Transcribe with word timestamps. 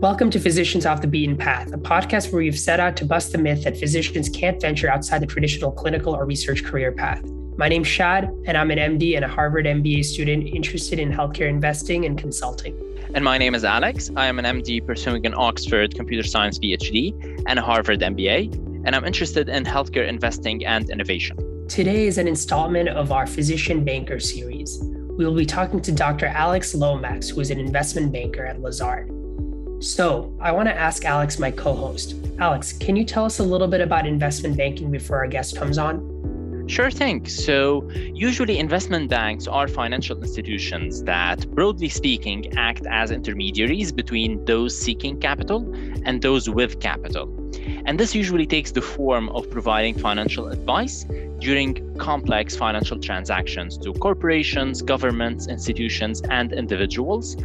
Welcome 0.00 0.30
to 0.30 0.38
Physicians 0.38 0.86
Off 0.86 1.00
the 1.00 1.08
Beaten 1.08 1.36
Path, 1.36 1.72
a 1.72 1.76
podcast 1.76 2.32
where 2.32 2.38
we've 2.38 2.56
set 2.56 2.78
out 2.78 2.96
to 2.98 3.04
bust 3.04 3.32
the 3.32 3.38
myth 3.38 3.64
that 3.64 3.76
physicians 3.76 4.28
can't 4.28 4.60
venture 4.60 4.88
outside 4.88 5.20
the 5.20 5.26
traditional 5.26 5.72
clinical 5.72 6.14
or 6.14 6.24
research 6.24 6.62
career 6.62 6.92
path. 6.92 7.20
My 7.56 7.68
name's 7.68 7.88
Shad, 7.88 8.30
and 8.46 8.56
I'm 8.56 8.70
an 8.70 8.78
MD 8.78 9.16
and 9.16 9.24
a 9.24 9.28
Harvard 9.28 9.66
MBA 9.66 10.04
student 10.04 10.46
interested 10.54 11.00
in 11.00 11.10
healthcare 11.10 11.48
investing 11.48 12.04
and 12.04 12.16
consulting. 12.16 12.80
And 13.12 13.24
my 13.24 13.38
name 13.38 13.56
is 13.56 13.64
Alex. 13.64 14.08
I 14.14 14.26
am 14.26 14.38
an 14.38 14.44
MD 14.44 14.86
pursuing 14.86 15.26
an 15.26 15.34
Oxford 15.36 15.96
Computer 15.96 16.22
Science 16.22 16.60
PhD 16.60 17.42
and 17.48 17.58
a 17.58 17.62
Harvard 17.62 17.98
MBA, 17.98 18.54
and 18.86 18.94
I'm 18.94 19.04
interested 19.04 19.48
in 19.48 19.64
healthcare 19.64 20.06
investing 20.06 20.64
and 20.64 20.88
innovation. 20.90 21.66
Today 21.66 22.06
is 22.06 22.18
an 22.18 22.28
installment 22.28 22.88
of 22.88 23.10
our 23.10 23.26
Physician 23.26 23.84
Banker 23.84 24.20
series. 24.20 24.78
We 25.18 25.26
will 25.26 25.34
be 25.34 25.44
talking 25.44 25.82
to 25.82 25.90
Dr. 25.90 26.26
Alex 26.26 26.72
Lomax, 26.76 27.30
who 27.30 27.40
is 27.40 27.50
an 27.50 27.58
investment 27.58 28.12
banker 28.12 28.46
at 28.46 28.60
Lazard. 28.60 29.17
So, 29.80 30.34
I 30.40 30.50
want 30.50 30.68
to 30.68 30.74
ask 30.74 31.04
Alex, 31.04 31.38
my 31.38 31.52
co 31.52 31.72
host. 31.72 32.16
Alex, 32.40 32.72
can 32.72 32.96
you 32.96 33.04
tell 33.04 33.24
us 33.24 33.38
a 33.38 33.44
little 33.44 33.68
bit 33.68 33.80
about 33.80 34.06
investment 34.06 34.56
banking 34.56 34.90
before 34.90 35.18
our 35.18 35.28
guest 35.28 35.56
comes 35.56 35.78
on? 35.78 36.66
Sure 36.66 36.90
thing. 36.90 37.26
So, 37.28 37.88
usually 38.12 38.58
investment 38.58 39.08
banks 39.08 39.46
are 39.46 39.68
financial 39.68 40.20
institutions 40.20 41.04
that, 41.04 41.48
broadly 41.52 41.88
speaking, 41.88 42.52
act 42.58 42.86
as 42.90 43.12
intermediaries 43.12 43.92
between 43.92 44.44
those 44.46 44.76
seeking 44.76 45.20
capital 45.20 45.72
and 46.04 46.20
those 46.22 46.50
with 46.50 46.80
capital. 46.80 47.32
And 47.86 48.00
this 48.00 48.16
usually 48.16 48.46
takes 48.46 48.72
the 48.72 48.82
form 48.82 49.28
of 49.28 49.48
providing 49.48 49.96
financial 49.96 50.48
advice 50.48 51.06
during 51.38 51.96
complex 51.98 52.56
financial 52.56 52.98
transactions 52.98 53.78
to 53.78 53.92
corporations, 53.92 54.82
governments, 54.82 55.46
institutions, 55.46 56.20
and 56.22 56.52
individuals 56.52 57.36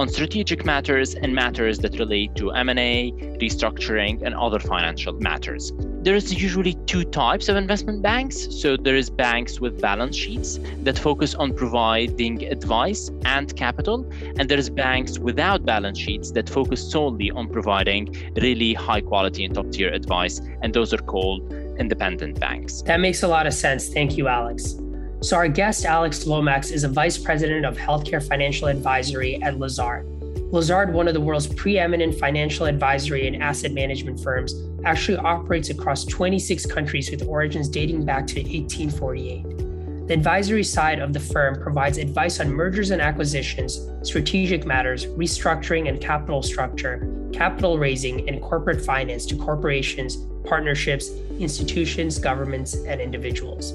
on 0.00 0.08
strategic 0.08 0.64
matters 0.64 1.14
and 1.14 1.34
matters 1.34 1.78
that 1.80 1.98
relate 1.98 2.34
to 2.34 2.50
M&A, 2.52 3.12
restructuring, 3.38 4.22
and 4.22 4.34
other 4.34 4.58
financial 4.58 5.12
matters. 5.20 5.72
There 6.00 6.14
is 6.14 6.32
usually 6.32 6.72
two 6.86 7.04
types 7.04 7.50
of 7.50 7.56
investment 7.56 8.00
banks. 8.00 8.48
So 8.62 8.78
there 8.78 8.96
is 8.96 9.10
banks 9.10 9.60
with 9.60 9.78
balance 9.78 10.16
sheets 10.16 10.58
that 10.84 10.98
focus 10.98 11.34
on 11.34 11.52
providing 11.52 12.42
advice 12.46 13.10
and 13.26 13.54
capital, 13.54 14.10
and 14.38 14.48
there 14.48 14.58
is 14.58 14.70
banks 14.70 15.18
without 15.18 15.66
balance 15.66 15.98
sheets 15.98 16.30
that 16.30 16.48
focus 16.48 16.80
solely 16.90 17.30
on 17.30 17.50
providing 17.50 18.32
really 18.40 18.72
high 18.72 19.02
quality 19.02 19.44
and 19.44 19.54
top 19.54 19.70
tier 19.70 19.90
advice, 19.90 20.40
and 20.62 20.72
those 20.72 20.94
are 20.94 21.04
called 21.12 21.52
independent 21.78 22.40
banks. 22.40 22.80
That 22.82 23.00
makes 23.00 23.22
a 23.22 23.28
lot 23.28 23.46
of 23.46 23.52
sense. 23.52 23.90
Thank 23.90 24.16
you, 24.16 24.28
Alex. 24.28 24.76
So, 25.22 25.36
our 25.36 25.48
guest, 25.48 25.84
Alex 25.84 26.26
Lomax, 26.26 26.70
is 26.70 26.82
a 26.82 26.88
vice 26.88 27.18
president 27.18 27.66
of 27.66 27.76
healthcare 27.76 28.26
financial 28.26 28.68
advisory 28.68 29.40
at 29.42 29.58
Lazard. 29.58 30.06
Lazard, 30.50 30.94
one 30.94 31.08
of 31.08 31.14
the 31.14 31.20
world's 31.20 31.46
preeminent 31.46 32.18
financial 32.18 32.64
advisory 32.64 33.26
and 33.26 33.42
asset 33.42 33.72
management 33.72 34.18
firms, 34.18 34.54
actually 34.86 35.18
operates 35.18 35.68
across 35.68 36.06
26 36.06 36.64
countries 36.64 37.10
with 37.10 37.28
origins 37.28 37.68
dating 37.68 38.06
back 38.06 38.26
to 38.28 38.40
1848. 38.40 40.06
The 40.08 40.14
advisory 40.14 40.64
side 40.64 41.00
of 41.00 41.12
the 41.12 41.20
firm 41.20 41.60
provides 41.60 41.98
advice 41.98 42.40
on 42.40 42.50
mergers 42.50 42.90
and 42.90 43.02
acquisitions, 43.02 43.78
strategic 44.02 44.64
matters, 44.64 45.04
restructuring 45.04 45.86
and 45.86 46.00
capital 46.00 46.42
structure, 46.42 47.06
capital 47.30 47.78
raising, 47.78 48.26
and 48.26 48.40
corporate 48.40 48.82
finance 48.82 49.26
to 49.26 49.36
corporations, 49.36 50.16
partnerships, 50.44 51.10
institutions, 51.38 52.18
governments, 52.18 52.74
and 52.86 53.02
individuals. 53.02 53.74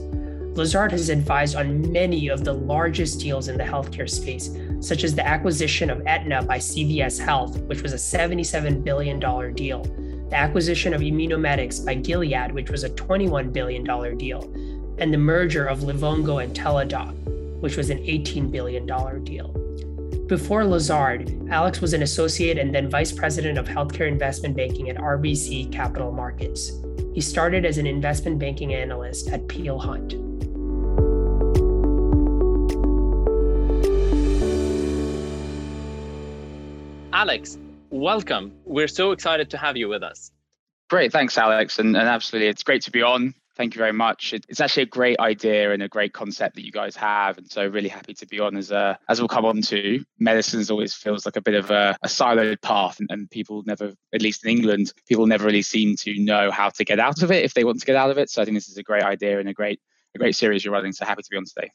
Lazard 0.56 0.94
has 0.94 1.10
advised 1.10 1.58
on 1.58 1.92
many 1.92 2.30
of 2.30 2.46
the 2.46 2.54
largest 2.54 3.20
deals 3.20 3.50
in 3.50 3.58
the 3.58 3.64
healthcare 3.64 4.10
space, 4.10 4.58
such 4.80 5.04
as 5.04 5.14
the 5.14 5.28
acquisition 5.28 5.90
of 5.90 6.08
Aetna 6.08 6.44
by 6.44 6.60
CVS 6.60 7.20
Health, 7.20 7.60
which 7.64 7.82
was 7.82 7.92
a 7.92 7.98
$77 7.98 8.82
billion 8.82 9.20
deal, 9.54 9.84
the 10.30 10.36
acquisition 10.38 10.94
of 10.94 11.02
Immunomedics 11.02 11.86
by 11.86 11.96
Gilead, 11.96 12.54
which 12.54 12.70
was 12.70 12.86
a 12.86 12.90
$21 12.90 13.52
billion 13.52 13.84
deal, 14.18 14.44
and 14.98 15.14
the 15.14 15.18
merger 15.18 15.66
of 15.66 15.80
Livongo 15.80 16.42
and 16.42 16.56
Teladoc, 16.56 17.14
which 17.60 17.76
was 17.76 17.90
an 17.90 17.98
$18 17.98 18.50
billion 18.50 18.86
deal. 19.26 19.50
Before 20.28 20.64
Lazard, 20.64 21.38
Alex 21.52 21.82
was 21.82 21.94
an 21.94 22.02
associate 22.02 22.58
and 22.58 22.74
then 22.74 22.90
vice 22.90 23.12
president 23.12 23.58
of 23.58 23.68
healthcare 23.68 24.08
investment 24.08 24.56
banking 24.56 24.90
at 24.90 24.96
RBC 24.96 25.74
Capital 25.74 26.14
Markets. 26.14 26.72
He 27.14 27.20
started 27.20 27.66
as 27.66 27.78
an 27.78 27.86
investment 27.86 28.40
banking 28.40 28.74
analyst 28.74 29.30
at 29.30 29.48
Peel 29.50 29.78
Hunt. 29.78 30.25
Alex, 37.26 37.58
welcome. 37.90 38.54
We're 38.66 38.88
so 38.88 39.12
excited 39.12 39.50
to 39.50 39.58
have 39.58 39.76
you 39.76 39.90
with 39.90 40.04
us. 40.04 40.30
Great. 40.92 41.12
Thanks, 41.12 41.36
Alex. 41.40 41.80
And, 41.80 41.98
and 41.98 42.08
absolutely, 42.08 42.50
it's 42.50 42.62
great 42.62 42.84
to 42.84 42.92
be 42.92 43.02
on. 43.02 43.34
Thank 43.58 43.74
you 43.74 43.80
very 43.80 43.94
much. 43.94 44.32
It, 44.32 44.46
it's 44.48 44.62
actually 44.62 44.84
a 44.84 44.86
great 44.86 45.20
idea 45.20 45.72
and 45.72 45.82
a 45.82 45.88
great 45.88 46.14
concept 46.14 46.54
that 46.54 46.64
you 46.64 46.72
guys 46.72 46.96
have. 46.98 47.40
And 47.40 47.50
so, 47.50 47.66
really 47.66 47.90
happy 47.90 48.14
to 48.14 48.28
be 48.28 48.40
on 48.40 48.56
as 48.56 48.70
a, 48.70 49.00
as 49.10 49.20
we'll 49.20 49.28
come 49.28 49.44
on 49.44 49.64
to. 49.64 50.06
Medicine 50.20 50.64
always 50.70 50.94
feels 50.94 51.26
like 51.26 51.36
a 51.36 51.42
bit 51.42 51.56
of 51.56 51.72
a, 51.72 51.98
a 52.04 52.08
siloed 52.08 52.62
path, 52.62 53.00
and, 53.00 53.10
and 53.10 53.28
people 53.32 53.64
never, 53.66 53.94
at 54.14 54.22
least 54.22 54.46
in 54.46 54.52
England, 54.52 54.94
people 55.08 55.26
never 55.26 55.46
really 55.46 55.64
seem 55.64 55.96
to 56.02 56.14
know 56.20 56.52
how 56.52 56.70
to 56.70 56.86
get 56.86 57.00
out 57.00 57.24
of 57.24 57.32
it 57.32 57.44
if 57.44 57.56
they 57.56 57.64
want 57.64 57.80
to 57.80 57.88
get 57.88 57.96
out 57.96 58.12
of 58.12 58.20
it. 58.20 58.30
So, 58.30 58.44
I 58.44 58.46
think 58.46 58.56
this 58.56 58.70
is 58.70 58.78
a 58.78 58.84
great 58.84 59.02
idea 59.02 59.40
and 59.40 59.50
a 59.50 59.54
great, 59.54 59.80
a 60.14 60.20
great 60.20 60.36
series 60.36 60.64
you're 60.64 60.76
running. 60.76 60.92
So, 60.92 61.06
happy 61.06 61.24
to 61.24 61.30
be 61.32 61.38
on 61.38 61.46
today. 61.46 61.72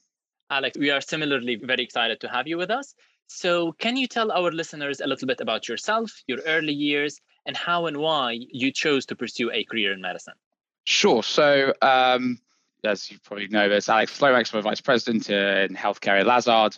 Alex, 0.48 0.76
we 0.76 0.90
are 0.90 1.00
similarly 1.00 1.56
very 1.56 1.82
excited 1.84 2.20
to 2.20 2.28
have 2.28 2.48
you 2.48 2.56
with 2.56 2.70
us. 2.70 2.94
So, 3.32 3.70
can 3.70 3.96
you 3.96 4.08
tell 4.08 4.32
our 4.32 4.50
listeners 4.50 5.00
a 5.00 5.06
little 5.06 5.28
bit 5.28 5.40
about 5.40 5.68
yourself, 5.68 6.10
your 6.26 6.40
early 6.46 6.72
years, 6.72 7.20
and 7.46 7.56
how 7.56 7.86
and 7.86 7.98
why 7.98 8.36
you 8.50 8.72
chose 8.72 9.06
to 9.06 9.14
pursue 9.14 9.52
a 9.52 9.62
career 9.62 9.92
in 9.92 10.00
medicine? 10.00 10.34
Sure. 10.82 11.22
So, 11.22 11.72
um, 11.80 12.40
as 12.82 13.08
you 13.08 13.18
probably 13.22 13.46
know, 13.46 13.68
there's 13.68 13.88
Alex 13.88 14.20
Lomax, 14.20 14.52
my 14.52 14.60
vice 14.60 14.80
president 14.80 15.30
in 15.30 15.76
healthcare 15.76 16.18
at 16.18 16.26
Lazard. 16.26 16.76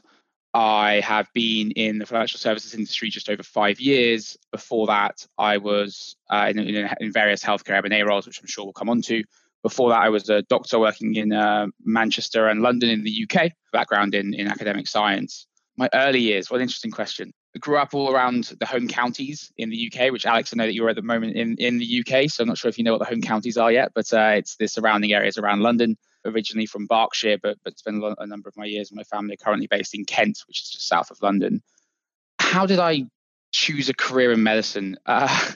I 0.52 1.00
have 1.00 1.26
been 1.32 1.70
in 1.70 1.98
the 1.98 2.04
financial 2.04 2.38
services 2.38 2.74
industry 2.74 3.08
just 3.08 3.30
over 3.30 3.42
five 3.42 3.80
years. 3.80 4.36
Before 4.52 4.86
that, 4.88 5.26
I 5.38 5.56
was 5.56 6.16
uh, 6.28 6.48
in, 6.50 6.58
in, 6.58 6.90
in, 7.00 7.12
various 7.12 7.42
healthcare 7.42 7.78
M&A 7.78 8.02
roles, 8.02 8.26
which 8.26 8.38
I'm 8.40 8.46
sure 8.46 8.64
we'll 8.64 8.74
come 8.74 8.90
on 8.90 9.00
to. 9.02 9.24
Before 9.62 9.88
that, 9.88 10.02
I 10.02 10.10
was 10.10 10.28
a 10.28 10.42
doctor 10.42 10.78
working 10.78 11.14
in 11.14 11.32
uh, 11.32 11.68
Manchester 11.82 12.48
and 12.48 12.60
London 12.60 12.90
in 12.90 13.04
the 13.04 13.26
UK, 13.26 13.52
background 13.72 14.14
in, 14.14 14.34
in 14.34 14.48
academic 14.48 14.86
science 14.86 15.46
my 15.76 15.88
early 15.94 16.20
years, 16.20 16.50
what 16.50 16.56
an 16.58 16.62
interesting 16.62 16.90
question. 16.90 17.32
I 17.54 17.58
grew 17.58 17.76
up 17.76 17.94
all 17.94 18.12
around 18.12 18.44
the 18.58 18.66
home 18.66 18.88
counties 18.88 19.52
in 19.56 19.70
the 19.70 19.90
UK, 19.92 20.10
which 20.10 20.26
Alex, 20.26 20.52
I 20.52 20.56
know 20.56 20.66
that 20.66 20.74
you're 20.74 20.88
at 20.88 20.96
the 20.96 21.02
moment 21.02 21.36
in, 21.36 21.56
in 21.58 21.78
the 21.78 22.04
UK. 22.06 22.30
So 22.30 22.42
I'm 22.42 22.48
not 22.48 22.58
sure 22.58 22.68
if 22.68 22.78
you 22.78 22.84
know 22.84 22.92
what 22.92 22.98
the 22.98 23.06
home 23.06 23.20
counties 23.20 23.56
are 23.56 23.72
yet, 23.72 23.92
but 23.94 24.12
uh, 24.12 24.34
it's 24.36 24.56
the 24.56 24.66
surrounding 24.66 25.12
areas 25.12 25.38
around 25.38 25.60
London, 25.60 25.96
originally 26.24 26.66
from 26.66 26.86
Berkshire, 26.86 27.38
but, 27.42 27.58
but 27.64 27.78
spent 27.78 28.02
a, 28.18 28.26
number 28.26 28.48
of 28.48 28.56
my 28.56 28.64
years 28.64 28.90
with 28.90 28.96
my 28.96 29.04
family 29.04 29.36
currently 29.36 29.66
based 29.66 29.94
in 29.94 30.04
Kent, 30.04 30.42
which 30.46 30.62
is 30.62 30.70
just 30.70 30.88
south 30.88 31.10
of 31.10 31.20
London. 31.22 31.62
How 32.38 32.66
did 32.66 32.78
I 32.78 33.04
choose 33.52 33.88
a 33.88 33.94
career 33.94 34.32
in 34.32 34.42
medicine? 34.42 34.96
Uh, 35.06 35.50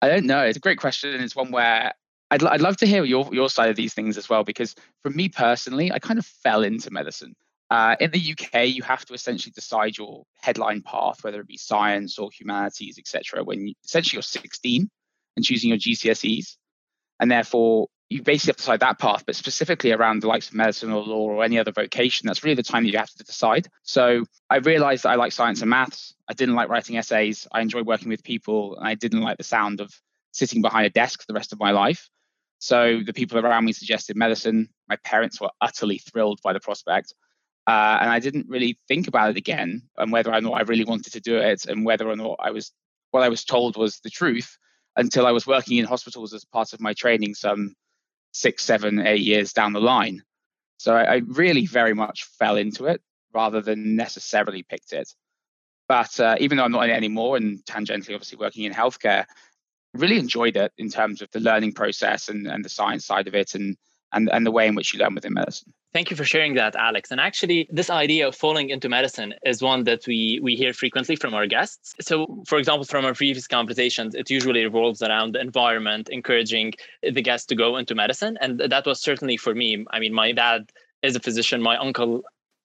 I 0.00 0.08
don't 0.08 0.26
know. 0.26 0.44
It's 0.44 0.56
a 0.56 0.60
great 0.60 0.78
question. 0.78 1.20
It's 1.20 1.34
one 1.34 1.50
where 1.50 1.92
I'd, 2.30 2.44
I'd 2.44 2.60
love 2.60 2.76
to 2.78 2.86
hear 2.86 3.04
your, 3.04 3.28
your 3.32 3.48
side 3.48 3.68
of 3.68 3.74
these 3.74 3.94
things 3.94 4.16
as 4.16 4.28
well, 4.28 4.44
because 4.44 4.76
for 5.02 5.10
me 5.10 5.28
personally, 5.28 5.90
I 5.90 5.98
kind 5.98 6.20
of 6.20 6.26
fell 6.26 6.62
into 6.62 6.92
medicine. 6.92 7.34
Uh, 7.70 7.96
in 8.00 8.10
the 8.10 8.34
UK, 8.34 8.66
you 8.66 8.82
have 8.82 9.04
to 9.04 9.12
essentially 9.12 9.52
decide 9.52 9.96
your 9.98 10.24
headline 10.40 10.80
path, 10.82 11.22
whether 11.22 11.40
it 11.40 11.46
be 11.46 11.58
science 11.58 12.18
or 12.18 12.30
humanities, 12.32 12.98
etc. 12.98 13.44
When 13.44 13.68
you, 13.68 13.74
essentially 13.84 14.16
you're 14.16 14.22
16 14.22 14.88
and 15.36 15.44
choosing 15.44 15.70
your 15.70 15.78
GCSEs, 15.78 16.56
and 17.20 17.30
therefore 17.30 17.88
you 18.08 18.22
basically 18.22 18.50
have 18.50 18.56
to 18.56 18.62
decide 18.62 18.80
that 18.80 18.98
path. 18.98 19.24
But 19.26 19.36
specifically 19.36 19.92
around 19.92 20.22
the 20.22 20.28
likes 20.28 20.48
of 20.48 20.54
medicine 20.54 20.92
or 20.92 21.02
law 21.02 21.28
or 21.28 21.44
any 21.44 21.58
other 21.58 21.72
vocation, 21.72 22.26
that's 22.26 22.42
really 22.42 22.54
the 22.54 22.62
time 22.62 22.84
that 22.84 22.90
you 22.90 22.98
have 22.98 23.12
to 23.12 23.24
decide. 23.24 23.68
So 23.82 24.24
I 24.48 24.56
realized 24.56 25.02
that 25.02 25.10
I 25.10 25.16
like 25.16 25.32
science 25.32 25.60
and 25.60 25.68
maths. 25.68 26.14
I 26.28 26.32
didn't 26.32 26.54
like 26.54 26.70
writing 26.70 26.96
essays. 26.96 27.46
I 27.52 27.60
enjoyed 27.60 27.86
working 27.86 28.08
with 28.08 28.24
people, 28.24 28.76
and 28.76 28.88
I 28.88 28.94
didn't 28.94 29.20
like 29.20 29.36
the 29.36 29.44
sound 29.44 29.80
of 29.80 29.92
sitting 30.32 30.62
behind 30.62 30.86
a 30.86 30.90
desk 30.90 31.26
the 31.26 31.34
rest 31.34 31.52
of 31.52 31.60
my 31.60 31.72
life. 31.72 32.08
So 32.60 33.00
the 33.04 33.12
people 33.12 33.38
around 33.38 33.64
me 33.66 33.72
suggested 33.72 34.16
medicine. 34.16 34.68
My 34.88 34.96
parents 34.96 35.40
were 35.40 35.50
utterly 35.60 35.98
thrilled 35.98 36.40
by 36.42 36.52
the 36.52 36.60
prospect. 36.60 37.14
Uh, 37.68 37.98
and 38.00 38.08
I 38.08 38.18
didn't 38.18 38.48
really 38.48 38.78
think 38.88 39.08
about 39.08 39.28
it 39.28 39.36
again 39.36 39.82
and 39.98 40.10
whether 40.10 40.32
or 40.32 40.40
not 40.40 40.54
I 40.54 40.62
really 40.62 40.86
wanted 40.86 41.12
to 41.12 41.20
do 41.20 41.36
it 41.36 41.66
and 41.66 41.84
whether 41.84 42.08
or 42.08 42.16
not 42.16 42.36
I 42.40 42.50
was 42.50 42.72
what 43.10 43.22
I 43.22 43.28
was 43.28 43.44
told 43.44 43.76
was 43.76 44.00
the 44.00 44.08
truth 44.08 44.56
until 44.96 45.26
I 45.26 45.32
was 45.32 45.46
working 45.46 45.76
in 45.76 45.84
hospitals 45.84 46.32
as 46.32 46.46
part 46.46 46.72
of 46.72 46.80
my 46.80 46.94
training 46.94 47.34
some 47.34 47.74
six, 48.32 48.64
seven, 48.64 49.06
eight 49.06 49.20
years 49.20 49.52
down 49.52 49.74
the 49.74 49.82
line. 49.82 50.22
So 50.78 50.94
I, 50.94 51.16
I 51.16 51.16
really 51.26 51.66
very 51.66 51.92
much 51.92 52.24
fell 52.38 52.56
into 52.56 52.86
it 52.86 53.02
rather 53.34 53.60
than 53.60 53.96
necessarily 53.96 54.62
picked 54.62 54.94
it. 54.94 55.12
But 55.88 56.18
uh, 56.20 56.36
even 56.40 56.56
though 56.56 56.64
I'm 56.64 56.72
not 56.72 56.84
in 56.84 56.90
it 56.90 56.96
anymore 56.96 57.36
and 57.36 57.62
tangentially 57.66 58.14
obviously 58.14 58.38
working 58.38 58.64
in 58.64 58.72
healthcare, 58.72 59.26
really 59.92 60.18
enjoyed 60.18 60.56
it 60.56 60.72
in 60.78 60.88
terms 60.88 61.20
of 61.20 61.30
the 61.32 61.40
learning 61.40 61.72
process 61.74 62.30
and, 62.30 62.46
and 62.46 62.64
the 62.64 62.70
science 62.70 63.04
side 63.04 63.28
of 63.28 63.34
it 63.34 63.54
and, 63.54 63.76
and, 64.14 64.30
and 64.32 64.46
the 64.46 64.50
way 64.50 64.66
in 64.66 64.74
which 64.74 64.94
you 64.94 65.00
learn 65.00 65.14
within 65.14 65.34
medicine. 65.34 65.74
Thank 65.94 66.10
you 66.10 66.16
for 66.16 66.24
sharing 66.24 66.54
that, 66.54 66.76
Alex. 66.76 67.10
And 67.10 67.18
actually, 67.18 67.66
this 67.70 67.88
idea 67.88 68.28
of 68.28 68.34
falling 68.34 68.68
into 68.68 68.90
medicine 68.90 69.32
is 69.44 69.62
one 69.62 69.84
that 69.84 70.06
we 70.06 70.38
we 70.42 70.54
hear 70.54 70.74
frequently 70.74 71.16
from 71.16 71.32
our 71.32 71.46
guests. 71.46 71.94
So, 72.02 72.42
for 72.46 72.58
example, 72.58 72.84
from 72.84 73.06
our 73.06 73.14
previous 73.14 73.46
conversations, 73.46 74.14
it 74.14 74.28
usually 74.28 74.62
revolves 74.64 75.00
around 75.02 75.32
the 75.34 75.40
environment, 75.40 76.10
encouraging 76.10 76.74
the 77.02 77.22
guests 77.22 77.46
to 77.46 77.54
go 77.54 77.78
into 77.78 77.94
medicine, 77.94 78.36
and 78.42 78.60
that 78.60 78.84
was 78.84 79.00
certainly 79.00 79.38
for 79.38 79.54
me. 79.54 79.86
I 79.90 79.98
mean, 79.98 80.12
my 80.12 80.32
dad 80.32 80.70
is 81.02 81.16
a 81.16 81.20
physician. 81.20 81.62
My 81.62 81.78
uncle 81.78 82.22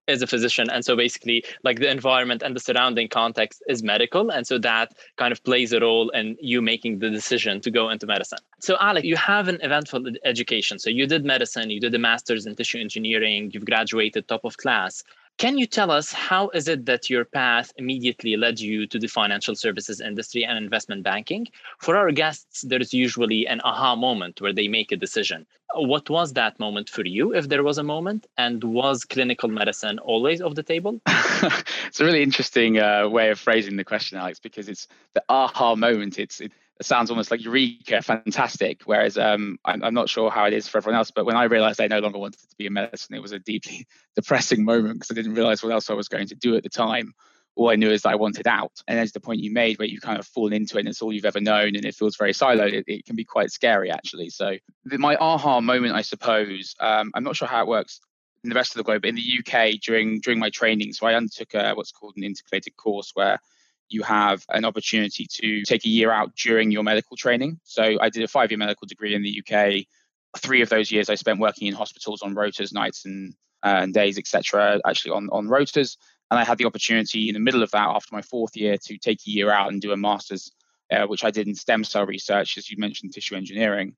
is 0.08 0.22
a 0.22 0.28
physician. 0.28 0.70
And 0.70 0.84
so 0.84 0.96
basically 0.96 1.44
like 1.64 1.80
the 1.80 1.90
environment 1.90 2.42
and 2.44 2.56
the 2.56 2.60
surrounding 2.60 3.08
context 3.08 3.64
is 3.68 3.84
medical. 3.84 4.32
And 4.32 4.46
so 4.46 4.58
that 4.60 4.94
kind 5.18 5.32
of 5.32 5.44
plays 5.44 5.72
a 5.74 5.80
role 5.80 6.10
in 6.10 6.38
you 6.42 6.62
making 6.62 7.00
the 7.00 7.10
decision 7.10 7.62
to 7.62 7.72
go 7.72 7.90
into 7.90 8.06
medicine. 8.06 8.40
So 8.60 8.78
Alex 8.80 9.06
you 9.06 9.16
have 9.16 9.48
an 9.48 9.60
eventful 9.62 10.06
education. 10.26 10.80
So 10.80 10.90
you 10.90 11.08
did 11.08 11.26
medicine 11.26 11.70
you 11.70 11.80
did 11.80 11.96
a 11.96 12.00
master's 12.00 12.46
in 12.46 12.56
tissue 12.56 12.80
engineering 12.80 13.52
you've 13.54 13.66
graduated 13.66 14.28
top 14.28 14.44
of 14.44 14.58
class 14.58 15.04
can 15.38 15.58
you 15.58 15.66
tell 15.66 15.90
us 15.92 16.12
how 16.12 16.50
is 16.50 16.68
it 16.68 16.86
that 16.86 17.10
your 17.10 17.26
path 17.26 17.72
immediately 17.78 18.38
led 18.38 18.60
you 18.60 18.86
to 18.88 19.00
the 19.00 19.08
financial 19.08 19.56
services 19.56 20.00
industry 20.00 20.46
and 20.46 20.58
investment 20.58 21.04
banking? 21.04 21.48
For 21.80 21.98
our 21.98 22.12
guests, 22.12 22.62
there's 22.62 22.94
usually 22.94 23.48
an 23.48 23.60
aha 23.64 23.96
moment 23.96 24.42
where 24.42 24.54
they 24.54 24.68
make 24.68 24.92
a 24.92 24.96
decision. 24.96 25.46
What 25.76 26.10
was 26.10 26.34
that 26.34 26.60
moment 26.60 26.88
for 26.88 27.04
you, 27.04 27.34
if 27.34 27.50
there 27.50 27.64
was 27.64 27.80
a 27.80 27.84
moment? 27.84 28.28
And 28.38 28.64
was 28.64 29.06
clinical 29.06 29.50
medicine 29.50 29.98
always 30.00 30.40
off 30.40 30.54
the 30.54 30.62
table? 30.64 31.02
it's 31.08 32.00
a 32.00 32.06
really 32.06 32.22
interesting 32.22 32.78
uh, 32.78 33.10
way 33.10 33.32
of 33.32 33.40
phrasing 33.40 33.76
the 33.76 33.84
question, 33.84 34.20
Alex, 34.20 34.40
because 34.40 34.70
it's 34.70 34.88
the 35.16 35.24
aha 35.30 35.76
moment. 35.76 36.20
It's 36.20 36.42
it, 36.42 36.52
sounds 36.86 37.10
almost 37.10 37.32
like 37.32 37.44
eureka, 37.44 38.02
fantastic. 38.02 38.82
Whereas 38.86 39.18
um, 39.18 39.58
I'm, 39.66 39.84
I'm, 39.84 39.94
not 39.94 40.10
sure 40.10 40.30
how 40.30 40.46
it 40.46 40.54
is 40.54 40.68
for 40.68 40.78
everyone 40.78 40.98
else, 40.98 41.12
but 41.12 41.26
when 41.26 41.36
I 41.36 41.44
realized 41.44 41.82
I 41.82 41.88
no 41.88 42.00
longer 42.00 42.20
wanted 42.20 42.40
to 42.40 42.56
be 42.58 42.66
in 42.66 42.74
medicine, 42.74 43.16
it 43.16 43.22
was 43.22 43.32
a 43.32 43.40
deeply 43.40 43.88
depressing 44.16 44.64
moment 44.64 44.96
because 44.96 45.12
I 45.12 45.16
didn't 45.16 45.36
realize 45.36 45.64
what 45.64 45.72
else 45.72 45.90
I 45.90 45.94
was 45.94 46.08
going 46.08 46.28
to 46.28 46.36
do 46.36 46.56
at 46.56 46.64
the 46.64 46.70
time. 46.70 47.14
All 47.56 47.70
I 47.70 47.76
knew 47.76 47.92
is 47.92 48.02
that 48.02 48.10
I 48.10 48.16
wanted 48.16 48.48
out. 48.48 48.72
And 48.88 48.98
there's 48.98 49.12
the 49.12 49.20
point 49.20 49.42
you 49.42 49.54
made 49.54 49.78
where 49.78 49.88
you 49.88 50.00
kind 50.00 50.18
of 50.18 50.26
fall 50.26 50.52
into 50.52 50.78
it 50.78 50.82
and 50.82 50.90
it's 50.90 51.02
all 51.02 51.14
you've 51.14 51.26
ever 51.26 51.40
known 51.40 51.76
and 51.76 51.86
it 51.86 51.96
feels 51.96 52.16
very 52.16 52.34
siloed. 52.34 52.74
It, 52.74 52.86
it 52.88 53.06
can 53.06 53.16
be 53.16 53.24
quite 53.24 53.52
scary, 53.52 53.92
actually. 53.92 54.30
So, 54.30 54.58
my 54.86 55.16
aha 55.18 55.62
moment, 55.62 55.94
I 55.94 56.02
suppose, 56.02 56.76
um, 56.80 57.12
I'm 57.14 57.24
not 57.24 57.36
sure 57.36 57.48
how 57.48 57.62
it 57.62 57.68
works 57.68 58.00
in 58.44 58.50
the 58.50 58.56
rest 58.56 58.72
of 58.72 58.78
the 58.78 58.84
globe, 58.84 59.04
but 59.04 59.10
in 59.10 59.16
the 59.16 59.40
UK 59.40 59.80
during 59.82 60.20
during 60.20 60.40
my 60.40 60.50
training, 60.50 60.94
so 60.94 61.08
I 61.08 61.14
undertook 61.14 61.54
a, 61.54 61.74
what's 61.74 61.92
called 61.92 62.16
an 62.18 62.24
integrated 62.24 62.76
course 62.76 63.12
where 63.14 63.40
you 63.94 64.04
have 64.04 64.46
an 64.50 64.66
opportunity 64.66 65.28
to 65.30 65.64
take 65.64 65.86
a 65.86 65.90
year 65.90 66.12
out 66.12 66.36
during 66.36 66.72
your 66.72 66.84
medical 66.84 67.16
training. 67.16 67.60
So 67.64 67.98
I 68.02 68.10
did 68.10 68.24
a 68.24 68.28
five 68.28 68.52
year 68.52 68.58
medical 68.58 68.88
degree 68.88 69.16
in 69.16 69.22
the 69.22 69.42
UK. 69.42 69.86
Three 70.40 70.62
of 70.62 70.70
those 70.70 70.92
years 70.92 71.10
I 71.10 71.16
spent 71.16 71.40
working 71.40 71.68
in 71.68 71.74
hospitals 71.74 72.22
on 72.22 72.34
rotas, 72.34 72.74
nights 72.74 73.06
and, 73.06 73.34
uh, 73.64 73.80
and 73.82 73.94
days, 73.94 74.18
etc. 74.18 74.82
Actually 74.86 75.12
on 75.12 75.30
on 75.32 75.48
rotas, 75.48 75.98
and 76.34 76.40
I 76.40 76.44
had 76.44 76.58
the 76.58 76.66
opportunity 76.66 77.30
in 77.30 77.36
the 77.36 77.40
middle 77.40 77.62
of 77.62 77.70
that, 77.72 77.88
after 77.90 78.16
my 78.16 78.24
fourth 78.24 78.56
year, 78.56 78.76
to 78.86 78.98
take 78.98 79.20
a 79.20 79.30
year 79.30 79.52
out 79.52 79.72
and 79.72 79.80
do 79.80 79.92
a 79.92 79.98
master's, 79.98 80.52
uh, 80.92 81.06
which 81.06 81.24
I 81.24 81.30
did 81.30 81.48
in 81.48 81.54
stem 81.54 81.84
cell 81.84 82.08
research, 82.08 82.58
as 82.58 82.72
you 82.72 82.78
mentioned, 82.80 83.14
tissue 83.14 83.36
engineering. 83.36 83.96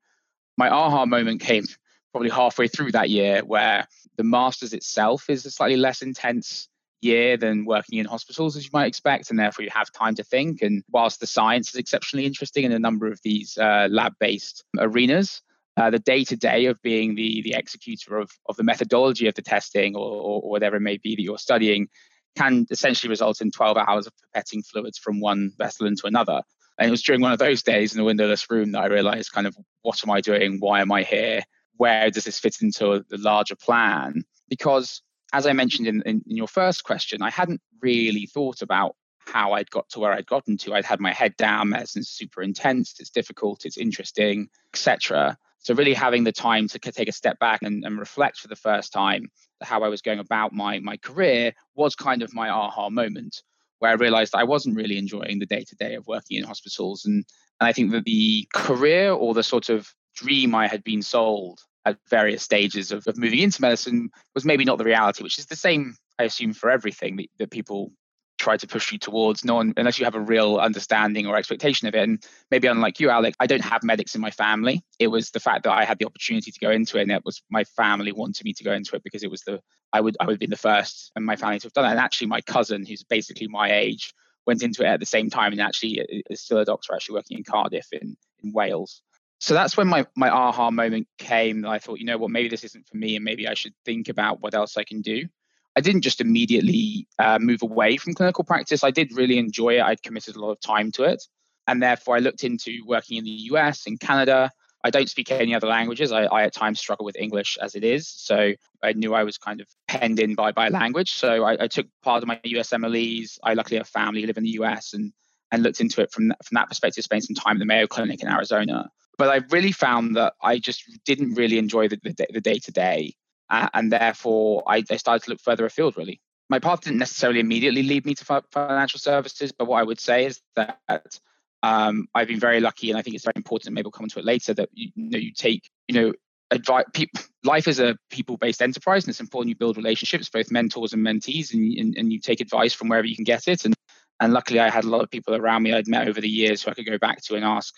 My 0.58 0.70
aha 0.70 1.06
moment 1.06 1.40
came 1.40 1.64
probably 2.12 2.30
halfway 2.30 2.68
through 2.68 2.92
that 2.92 3.10
year, 3.10 3.42
where 3.46 3.88
the 4.18 4.26
master's 4.26 4.74
itself 4.74 5.30
is 5.30 5.46
a 5.46 5.52
slightly 5.52 5.78
less 5.78 6.02
intense 6.02 6.68
year 7.06 7.38
than 7.38 7.66
working 7.66 8.00
in 8.00 8.06
hospitals 8.06 8.58
as 8.58 8.66
you 8.66 8.72
might 8.74 8.88
expect 8.88 9.30
and 9.30 9.40
therefore 9.40 9.64
you 9.64 9.72
have 9.74 9.92
time 9.92 10.16
to 10.16 10.24
think. 10.24 10.62
And 10.62 10.84
whilst 10.90 11.20
the 11.20 11.28
science 11.28 11.70
is 11.70 11.76
exceptionally 11.76 12.26
interesting 12.26 12.66
in 12.66 12.72
a 12.72 12.80
number 12.80 13.08
of 13.08 13.20
these 13.24 13.58
uh, 13.58 13.88
lab-based 13.90 14.64
arenas 14.80 15.42
uh, 15.78 15.90
the 15.90 16.00
day-to-day 16.00 16.66
of 16.66 16.82
being 16.82 17.16
the 17.16 17.42
the 17.42 17.54
executor 17.54 18.18
of, 18.18 18.32
of 18.48 18.56
the 18.56 18.64
methodology 18.64 19.28
of 19.28 19.36
the 19.36 19.42
testing 19.42 19.96
or, 19.96 20.08
or, 20.08 20.42
or 20.42 20.50
whatever 20.50 20.78
it 20.78 20.82
may 20.82 20.98
be 20.98 21.16
that 21.16 21.22
you're 21.22 21.38
studying 21.38 21.88
can 22.36 22.66
essentially 22.70 23.10
result 23.10 23.42
in 23.42 23.52
12 23.52 23.78
hours 23.78 24.08
of 24.08 24.14
pipetting 24.36 24.66
fluids 24.66 24.98
from 24.98 25.20
one 25.20 25.52
vessel 25.58 25.88
into 25.88 26.06
another. 26.06 26.42
And 26.78 26.88
it 26.88 26.92
was 26.92 27.02
during 27.02 27.22
one 27.22 27.32
of 27.32 27.40
those 27.40 27.64
days 27.64 27.94
in 27.94 28.02
a 28.02 28.04
windowless 28.04 28.50
room 28.50 28.74
that 28.74 28.84
i 28.84 28.88
realized 28.88 29.32
kind 29.32 29.48
of 29.48 29.56
what 29.84 30.02
am 30.04 30.12
i 30.12 30.22
doing? 30.22 30.58
Why 30.60 30.82
am 30.82 30.92
i 30.92 31.04
here? 31.04 31.44
Where 31.78 32.10
does 32.10 32.26
this 32.26 32.40
fit 32.40 32.58
into 32.62 33.04
the 33.10 33.18
larger 33.18 33.56
plan? 33.56 34.24
Because 34.50 35.02
as 35.34 35.46
I 35.46 35.54
mentioned 35.54 35.88
in, 35.88 36.02
in, 36.06 36.24
in, 36.28 36.38
your 36.38 36.48
first 36.48 36.84
question, 36.84 37.22
I 37.22 37.30
hadn't 37.30 37.62
really 37.82 38.26
thought 38.26 38.62
about 38.62 38.96
how 39.20 39.54
I'd 39.54 39.70
got 39.72 39.90
to 39.90 40.00
where 40.00 40.14
I'd 40.14 40.28
gotten 40.28 40.58
to. 40.58 40.74
I'd 40.74 40.86
had 40.86 41.00
my 41.00 41.12
head 41.12 41.36
down, 41.38 41.70
medicine's 41.70 42.10
super 42.10 42.42
intense, 42.42 42.96
it's 43.00 43.10
difficult, 43.10 43.66
it's 43.66 43.78
interesting, 43.78 44.50
etc. 44.74 45.38
So 45.60 45.74
really 45.74 45.94
having 45.94 46.24
the 46.24 46.32
time 46.32 46.68
to 46.68 46.80
take 46.80 47.10
a 47.10 47.12
step 47.12 47.40
back 47.40 47.64
and, 47.64 47.84
and 47.84 47.98
reflect 47.98 48.38
for 48.38 48.48
the 48.48 48.56
first 48.56 48.94
time 48.94 49.30
how 49.62 49.84
I 49.84 49.88
was 49.88 50.02
going 50.02 50.20
about 50.20 50.54
my 50.54 50.80
my 50.80 50.98
career 50.98 51.54
was 51.76 51.96
kind 51.96 52.22
of 52.22 52.34
my 52.34 52.50
aha 52.50 52.90
moment 52.90 53.42
where 53.80 53.92
I 53.92 53.96
realized 53.96 54.36
I 54.36 54.44
wasn't 54.44 54.76
really 54.76 54.98
enjoying 54.98 55.40
the 55.40 55.46
day 55.46 55.64
to 55.68 55.76
day 55.76 55.96
of 55.96 56.08
working 56.08 56.38
in 56.38 56.44
hospitals. 56.44 57.06
And, 57.06 57.26
and 57.60 57.68
I 57.68 57.74
think 57.74 57.92
that 57.92 58.06
the 58.06 58.48
career 58.54 59.12
or 59.12 59.34
the 59.34 59.44
sort 59.44 59.70
of 59.70 59.94
dream 60.16 60.56
I 60.56 60.68
had 60.68 60.84
been 60.84 61.02
sold 61.02 61.60
at 61.86 61.98
various 62.10 62.44
stages 62.44 62.92
of, 62.92 63.08
of 63.08 63.18
moving 63.18 63.40
into 63.40 63.62
medicine 63.62 64.10
was 64.34 64.46
maybe 64.46 64.66
not 64.66 64.78
the 64.78 64.84
reality, 64.84 65.24
which 65.24 65.40
is 65.40 65.46
the 65.46 65.56
same, 65.56 65.96
I 66.20 66.24
assume, 66.24 66.54
for 66.54 66.70
everything 66.70 67.18
that, 67.18 67.28
that 67.40 67.52
people 67.52 67.92
try 68.38 68.58
to 68.58 68.68
push 68.68 68.92
you 68.92 68.98
towards. 68.98 69.46
No 69.46 69.56
one 69.56 69.74
unless 69.78 69.98
you 69.98 70.06
have 70.06 70.16
a 70.16 70.20
real 70.20 70.58
understanding 70.58 71.26
or 71.26 71.38
expectation 71.38 71.88
of 71.88 71.96
it. 71.96 72.04
And 72.04 72.24
maybe 72.52 72.68
unlike 72.68 73.00
you 73.00 73.10
Alex 73.10 73.36
i 73.40 73.48
don't 73.48 73.64
have 73.64 73.84
medics 73.84 74.16
in 74.16 74.22
my 74.22 74.32
family. 74.32 74.84
It 75.00 75.08
was 75.08 75.32
the 75.32 75.40
fact 75.40 75.64
that 75.64 75.72
i 75.74 75.86
had 75.86 76.00
the 76.00 76.06
opportunity 76.06 76.52
to 76.52 76.60
go 76.60 76.72
into 76.72 76.98
it 76.98 77.04
and 77.04 77.12
it 77.12 77.24
was 77.26 77.42
my 77.50 77.64
family 77.64 78.12
wanted 78.12 78.44
me 78.44 78.54
to 78.54 78.64
go 78.64 78.74
into 78.74 78.96
it 78.96 79.04
because 79.04 79.24
it 79.24 79.32
was 79.32 79.42
the 79.42 79.62
i 79.94 80.02
would 80.02 80.18
i 80.20 80.26
would 80.26 80.40
be 80.40 80.46
the 80.48 80.58
first 80.58 81.12
and 81.16 81.26
my 81.26 81.36
family 81.36 81.60
to 81.60 81.68
have 81.68 81.74
done 81.74 81.86
it. 81.86 81.92
And 81.92 82.00
actually 82.00 82.28
my 82.28 82.42
cousin 82.42 82.86
who's 82.86 83.04
basically 83.04 83.48
my 83.48 83.72
age 83.72 84.14
went 84.46 84.64
into 84.64 84.84
it 84.84 84.88
at 84.88 85.00
the 85.00 85.06
same 85.06 85.30
time 85.30 85.52
and 85.52 85.62
actually 85.62 86.02
uh, 86.02 86.22
is 86.30 86.42
still 86.42 86.60
a 86.60 86.66
doctor 86.66 86.94
actually 86.94 87.16
working 87.16 87.38
in 87.38 87.44
cardiff 87.44 87.88
in 87.92 88.18
in 88.44 88.52
wales 88.52 89.02
so 89.46 89.54
that's 89.54 89.78
when 89.78 89.88
my 89.88 90.08
my 90.16 90.28
aha 90.28 90.72
moment 90.72 91.08
came 91.20 91.62
that 91.62 91.70
I 91.70 91.78
thought, 91.78 92.00
you 92.00 92.06
know 92.06 92.18
what, 92.18 92.32
maybe 92.32 92.50
this 92.50 92.64
isn't 92.64 92.88
for 92.88 92.98
me, 92.98 93.16
and 93.16 93.24
maybe 93.24 93.48
I 93.48 93.54
should 93.54 93.76
think 93.86 94.10
about 94.10 94.42
what 94.42 94.56
else 94.56 94.76
I 94.76 94.84
can 94.84 95.02
do. 95.02 95.28
I 95.76 95.82
didn't 95.82 96.02
just 96.02 96.20
immediately 96.20 97.08
uh, 97.20 97.38
move 97.38 97.62
away 97.62 97.98
from 97.98 98.16
clinical 98.16 98.44
practice. 98.44 98.84
I 98.84 98.90
did 98.90 99.16
really 99.16 99.38
enjoy 99.38 99.78
it. 99.78 99.84
I'd 99.84 100.02
committed 100.02 100.36
a 100.36 100.40
lot 100.40 100.50
of 100.50 100.60
time 100.62 100.92
to 100.94 101.04
it, 101.04 101.24
and 101.68 101.80
therefore 101.80 102.16
I 102.16 102.20
looked 102.22 102.44
into 102.44 102.82
working 102.88 103.20
in 103.20 103.24
the 103.24 103.38
US, 103.52 103.86
in 103.86 104.00
Canada. 104.00 104.50
I 104.84 104.90
don't 104.90 105.08
speak 105.08 105.30
any 105.30 105.54
other 105.54 105.68
languages. 105.68 106.12
I, 106.12 106.24
I 106.24 106.42
at 106.46 106.54
times 106.56 106.80
struggle 106.80 107.06
with 107.06 107.16
English 107.16 107.60
as 107.62 107.76
it 107.76 107.84
is, 107.84 108.10
so 108.10 108.54
I 108.82 108.94
knew 108.94 109.14
I 109.14 109.24
was 109.24 109.38
kind 109.38 109.62
of 109.62 109.68
penned 109.88 110.20
in 110.20 110.34
by 110.34 110.54
by 110.54 110.70
language. 110.70 111.14
So 111.14 111.44
I, 111.44 111.66
I 111.66 111.68
took 111.68 111.86
part 112.02 112.24
of 112.24 112.28
my 112.28 112.40
USMLEs. 112.44 113.38
I 113.44 113.54
luckily 113.54 113.78
have 113.78 113.88
family 113.88 114.22
who 114.22 114.28
live 114.28 114.38
in 114.38 114.44
the 114.44 114.58
US, 114.62 114.94
and 114.94 115.14
and 115.52 115.62
looked 115.62 115.82
into 115.82 116.02
it 116.02 116.12
from 116.12 116.30
from 116.44 116.56
that 116.56 116.68
perspective. 116.68 117.04
Spent 117.04 117.26
some 117.26 117.36
time 117.36 117.58
at 117.58 117.60
the 117.60 117.66
Mayo 117.66 117.86
Clinic 117.86 118.24
in 118.24 118.28
Arizona 118.28 118.90
but 119.18 119.30
I 119.30 119.46
really 119.52 119.72
found 119.72 120.16
that 120.16 120.34
I 120.42 120.60
just 120.60 120.84
didn't 121.06 121.36
really 121.36 121.58
enjoy 121.58 121.88
the 121.88 122.00
the 122.04 122.42
day 122.42 122.60
to 122.60 122.72
day, 122.72 123.14
and 123.50 123.92
therefore 123.92 124.64
I, 124.68 124.84
I 124.90 124.98
started 124.98 125.24
to 125.26 125.32
look 125.32 125.42
further 125.42 125.66
afield. 125.66 125.98
Really, 125.98 126.22
my 126.50 126.60
path 126.60 126.82
didn't 126.82 127.00
necessarily 127.00 127.40
immediately 127.40 127.84
lead 127.84 128.06
me 128.06 128.14
to 128.16 128.44
financial 128.52 129.00
services, 129.00 129.52
but 129.52 129.66
what 129.66 129.80
I 129.80 129.84
would 129.84 130.00
say 130.00 130.26
is 130.26 130.42
that 130.56 131.20
um, 131.64 132.08
I've 132.14 132.28
been 132.28 132.40
very 132.40 132.60
lucky, 132.60 132.90
and 132.90 132.98
I 132.98 133.02
think 133.02 133.16
it's 133.16 133.26
very 133.26 133.34
important. 133.36 133.74
Maybe 133.74 133.86
we'll 133.86 133.92
come 133.92 134.08
to 134.08 134.20
it 134.20 134.26
later. 134.26 134.54
That 134.54 134.70
you, 134.74 134.92
you 134.96 135.10
know 135.10 135.18
you 135.18 135.32
take 135.34 135.70
you 135.88 136.00
know 136.00 136.14
advice. 136.52 136.86
Pe- 136.94 137.06
life 137.44 137.68
is 137.68 137.80
a 137.80 137.98
people-based 138.10 138.62
enterprise, 138.62 139.04
and 139.04 139.10
it's 139.10 139.20
important 139.20 139.50
you 139.50 139.56
build 139.56 139.78
relationships, 139.78 140.30
both 140.30 140.52
mentors 140.52 140.94
and 140.94 141.06
mentees, 141.06 141.54
and, 141.54 141.74
and, 141.78 141.98
and 141.98 142.14
you 142.14 142.20
take 142.20 142.42
advice 142.42 142.74
from 142.74 142.90
wherever 142.90 143.08
you 143.08 143.16
can 143.16 143.24
get 143.24 143.48
it. 143.48 143.66
And 143.66 143.74
and 144.20 144.34
luckily, 144.34 144.60
I 144.60 144.70
had 144.70 144.84
a 144.84 144.90
lot 144.90 145.02
of 145.02 145.10
people 145.10 145.36
around 145.36 145.64
me 145.64 145.74
I'd 145.74 145.88
met 145.88 146.08
over 146.08 146.22
the 146.22 146.30
years 146.30 146.64
who 146.64 146.72
I 146.72 146.74
could 146.74 146.86
go 146.86 146.98
back 146.98 147.22
to 147.24 147.36
and 147.36 147.44
ask 147.44 147.74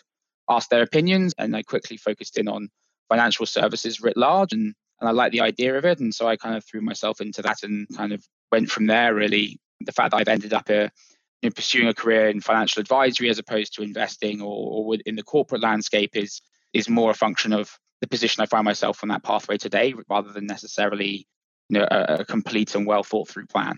asked 0.50 0.70
their 0.70 0.84
opinions, 0.84 1.34
and 1.38 1.56
I 1.56 1.64
quickly 1.64 1.98
focused 1.98 2.38
in 2.38 2.48
on 2.48 2.70
financial 3.10 3.46
services 3.46 4.02
writ 4.02 4.18
large, 4.18 4.54
and 4.54 4.74
and 5.00 5.08
I 5.08 5.12
liked 5.12 5.32
the 5.32 5.42
idea 5.42 5.78
of 5.78 5.86
it, 5.86 6.00
and 6.00 6.14
so 6.14 6.28
I 6.28 6.38
kind 6.38 6.56
of 6.56 6.66
threw 6.66 6.82
myself 6.82 7.22
into 7.22 7.42
that 7.44 7.64
and 7.64 7.88
kind 7.96 8.14
of 8.14 8.26
went 8.52 8.70
from 8.70 8.88
there. 8.88 9.14
Really, 9.14 9.60
the 9.82 9.92
fact 9.92 10.12
that 10.12 10.18
I've 10.18 10.28
ended 10.28 10.54
up 10.54 10.70
uh, 10.70 10.90
you 11.42 11.50
know, 11.50 11.52
pursuing 11.52 11.88
a 11.88 11.94
career 11.94 12.30
in 12.30 12.42
financial 12.42 12.80
advisory 12.80 13.30
as 13.30 13.40
opposed 13.40 13.76
to 13.76 13.84
investing 13.84 14.42
or, 14.42 14.96
or 14.96 14.98
in 15.06 15.16
the 15.16 15.24
corporate 15.24 15.62
landscape 15.62 16.16
is 16.16 16.42
is 16.74 16.90
more 16.90 17.12
a 17.12 17.16
function 17.16 17.54
of 17.54 17.78
the 18.02 18.08
position 18.08 18.44
I 18.44 18.46
find 18.48 18.66
myself 18.66 19.00
on 19.04 19.10
that 19.10 19.24
pathway 19.24 19.58
today, 19.58 19.94
rather 20.10 20.32
than 20.32 20.46
necessarily 20.46 21.28
you 21.70 21.80
know, 21.80 21.88
a, 21.90 22.18
a 22.20 22.26
complete 22.26 22.76
and 22.76 22.86
well 22.86 23.04
thought 23.04 23.28
through 23.28 23.48
plan. 23.48 23.78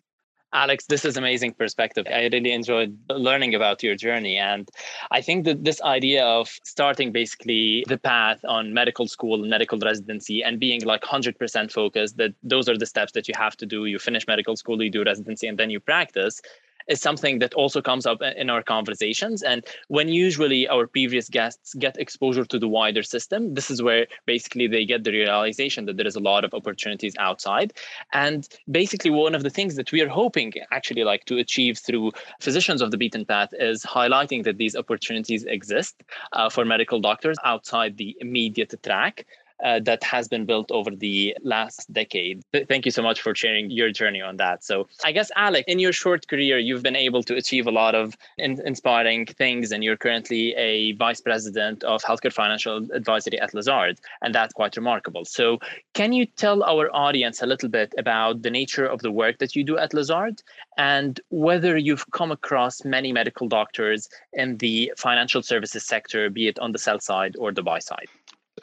Alex, 0.51 0.85
this 0.87 1.05
is 1.05 1.15
amazing 1.15 1.53
perspective. 1.53 2.07
I 2.09 2.27
really 2.31 2.51
enjoyed 2.51 2.97
learning 3.09 3.53
about 3.53 3.83
your 3.83 3.95
journey. 3.95 4.37
And 4.37 4.67
I 5.11 5.21
think 5.21 5.45
that 5.45 5.63
this 5.63 5.79
idea 5.81 6.25
of 6.25 6.49
starting 6.63 7.11
basically 7.11 7.83
the 7.87 7.99
path 7.99 8.43
on 8.45 8.73
medical 8.73 9.07
school 9.07 9.41
and 9.41 9.49
medical 9.49 9.77
residency 9.77 10.43
and 10.43 10.59
being 10.59 10.83
like 10.83 11.01
100% 11.01 11.71
focused, 11.71 12.17
that 12.17 12.33
those 12.41 12.67
are 12.67 12.77
the 12.77 12.87
steps 12.87 13.11
that 13.11 13.27
you 13.27 13.35
have 13.37 13.55
to 13.57 13.67
do. 13.67 13.85
You 13.85 13.99
finish 13.99 14.25
medical 14.25 14.55
school, 14.55 14.81
you 14.81 14.89
do 14.89 15.03
residency, 15.03 15.47
and 15.47 15.57
then 15.57 15.69
you 15.69 15.79
practice 15.79 16.41
is 16.89 17.01
something 17.01 17.39
that 17.39 17.53
also 17.53 17.81
comes 17.81 18.05
up 18.05 18.21
in 18.21 18.49
our 18.49 18.63
conversations. 18.63 19.43
And 19.43 19.65
when 19.87 20.09
usually 20.09 20.67
our 20.67 20.87
previous 20.87 21.29
guests 21.29 21.73
get 21.75 21.97
exposure 21.97 22.45
to 22.45 22.59
the 22.59 22.67
wider 22.67 23.03
system, 23.03 23.53
this 23.53 23.71
is 23.71 23.81
where 23.81 24.07
basically 24.25 24.67
they 24.67 24.85
get 24.85 25.03
the 25.03 25.11
realization 25.11 25.85
that 25.85 25.97
there 25.97 26.07
is 26.07 26.15
a 26.15 26.19
lot 26.19 26.43
of 26.43 26.53
opportunities 26.53 27.15
outside. 27.19 27.73
And 28.11 28.47
basically, 28.69 29.11
one 29.11 29.35
of 29.35 29.43
the 29.43 29.49
things 29.49 29.75
that 29.75 29.91
we 29.91 30.01
are 30.01 30.09
hoping 30.09 30.53
actually 30.71 31.03
like 31.03 31.25
to 31.25 31.37
achieve 31.37 31.77
through 31.77 32.11
physicians 32.39 32.81
of 32.81 32.91
the 32.91 32.97
beaten 32.97 33.25
path 33.25 33.49
is 33.53 33.83
highlighting 33.83 34.43
that 34.43 34.57
these 34.57 34.75
opportunities 34.75 35.43
exist 35.43 36.03
uh, 36.33 36.49
for 36.49 36.65
medical 36.65 36.99
doctors 36.99 37.37
outside 37.45 37.97
the 37.97 38.17
immediate 38.19 38.73
track 38.83 39.25
uh, 39.63 39.79
that 39.81 40.03
has 40.03 40.27
been 40.27 40.45
built 40.45 40.71
over 40.71 40.91
the 40.91 41.35
last 41.43 41.91
decade. 41.91 42.41
Thank 42.67 42.85
you 42.85 42.91
so 42.91 43.01
much 43.01 43.21
for 43.21 43.35
sharing 43.35 43.69
your 43.69 43.91
journey 43.91 44.21
on 44.21 44.37
that. 44.37 44.63
So, 44.63 44.87
I 45.03 45.11
guess, 45.11 45.31
Alex, 45.35 45.65
in 45.67 45.79
your 45.79 45.93
short 45.93 46.27
career, 46.27 46.57
you've 46.57 46.83
been 46.83 46.95
able 46.95 47.23
to 47.23 47.35
achieve 47.35 47.67
a 47.67 47.71
lot 47.71 47.95
of 47.95 48.15
in- 48.37 48.65
inspiring 48.65 49.25
things, 49.25 49.71
and 49.71 49.83
you're 49.83 49.97
currently 49.97 50.53
a 50.55 50.93
vice 50.93 51.21
president 51.21 51.83
of 51.83 52.01
healthcare 52.03 52.33
financial 52.33 52.87
advisory 52.93 53.39
at 53.39 53.53
Lazard, 53.53 53.99
and 54.21 54.33
that's 54.33 54.53
quite 54.53 54.75
remarkable. 54.77 55.25
So, 55.25 55.59
can 55.93 56.13
you 56.13 56.25
tell 56.25 56.63
our 56.63 56.89
audience 56.95 57.41
a 57.41 57.45
little 57.45 57.69
bit 57.69 57.93
about 57.97 58.41
the 58.41 58.49
nature 58.49 58.85
of 58.85 59.01
the 59.01 59.11
work 59.11 59.39
that 59.39 59.55
you 59.55 59.63
do 59.63 59.77
at 59.77 59.93
Lazard 59.93 60.41
and 60.77 61.19
whether 61.29 61.77
you've 61.77 62.09
come 62.11 62.31
across 62.31 62.85
many 62.85 63.11
medical 63.11 63.47
doctors 63.47 64.07
in 64.33 64.57
the 64.57 64.93
financial 64.97 65.41
services 65.41 65.85
sector, 65.85 66.29
be 66.29 66.47
it 66.47 66.57
on 66.59 66.71
the 66.71 66.79
sell 66.79 66.99
side 66.99 67.35
or 67.37 67.51
the 67.51 67.63
buy 67.63 67.79
side? 67.79 68.07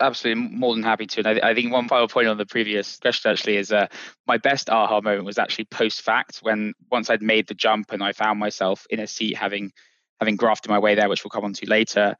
Absolutely 0.00 0.42
more 0.42 0.74
than 0.74 0.82
happy 0.82 1.06
to. 1.06 1.20
And 1.20 1.28
I, 1.28 1.50
I, 1.50 1.54
think 1.54 1.72
one 1.72 1.88
final 1.88 2.08
point 2.08 2.28
on 2.28 2.38
the 2.38 2.46
previous 2.46 2.96
question 2.98 3.30
actually 3.30 3.56
is 3.56 3.72
uh, 3.72 3.86
my 4.26 4.38
best 4.38 4.70
aha 4.70 5.00
moment 5.00 5.24
was 5.24 5.38
actually 5.38 5.66
post 5.66 6.02
fact 6.02 6.38
when 6.42 6.74
once 6.90 7.10
I'd 7.10 7.22
made 7.22 7.46
the 7.46 7.54
jump 7.54 7.92
and 7.92 8.02
I 8.02 8.12
found 8.12 8.38
myself 8.38 8.86
in 8.90 9.00
a 9.00 9.06
seat 9.06 9.36
having 9.36 9.72
having 10.20 10.36
grafted 10.36 10.70
my 10.70 10.78
way 10.78 10.94
there, 10.94 11.08
which 11.08 11.24
we'll 11.24 11.30
come 11.30 11.44
on 11.44 11.52
to 11.52 11.68
later. 11.68 12.16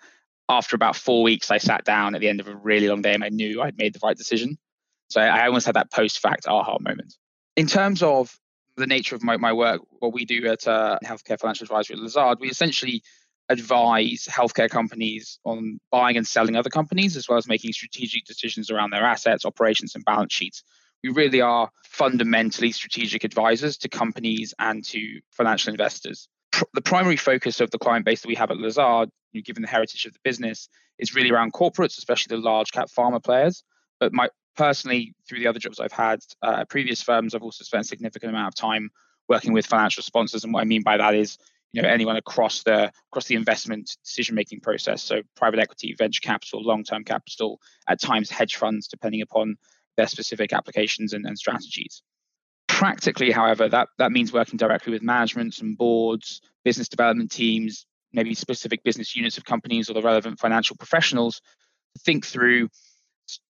After 0.49 0.77
about 0.77 0.97
four 0.97 1.23
weeks, 1.23 1.51
I 1.51 1.59
sat 1.59 1.85
down 1.85 2.15
at 2.15 2.21
the 2.21 2.29
end 2.29 2.41
of 2.41 2.49
a 2.49 2.55
really 2.55 2.89
long 2.89 3.03
day 3.03 3.15
and 3.15 3.25
I 3.25 3.31
knew 3.31 3.63
I'd 3.63 3.79
made 3.79 3.95
the 3.95 4.01
right 4.03 4.17
decision. 4.17 4.59
So 5.09 5.21
I, 5.21 5.27
I 5.27 5.47
almost 5.47 5.67
had 5.67 5.77
that 5.77 5.93
post 5.93 6.21
fact 6.21 6.47
aha 6.47 6.79
moment. 6.81 7.15
In 7.57 7.67
terms 7.67 8.03
of 8.03 8.39
the 8.77 8.87
nature 8.87 9.17
of 9.17 9.25
my, 9.25 9.37
my 9.37 9.53
work, 9.53 9.81
what 10.01 10.13
we 10.13 10.25
do 10.25 10.47
at 10.47 10.67
uh, 10.69 10.99
Healthcare 11.05 11.41
Financial 11.41 11.65
Advisory 11.65 11.97
at 11.97 12.03
Lazard, 12.03 12.39
we 12.41 12.49
essentially 12.49 13.03
advise 13.49 14.27
healthcare 14.31 14.69
companies 14.69 15.39
on 15.45 15.79
buying 15.91 16.17
and 16.17 16.27
selling 16.27 16.57
other 16.57 16.71
companies, 16.71 17.17
as 17.17 17.29
well 17.29 17.39
as 17.39 17.47
making 17.47 17.73
strategic 17.73 18.25
decisions 18.25 18.71
around 18.71 18.91
their 18.91 19.05
assets, 19.05 19.45
operations, 19.45 19.95
and 19.95 20.05
balance 20.05 20.33
sheets. 20.33 20.63
We 21.05 21.11
really 21.11 21.41
are 21.41 21.71
fundamentally 21.85 22.73
strategic 22.73 23.23
advisors 23.25 23.77
to 23.79 23.89
companies 23.89 24.55
and 24.59 24.85
to 24.87 25.21
financial 25.31 25.71
investors. 25.71 26.29
The 26.75 26.83
primary 26.83 27.17
focus 27.17 27.61
of 27.61 27.71
the 27.71 27.79
client 27.79 28.05
base 28.05 28.23
that 28.23 28.29
we 28.29 28.35
have 28.35 28.51
at 28.51 28.57
Lazard, 28.57 29.11
given 29.45 29.63
the 29.63 29.69
heritage 29.69 30.07
of 30.07 30.15
the 30.15 30.21
business, 30.25 30.69
is 30.99 31.15
really 31.15 31.31
around 31.31 31.53
corporates, 31.53 31.99
especially 31.99 32.35
the 32.35 32.43
large 32.43 32.73
cap 32.73 32.89
pharma 32.89 33.23
players. 33.23 33.63
But 34.01 34.13
my 34.13 34.29
personally, 34.57 35.15
through 35.29 35.41
the 35.41 35.47
other 35.47 35.59
jobs 35.59 35.79
I've 35.79 35.93
had 35.93 36.21
uh, 36.43 36.65
previous 36.65 37.03
firms, 37.03 37.35
I've 37.35 37.43
also 37.43 37.63
spent 37.63 37.85
a 37.85 37.89
significant 37.89 38.31
amount 38.31 38.49
of 38.49 38.55
time 38.55 38.91
working 39.29 39.53
with 39.53 39.67
financial 39.67 40.03
sponsors. 40.03 40.45
And 40.45 40.53
what 40.53 40.63
I 40.63 40.65
mean 40.65 40.83
by 40.83 40.97
that 40.97 41.15
is 41.15 41.37
you 41.77 41.83
know 41.83 41.89
anyone 41.91 42.17
across 42.17 42.63
the 42.63 42.91
across 43.13 43.27
the 43.27 43.35
investment 43.35 43.99
decision 44.03 44.35
making 44.35 44.61
process. 44.61 45.03
So 45.03 45.21
private 45.37 45.61
equity 45.61 45.95
venture 45.97 46.23
capital 46.23 46.63
long 46.63 46.85
term 46.85 47.05
capital 47.05 47.61
at 47.87 48.01
times 48.01 48.31
hedge 48.31 48.57
funds 48.57 48.89
depending 48.89 49.21
upon 49.21 49.57
their 49.99 50.07
specific 50.07 50.55
applications 50.55 51.13
and, 51.13 51.27
and 51.27 51.39
strategies. 51.39 52.03
Practically 52.67 53.31
however 53.31 53.69
that 53.69 53.89
that 53.99 54.11
means 54.11 54.33
working 54.33 54.57
directly 54.57 54.91
with 54.91 55.03
managements 55.03 55.61
and 55.61 55.77
boards 55.77 56.41
business 56.65 56.89
development 56.89 57.31
teams 57.31 57.85
maybe 58.15 58.35
specific 58.35 58.83
business 58.83 59.15
units 59.15 59.37
of 59.37 59.45
companies 59.45 59.91
or 59.91 59.93
the 59.93 60.01
relevant 60.01 60.39
financial 60.39 60.77
professionals 60.77 61.43
to 61.95 62.03
think 62.03 62.25
through 62.25 62.71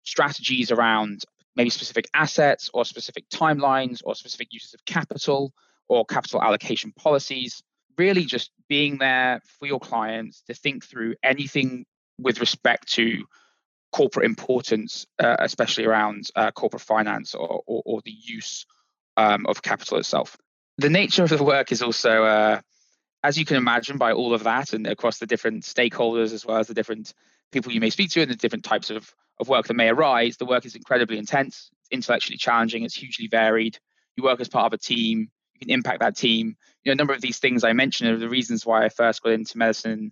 strategies 0.03 0.71
around 0.71 1.21
maybe 1.55 1.69
specific 1.69 2.09
assets 2.13 2.69
or 2.73 2.83
specific 2.83 3.29
timelines 3.29 4.01
or 4.03 4.13
specific 4.13 4.49
uses 4.51 4.73
of 4.73 4.83
capital 4.83 5.53
or 5.87 6.03
capital 6.05 6.41
allocation 6.41 6.91
policies 6.91 7.63
really 7.99 8.23
just 8.23 8.51
being 8.67 8.97
there 8.97 9.41
for 9.59 9.67
your 9.67 9.79
clients 9.79 10.41
to 10.47 10.53
think 10.53 10.85
through 10.85 11.15
anything 11.21 11.85
with 12.17 12.39
respect 12.39 12.91
to 12.93 13.25
corporate 13.91 14.25
importance, 14.25 15.05
uh, 15.19 15.35
especially 15.39 15.85
around 15.85 16.29
uh, 16.35 16.51
corporate 16.51 16.81
finance 16.81 17.35
or, 17.35 17.61
or, 17.67 17.83
or 17.85 18.01
the 18.05 18.11
use 18.11 18.65
um, 19.17 19.45
of 19.47 19.61
capital 19.61 19.97
itself. 19.97 20.37
The 20.77 20.89
nature 20.89 21.23
of 21.23 21.29
the 21.29 21.43
work 21.43 21.71
is 21.71 21.81
also, 21.81 22.23
uh, 22.23 22.61
as 23.23 23.37
you 23.37 23.45
can 23.45 23.57
imagine, 23.57 23.97
by 23.97 24.13
all 24.13 24.33
of 24.33 24.43
that 24.43 24.73
and 24.73 24.87
across 24.87 25.19
the 25.19 25.27
different 25.27 25.63
stakeholders 25.63 26.31
as 26.33 26.45
well 26.45 26.57
as 26.57 26.67
the 26.67 26.73
different 26.73 27.13
people 27.51 27.71
you 27.71 27.81
may 27.81 27.89
speak 27.89 28.11
to 28.11 28.21
and 28.21 28.31
the 28.31 28.35
different 28.35 28.63
types 28.63 28.89
of, 28.89 29.13
of 29.39 29.49
work 29.49 29.67
that 29.67 29.73
may 29.73 29.89
arise, 29.89 30.37
the 30.37 30.45
work 30.45 30.65
is 30.65 30.75
incredibly 30.75 31.17
intense, 31.17 31.69
intellectually 31.91 32.37
challenging, 32.37 32.83
it's 32.83 32.95
hugely 32.95 33.27
varied. 33.27 33.77
You 34.15 34.23
work 34.23 34.39
as 34.39 34.47
part 34.47 34.67
of 34.67 34.73
a 34.73 34.77
team, 34.77 35.29
you 35.53 35.59
can 35.59 35.73
impact 35.73 35.99
that 35.99 36.15
team. 36.15 36.55
Know, 36.89 36.93
a 36.93 36.95
number 36.95 37.13
of 37.13 37.21
these 37.21 37.39
things 37.39 37.63
I 37.63 37.73
mentioned 37.73 38.09
are 38.09 38.17
the 38.17 38.29
reasons 38.29 38.65
why 38.65 38.83
I 38.83 38.89
first 38.89 39.21
got 39.21 39.33
into 39.33 39.57
medicine 39.57 40.11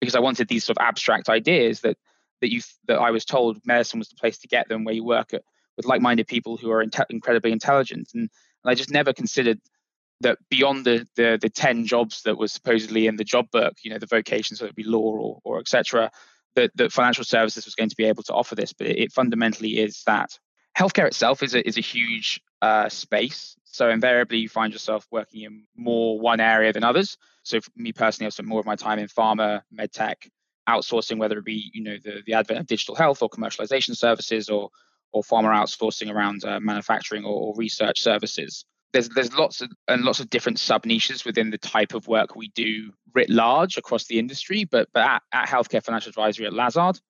because 0.00 0.14
I 0.14 0.20
wanted 0.20 0.48
these 0.48 0.64
sort 0.64 0.78
of 0.78 0.82
abstract 0.82 1.28
ideas 1.28 1.80
that 1.80 1.96
that 2.40 2.52
you 2.52 2.60
that 2.88 2.98
I 2.98 3.10
was 3.10 3.24
told 3.24 3.58
medicine 3.64 3.98
was 3.98 4.08
the 4.08 4.16
place 4.16 4.38
to 4.38 4.48
get 4.48 4.68
them, 4.68 4.84
where 4.84 4.94
you 4.94 5.04
work 5.04 5.34
at, 5.34 5.42
with 5.76 5.86
like-minded 5.86 6.26
people 6.26 6.56
who 6.56 6.70
are 6.70 6.84
inte- 6.84 7.06
incredibly 7.10 7.52
intelligent, 7.52 8.10
and, 8.14 8.22
and 8.22 8.70
I 8.70 8.74
just 8.74 8.90
never 8.90 9.12
considered 9.12 9.60
that 10.20 10.38
beyond 10.50 10.84
the, 10.84 11.06
the 11.16 11.38
the 11.40 11.50
10 11.50 11.86
jobs 11.86 12.22
that 12.22 12.38
was 12.38 12.52
supposedly 12.52 13.06
in 13.06 13.16
the 13.16 13.24
job 13.24 13.50
book, 13.50 13.74
you 13.82 13.90
know, 13.90 13.98
the 13.98 14.06
vocations, 14.06 14.60
whether 14.60 14.70
it 14.70 14.76
be 14.76 14.84
law 14.84 15.00
or, 15.00 15.40
or 15.44 15.60
etc., 15.60 16.10
that, 16.54 16.70
that 16.76 16.92
financial 16.92 17.24
services 17.24 17.64
was 17.64 17.74
going 17.74 17.90
to 17.90 17.96
be 17.96 18.04
able 18.04 18.22
to 18.22 18.32
offer 18.32 18.54
this. 18.54 18.72
But 18.72 18.86
it, 18.86 18.98
it 18.98 19.12
fundamentally 19.12 19.78
is 19.78 20.02
that 20.06 20.38
healthcare 20.78 21.06
itself 21.06 21.42
is 21.42 21.54
a, 21.54 21.66
is 21.66 21.78
a 21.78 21.82
huge 21.82 22.40
uh, 22.62 22.88
space. 22.88 23.56
So 23.74 23.90
invariably, 23.90 24.38
you 24.38 24.48
find 24.48 24.72
yourself 24.72 25.04
working 25.10 25.42
in 25.42 25.64
more 25.74 26.20
one 26.20 26.38
area 26.38 26.72
than 26.72 26.84
others. 26.84 27.18
So 27.42 27.60
for 27.60 27.72
me 27.74 27.90
personally, 27.90 28.28
I've 28.28 28.32
spent 28.32 28.48
more 28.48 28.60
of 28.60 28.66
my 28.66 28.76
time 28.76 29.00
in 29.00 29.08
pharma, 29.08 29.62
medtech, 29.76 30.28
outsourcing, 30.68 31.18
whether 31.18 31.38
it 31.38 31.44
be 31.44 31.72
you 31.74 31.82
know 31.82 31.96
the, 32.04 32.22
the 32.24 32.34
advent 32.34 32.60
of 32.60 32.68
digital 32.68 32.94
health 32.94 33.20
or 33.20 33.28
commercialization 33.28 33.96
services, 33.96 34.48
or 34.48 34.70
or 35.10 35.24
pharma 35.24 35.52
outsourcing 35.52 36.08
around 36.08 36.44
uh, 36.44 36.60
manufacturing 36.60 37.24
or, 37.24 37.48
or, 37.48 37.54
research 37.56 38.00
services. 38.00 38.64
There's 38.92 39.08
there's 39.08 39.36
lots 39.36 39.60
of 39.60 39.72
and 39.88 40.02
lots 40.02 40.20
of 40.20 40.30
different 40.30 40.60
sub 40.60 40.86
niches 40.86 41.24
within 41.24 41.50
the 41.50 41.58
type 41.58 41.94
of 41.94 42.06
work 42.06 42.36
we 42.36 42.50
do 42.54 42.92
writ 43.12 43.28
large 43.28 43.76
across 43.76 44.04
the 44.04 44.20
industry. 44.20 44.62
But 44.62 44.88
but 44.94 45.02
at, 45.02 45.22
at 45.32 45.48
Healthcare 45.48 45.82
Financial 45.82 46.10
Advisory 46.10 46.46
at 46.46 46.52
Lazard, 46.52 47.00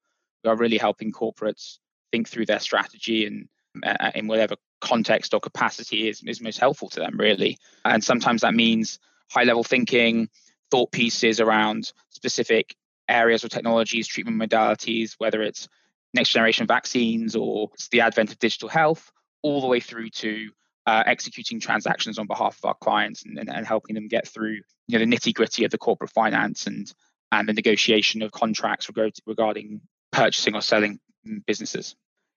we 0.42 0.49
are 0.49 0.56
really 0.56 0.78
helping 0.78 1.12
corporates 1.12 1.76
think 2.11 2.26
through 2.26 2.47
their 2.47 2.61
strategy 2.61 3.26
and 3.26 3.49
uh, 3.85 4.12
in 4.14 4.28
whatever 4.28 4.56
context 4.85 5.35
or 5.35 5.41
capacity 5.41 6.09
is, 6.09 6.23
is 6.23 6.41
most 6.41 6.59
helpful 6.59 6.88
to 6.91 7.00
them, 7.00 7.19
really. 7.19 7.59
And 7.85 8.05
sometimes 8.05 8.43
that 8.43 8.55
means 8.55 8.99
high 9.31 9.45
level 9.45 9.64
thinking, 9.64 10.29
thought 10.71 10.93
pieces 10.93 11.41
around 11.41 11.93
specific 12.11 12.76
areas 13.09 13.45
or 13.45 13.49
technologies, 13.49 14.07
treatment 14.07 14.41
modalities, 14.41 15.14
whether 15.19 15.43
it's 15.43 15.69
next 16.12 16.31
generation 16.31 16.67
vaccines 16.67 17.35
or 17.35 17.71
it's 17.75 17.88
the 17.88 18.00
advent 18.00 18.31
of 18.31 18.38
digital 18.38 18.69
health, 18.69 19.11
all 19.43 19.61
the 19.61 19.67
way 19.67 19.81
through 19.81 20.11
to 20.11 20.50
uh, 20.87 21.03
executing 21.07 21.59
transactions 21.59 22.19
on 22.19 22.26
behalf 22.26 22.59
of 22.59 22.69
our 22.69 22.75
clients 22.75 23.25
and, 23.25 23.38
and, 23.38 23.49
and 23.49 23.67
helping 23.67 23.95
them 23.95 24.09
get 24.09 24.29
through 24.29 24.59
you 24.87 24.99
know, 24.99 24.99
the 24.99 25.11
nitty 25.11 25.35
gritty 25.35 25.64
of 25.64 25.71
the 25.71 25.79
corporate 25.79 26.11
finance 26.11 26.67
and 26.67 26.93
and 27.33 27.49
the 27.49 27.53
negotiation 27.53 28.23
of 28.23 28.31
contracts 28.31 28.88
regarding 29.26 29.81
purchasing 30.12 30.55
or 30.55 30.62
selling 30.62 31.00
businesses. 31.47 31.97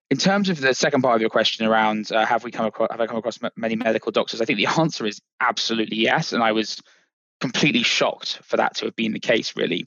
In 0.09 0.17
terms 0.17 0.47
of 0.49 0.61
the 0.61 0.73
second 0.73 1.01
part 1.01 1.15
of 1.15 1.21
your 1.21 1.29
question 1.29 1.65
around 1.65 2.11
uh, 2.11 2.25
have 2.25 2.43
we 2.43 2.51
come 2.51 2.65
across 2.65 2.87
have 2.91 3.01
I 3.01 3.07
come 3.07 3.17
across 3.17 3.39
many 3.57 3.75
medical 3.75 4.11
doctors? 4.11 4.41
I 4.41 4.45
think 4.45 4.57
the 4.57 4.67
answer 4.79 5.05
is 5.05 5.21
absolutely 5.41 5.97
yes, 5.97 6.31
and 6.31 6.41
I 6.41 6.53
was 6.53 6.81
completely 7.41 7.83
shocked 7.83 8.39
for 8.43 8.57
that 8.57 8.75
to 8.75 8.85
have 8.85 8.95
been 8.95 9.11
the 9.11 9.19
case. 9.19 9.55
Really, 9.55 9.85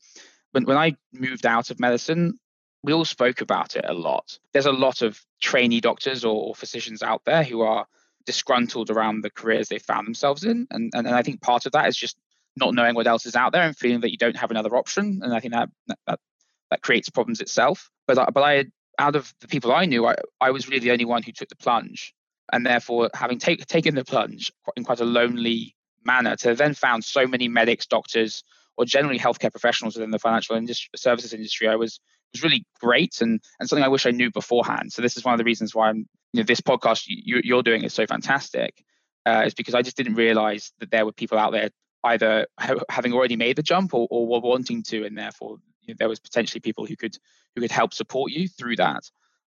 when 0.52 0.64
when 0.64 0.76
I 0.76 0.96
moved 1.12 1.46
out 1.46 1.70
of 1.70 1.80
medicine, 1.80 2.38
we 2.82 2.92
all 2.92 3.06
spoke 3.06 3.40
about 3.40 3.76
it 3.76 3.86
a 3.88 3.94
lot. 3.94 4.38
There's 4.52 4.66
a 4.66 4.72
lot 4.72 5.00
of 5.00 5.18
trainee 5.40 5.80
doctors 5.80 6.22
or, 6.24 6.48
or 6.48 6.54
physicians 6.54 7.02
out 7.02 7.22
there 7.24 7.42
who 7.42 7.62
are 7.62 7.86
disgruntled 8.26 8.90
around 8.90 9.22
the 9.22 9.30
careers 9.30 9.68
they 9.68 9.78
found 9.78 10.06
themselves 10.06 10.44
in, 10.44 10.66
and, 10.70 10.92
and 10.94 11.06
and 11.06 11.16
I 11.16 11.22
think 11.22 11.40
part 11.40 11.64
of 11.64 11.72
that 11.72 11.88
is 11.88 11.96
just 11.96 12.18
not 12.56 12.74
knowing 12.74 12.94
what 12.94 13.06
else 13.06 13.24
is 13.24 13.36
out 13.36 13.52
there 13.52 13.62
and 13.62 13.74
feeling 13.74 14.00
that 14.00 14.10
you 14.10 14.18
don't 14.18 14.36
have 14.36 14.50
another 14.50 14.76
option, 14.76 15.20
and 15.22 15.32
I 15.32 15.40
think 15.40 15.54
that 15.54 15.70
that 16.06 16.20
that 16.70 16.82
creates 16.82 17.08
problems 17.08 17.40
itself. 17.40 17.88
But 18.06 18.34
but 18.34 18.42
I 18.42 18.66
out 19.00 19.16
of 19.16 19.32
the 19.40 19.48
people 19.48 19.72
I 19.72 19.86
knew, 19.86 20.06
I, 20.06 20.14
I 20.40 20.50
was 20.50 20.68
really 20.68 20.80
the 20.80 20.92
only 20.92 21.06
one 21.06 21.22
who 21.22 21.32
took 21.32 21.48
the 21.48 21.56
plunge. 21.56 22.14
And 22.52 22.66
therefore, 22.66 23.10
having 23.14 23.38
take, 23.38 23.64
taken 23.66 23.94
the 23.94 24.04
plunge 24.04 24.52
in 24.76 24.84
quite 24.84 25.00
a 25.00 25.04
lonely 25.04 25.74
manner, 26.04 26.36
to 26.36 26.54
then 26.54 26.74
found 26.74 27.04
so 27.04 27.26
many 27.26 27.48
medics, 27.48 27.86
doctors, 27.86 28.42
or 28.76 28.84
generally 28.84 29.18
healthcare 29.18 29.50
professionals 29.50 29.94
within 29.96 30.10
the 30.10 30.18
financial 30.18 30.56
industry, 30.56 30.90
services 30.96 31.32
industry, 31.32 31.68
I 31.68 31.76
was 31.76 32.00
was 32.32 32.42
really 32.42 32.64
great 32.80 33.20
and 33.20 33.40
and 33.58 33.68
something 33.68 33.84
I 33.84 33.88
wish 33.88 34.06
I 34.06 34.10
knew 34.10 34.30
beforehand. 34.30 34.92
So 34.92 35.02
this 35.02 35.16
is 35.16 35.24
one 35.24 35.34
of 35.34 35.38
the 35.38 35.44
reasons 35.44 35.74
why 35.74 35.88
I'm 35.88 36.06
you 36.32 36.40
know 36.40 36.44
this 36.44 36.60
podcast 36.60 37.04
you, 37.08 37.40
you're 37.42 37.62
doing 37.62 37.82
is 37.82 37.92
so 37.92 38.06
fantastic, 38.06 38.84
uh, 39.26 39.42
is 39.46 39.54
because 39.54 39.74
I 39.74 39.82
just 39.82 39.96
didn't 39.96 40.14
realize 40.14 40.72
that 40.78 40.90
there 40.90 41.04
were 41.04 41.12
people 41.12 41.38
out 41.38 41.52
there 41.52 41.70
either 42.04 42.46
ha- 42.58 42.84
having 42.88 43.12
already 43.12 43.36
made 43.36 43.56
the 43.56 43.62
jump 43.62 43.92
or, 43.94 44.06
or 44.10 44.26
were 44.26 44.40
wanting 44.40 44.82
to, 44.84 45.04
and 45.04 45.18
therefore 45.18 45.58
there 45.98 46.08
was 46.08 46.20
potentially 46.20 46.60
people 46.60 46.86
who 46.86 46.96
could 46.96 47.16
who 47.54 47.60
could 47.60 47.70
help 47.70 47.94
support 47.94 48.32
you 48.32 48.48
through 48.48 48.76
that. 48.76 49.02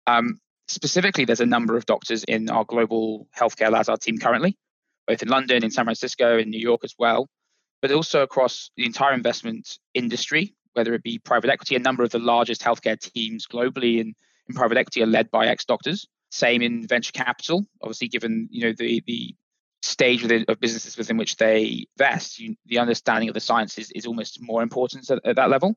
Um, 0.06 0.40
specifically, 0.68 1.24
there's 1.24 1.40
a 1.40 1.46
number 1.46 1.76
of 1.76 1.86
doctors 1.86 2.24
in 2.24 2.48
our 2.50 2.64
global 2.64 3.28
healthcare 3.36 3.70
Lazard 3.70 4.00
team 4.00 4.18
currently, 4.18 4.56
both 5.06 5.22
in 5.22 5.28
London, 5.28 5.64
in 5.64 5.70
San 5.70 5.84
Francisco, 5.84 6.38
in 6.38 6.50
New 6.50 6.60
York 6.60 6.82
as 6.84 6.94
well, 6.98 7.28
but 7.82 7.92
also 7.92 8.22
across 8.22 8.70
the 8.76 8.86
entire 8.86 9.14
investment 9.14 9.78
industry, 9.94 10.54
whether 10.74 10.94
it 10.94 11.02
be 11.02 11.18
private 11.18 11.50
equity. 11.50 11.76
A 11.76 11.80
number 11.80 12.02
of 12.02 12.10
the 12.10 12.18
largest 12.18 12.62
healthcare 12.62 12.98
teams 12.98 13.46
globally 13.46 14.00
in, 14.00 14.14
in 14.48 14.54
private 14.54 14.78
equity 14.78 15.02
are 15.02 15.06
led 15.06 15.30
by 15.30 15.46
ex-doctors. 15.46 16.06
Same 16.30 16.62
in 16.62 16.86
venture 16.86 17.12
capital, 17.12 17.66
obviously, 17.82 18.08
given 18.08 18.48
you 18.50 18.66
know 18.66 18.72
the 18.76 19.02
the 19.06 19.34
stage 19.82 20.22
within, 20.22 20.44
of 20.48 20.60
businesses 20.60 20.96
within 20.96 21.16
which 21.16 21.36
they 21.36 21.86
invest, 21.96 22.38
you, 22.38 22.56
the 22.66 22.78
understanding 22.78 23.28
of 23.28 23.34
the 23.34 23.40
science 23.40 23.78
is, 23.78 23.90
is 23.92 24.06
almost 24.06 24.42
more 24.42 24.62
important 24.62 25.08
at, 25.10 25.24
at 25.24 25.36
that 25.36 25.50
level. 25.50 25.76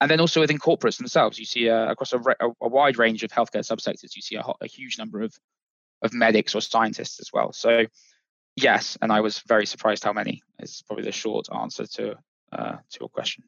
And 0.00 0.10
then 0.10 0.20
also 0.20 0.40
within 0.40 0.58
corporates 0.58 0.98
themselves, 0.98 1.38
you 1.38 1.44
see 1.44 1.70
uh, 1.70 1.90
across 1.90 2.12
a, 2.12 2.18
a, 2.18 2.48
a, 2.60 2.68
wide 2.68 2.98
range 2.98 3.22
of 3.22 3.30
healthcare 3.30 3.64
subsectors, 3.64 4.16
you 4.16 4.22
see 4.22 4.34
a, 4.34 4.42
a, 4.60 4.66
huge 4.66 4.98
number 4.98 5.22
of, 5.22 5.32
of 6.02 6.12
medics 6.12 6.56
or 6.56 6.60
scientists 6.60 7.20
as 7.20 7.30
well. 7.32 7.52
So, 7.52 7.86
yes, 8.56 8.98
and 9.00 9.12
I 9.12 9.20
was 9.20 9.38
very 9.46 9.64
surprised 9.64 10.02
how 10.02 10.12
many 10.12 10.42
is 10.58 10.82
probably 10.86 11.04
the 11.04 11.12
short 11.12 11.46
answer 11.54 11.86
to 11.86 12.16
uh, 12.52 12.72
to 12.72 12.98
your 13.00 13.08
question. 13.08 13.44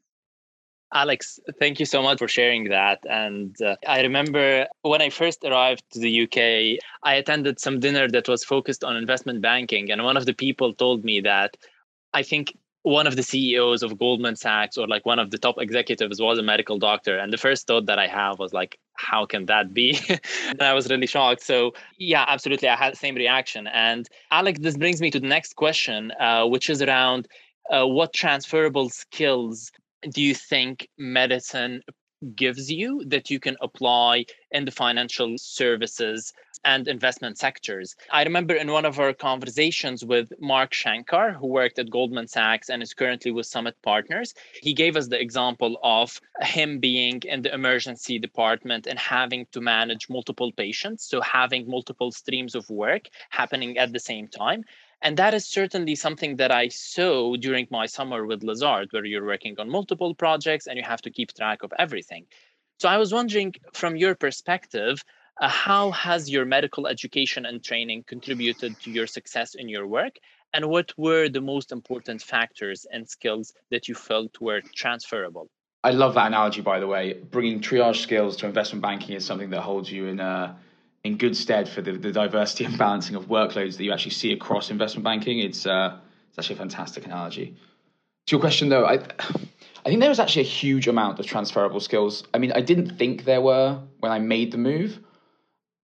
Alex, 0.93 1.39
thank 1.59 1.79
you 1.79 1.85
so 1.85 2.01
much 2.01 2.19
for 2.19 2.27
sharing 2.27 2.69
that. 2.69 2.99
And 3.09 3.59
uh, 3.61 3.75
I 3.87 4.01
remember 4.01 4.67
when 4.81 5.01
I 5.01 5.09
first 5.09 5.43
arrived 5.43 5.83
to 5.91 5.99
the 5.99 6.23
UK, 6.23 6.79
I 7.03 7.15
attended 7.15 7.59
some 7.59 7.79
dinner 7.79 8.07
that 8.07 8.29
was 8.29 8.43
focused 8.43 8.83
on 8.83 8.95
investment 8.95 9.41
banking. 9.41 9.91
And 9.91 10.03
one 10.03 10.15
of 10.15 10.25
the 10.25 10.33
people 10.33 10.73
told 10.73 11.03
me 11.03 11.21
that 11.21 11.57
I 12.13 12.23
think 12.23 12.57
one 12.85 13.07
of 13.07 13.15
the 13.15 13.23
CEOs 13.23 13.81
of 13.81 13.97
Goldman 13.97 14.35
Sachs 14.35 14.77
or 14.77 14.87
like 14.87 15.07
one 15.07 15.17
of 15.17 15.31
the 15.31 15.39
top 15.39 15.55
executives 15.59 16.21
was 16.21 16.37
a 16.37 16.43
medical 16.43 16.77
doctor. 16.77 17.17
And 17.17 17.33
the 17.33 17.37
first 17.37 17.65
thought 17.65 17.87
that 17.87 17.97
I 17.97 18.05
have 18.05 18.37
was 18.37 18.53
like, 18.53 18.77
how 18.93 19.25
can 19.25 19.47
that 19.47 19.73
be? 19.73 19.99
and 20.49 20.61
I 20.61 20.71
was 20.73 20.87
really 20.87 21.07
shocked. 21.07 21.41
So, 21.41 21.73
yeah, 21.97 22.25
absolutely. 22.27 22.69
I 22.69 22.75
had 22.75 22.93
the 22.93 22.97
same 22.97 23.15
reaction. 23.15 23.65
And 23.65 24.07
Alex, 24.29 24.59
this 24.59 24.77
brings 24.77 25.01
me 25.01 25.09
to 25.09 25.19
the 25.19 25.27
next 25.27 25.55
question, 25.55 26.11
uh, 26.19 26.45
which 26.45 26.69
is 26.69 26.79
around 26.83 27.27
uh, 27.71 27.87
what 27.87 28.13
transferable 28.13 28.91
skills 28.91 29.71
do 30.11 30.21
you 30.21 30.35
think 30.35 30.87
medicine 30.99 31.81
gives 32.35 32.71
you 32.71 33.03
that 33.07 33.29
you 33.29 33.39
can 33.39 33.57
apply 33.61 34.25
in 34.51 34.65
the 34.65 34.71
financial 34.71 35.35
services 35.37 36.33
and 36.65 36.87
investment 36.87 37.37
sectors. 37.37 37.95
I 38.11 38.23
remember 38.23 38.55
in 38.55 38.71
one 38.71 38.85
of 38.85 38.99
our 38.99 39.13
conversations 39.13 40.03
with 40.03 40.33
Mark 40.39 40.73
Shankar, 40.73 41.33
who 41.33 41.47
worked 41.47 41.77
at 41.77 41.91
Goldman 41.91 42.27
Sachs 42.27 42.69
and 42.69 42.81
is 42.81 42.93
currently 42.93 43.31
with 43.31 43.45
Summit 43.45 43.75
Partners, 43.83 44.33
he 44.61 44.73
gave 44.73 44.97
us 44.97 45.07
the 45.07 45.21
example 45.21 45.77
of 45.83 46.19
him 46.41 46.79
being 46.79 47.21
in 47.23 47.43
the 47.43 47.53
emergency 47.53 48.17
department 48.17 48.87
and 48.87 48.97
having 48.97 49.45
to 49.51 49.61
manage 49.61 50.09
multiple 50.09 50.51
patients. 50.51 51.07
So, 51.07 51.21
having 51.21 51.69
multiple 51.69 52.11
streams 52.11 52.55
of 52.55 52.69
work 52.69 53.09
happening 53.29 53.77
at 53.77 53.93
the 53.93 53.99
same 53.99 54.27
time. 54.27 54.63
And 55.05 55.17
that 55.17 55.35
is 55.35 55.45
certainly 55.45 55.93
something 55.93 56.37
that 56.37 56.51
I 56.51 56.69
saw 56.69 57.35
during 57.35 57.67
my 57.69 57.85
summer 57.85 58.25
with 58.25 58.41
Lazard, 58.41 58.87
where 58.89 59.05
you're 59.05 59.23
working 59.23 59.55
on 59.59 59.69
multiple 59.69 60.15
projects 60.15 60.65
and 60.65 60.77
you 60.79 60.83
have 60.83 61.03
to 61.03 61.11
keep 61.11 61.31
track 61.31 61.61
of 61.61 61.71
everything. 61.77 62.25
So 62.79 62.89
I 62.89 62.97
was 62.97 63.13
wondering, 63.13 63.53
from 63.71 63.95
your 63.95 64.15
perspective, 64.15 65.03
uh, 65.39 65.47
how 65.47 65.91
has 65.91 66.27
your 66.27 66.43
medical 66.45 66.87
education 66.87 67.45
and 67.45 67.63
training 67.63 68.05
contributed 68.07 68.79
to 68.79 68.89
your 68.89 69.05
success 69.05 69.53
in 69.53 69.69
your 69.69 69.85
work? 69.85 70.15
And 70.55 70.69
what 70.69 70.91
were 70.97 71.29
the 71.29 71.39
most 71.53 71.71
important 71.71 72.23
factors 72.23 72.87
and 72.91 73.07
skills 73.07 73.53
that 73.69 73.87
you 73.87 73.93
felt 73.93 74.41
were 74.41 74.61
transferable? 74.73 75.51
I 75.83 75.91
love 75.91 76.15
that 76.15 76.25
analogy, 76.25 76.61
by 76.61 76.79
the 76.79 76.87
way. 76.87 77.13
Bringing 77.13 77.61
triage 77.61 78.01
skills 78.01 78.37
to 78.37 78.47
investment 78.47 78.81
banking 78.81 79.15
is 79.15 79.23
something 79.23 79.51
that 79.51 79.61
holds 79.61 79.91
you 79.91 80.07
in 80.07 80.19
a 80.19 80.57
in 81.05 81.17
good 81.17 81.37
stead 81.37 81.69
for 81.69 81.81
the, 81.81 81.91
the 81.93 82.11
diversity 82.11 82.65
and 82.65 82.77
balancing 82.79 83.15
of 83.15 83.27
workloads 83.27 83.77
that 83.77 83.83
you 83.83 83.93
actually 83.93 84.11
see 84.11 84.33
across 84.33 84.71
investment 84.71 85.03
banking. 85.03 85.37
It's 85.39 85.65
uh, 85.65 85.99
it's 86.29 86.39
actually 86.39 86.55
a 86.55 86.59
fantastic 86.59 87.05
analogy. 87.05 87.55
To 88.25 88.31
your 88.31 88.41
question 88.41 88.69
though, 88.69 88.85
I 88.85 88.95
I 88.95 89.89
think 89.89 89.99
there 89.99 90.09
was 90.09 90.19
actually 90.19 90.41
a 90.41 90.53
huge 90.63 90.87
amount 90.87 91.19
of 91.19 91.27
transferable 91.27 91.79
skills. 91.79 92.23
I 92.33 92.39
mean, 92.39 92.51
I 92.53 92.61
didn't 92.61 92.97
think 92.97 93.23
there 93.25 93.39
were 93.39 93.79
when 93.99 94.11
I 94.11 94.17
made 94.17 94.51
the 94.51 94.57
move. 94.57 94.99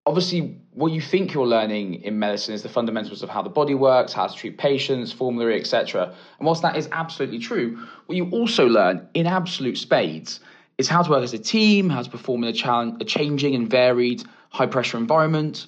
Obviously, 0.08 0.60
what 0.72 0.92
you 0.92 1.00
think 1.00 1.36
you're 1.36 1.46
learning 1.46 2.02
in 2.02 2.18
medicine 2.18 2.56
is 2.56 2.64
the 2.64 2.70
fundamentals 2.70 3.22
of 3.22 3.30
how 3.30 3.44
the 3.44 3.52
body 3.52 3.76
works, 3.76 4.14
how 4.14 4.26
to 4.26 4.36
treat 4.36 4.58
patients, 4.58 5.12
formulary, 5.12 5.60
etc. 5.60 6.16
And 6.40 6.46
whilst 6.48 6.64
that 6.64 6.76
is 6.76 6.90
absolutely 6.92 7.38
true, 7.38 7.78
what 8.08 8.16
you 8.16 8.28
also 8.32 8.66
learn 8.66 9.08
in 9.14 9.28
absolute 9.28 9.78
spades 9.78 10.40
is 10.80 10.88
how 10.88 11.04
to 11.04 11.12
work 11.12 11.24
as 11.24 11.34
a 11.34 11.38
team, 11.38 11.92
how 11.92 12.02
to 12.02 12.10
perform 12.10 12.44
in 12.44 12.50
a, 12.50 12.54
challenge, 12.54 13.00
a 13.00 13.06
changing 13.06 13.54
and 13.54 13.70
varied 13.70 14.24
high 14.52 14.68
pressure 14.68 14.98
environment, 14.98 15.66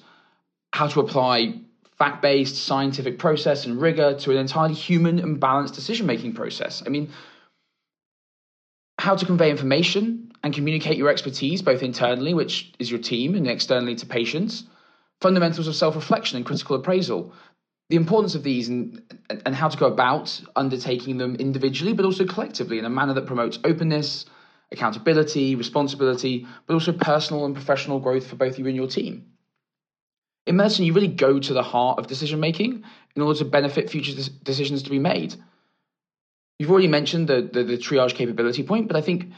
how 0.72 0.86
to 0.86 1.00
apply 1.00 1.60
fact 1.98 2.22
based 2.22 2.56
scientific 2.56 3.18
process 3.18 3.66
and 3.66 3.80
rigor 3.80 4.14
to 4.14 4.30
an 4.30 4.36
entirely 4.36 4.74
human 4.74 5.18
and 5.18 5.40
balanced 5.40 5.74
decision 5.74 6.06
making 6.06 6.34
process. 6.34 6.82
I 6.86 6.90
mean, 6.90 7.10
how 8.98 9.16
to 9.16 9.26
convey 9.26 9.50
information 9.50 10.32
and 10.42 10.52
communicate 10.54 10.98
your 10.98 11.08
expertise 11.08 11.62
both 11.62 11.82
internally, 11.82 12.34
which 12.34 12.72
is 12.78 12.90
your 12.90 13.00
team, 13.00 13.34
and 13.34 13.48
externally 13.48 13.94
to 13.96 14.06
patients, 14.06 14.64
fundamentals 15.20 15.66
of 15.66 15.74
self 15.74 15.96
reflection 15.96 16.36
and 16.36 16.46
critical 16.46 16.76
appraisal. 16.76 17.32
The 17.90 17.96
importance 17.96 18.34
of 18.34 18.42
these 18.42 18.68
and, 18.68 19.02
and 19.44 19.54
how 19.54 19.68
to 19.68 19.76
go 19.76 19.86
about 19.86 20.40
undertaking 20.56 21.18
them 21.18 21.36
individually, 21.36 21.92
but 21.92 22.04
also 22.04 22.24
collectively 22.26 22.78
in 22.78 22.84
a 22.84 22.90
manner 22.90 23.14
that 23.14 23.26
promotes 23.26 23.58
openness, 23.64 24.26
accountability, 24.72 25.54
responsibility, 25.54 26.46
but 26.66 26.74
also 26.74 26.92
personal 26.92 27.44
and 27.44 27.54
professional 27.54 28.00
growth 28.00 28.26
for 28.26 28.36
both 28.36 28.58
you 28.58 28.66
and 28.66 28.76
your 28.76 28.88
team. 28.88 29.26
In 30.46 30.56
medicine, 30.56 30.84
you 30.84 30.92
really 30.92 31.08
go 31.08 31.38
to 31.38 31.54
the 31.54 31.62
heart 31.62 31.98
of 31.98 32.06
decision 32.06 32.40
making 32.40 32.84
in 33.16 33.22
order 33.22 33.38
to 33.38 33.44
benefit 33.44 33.88
future 33.88 34.12
decisions 34.42 34.82
to 34.82 34.90
be 34.90 34.98
made. 34.98 35.34
You've 36.58 36.70
already 36.70 36.88
mentioned 36.88 37.28
the, 37.28 37.48
the, 37.52 37.64
the 37.64 37.78
triage 37.78 38.14
capability 38.14 38.62
point, 38.62 38.88
but 38.88 38.96
I 38.96 39.00
think 39.00 39.30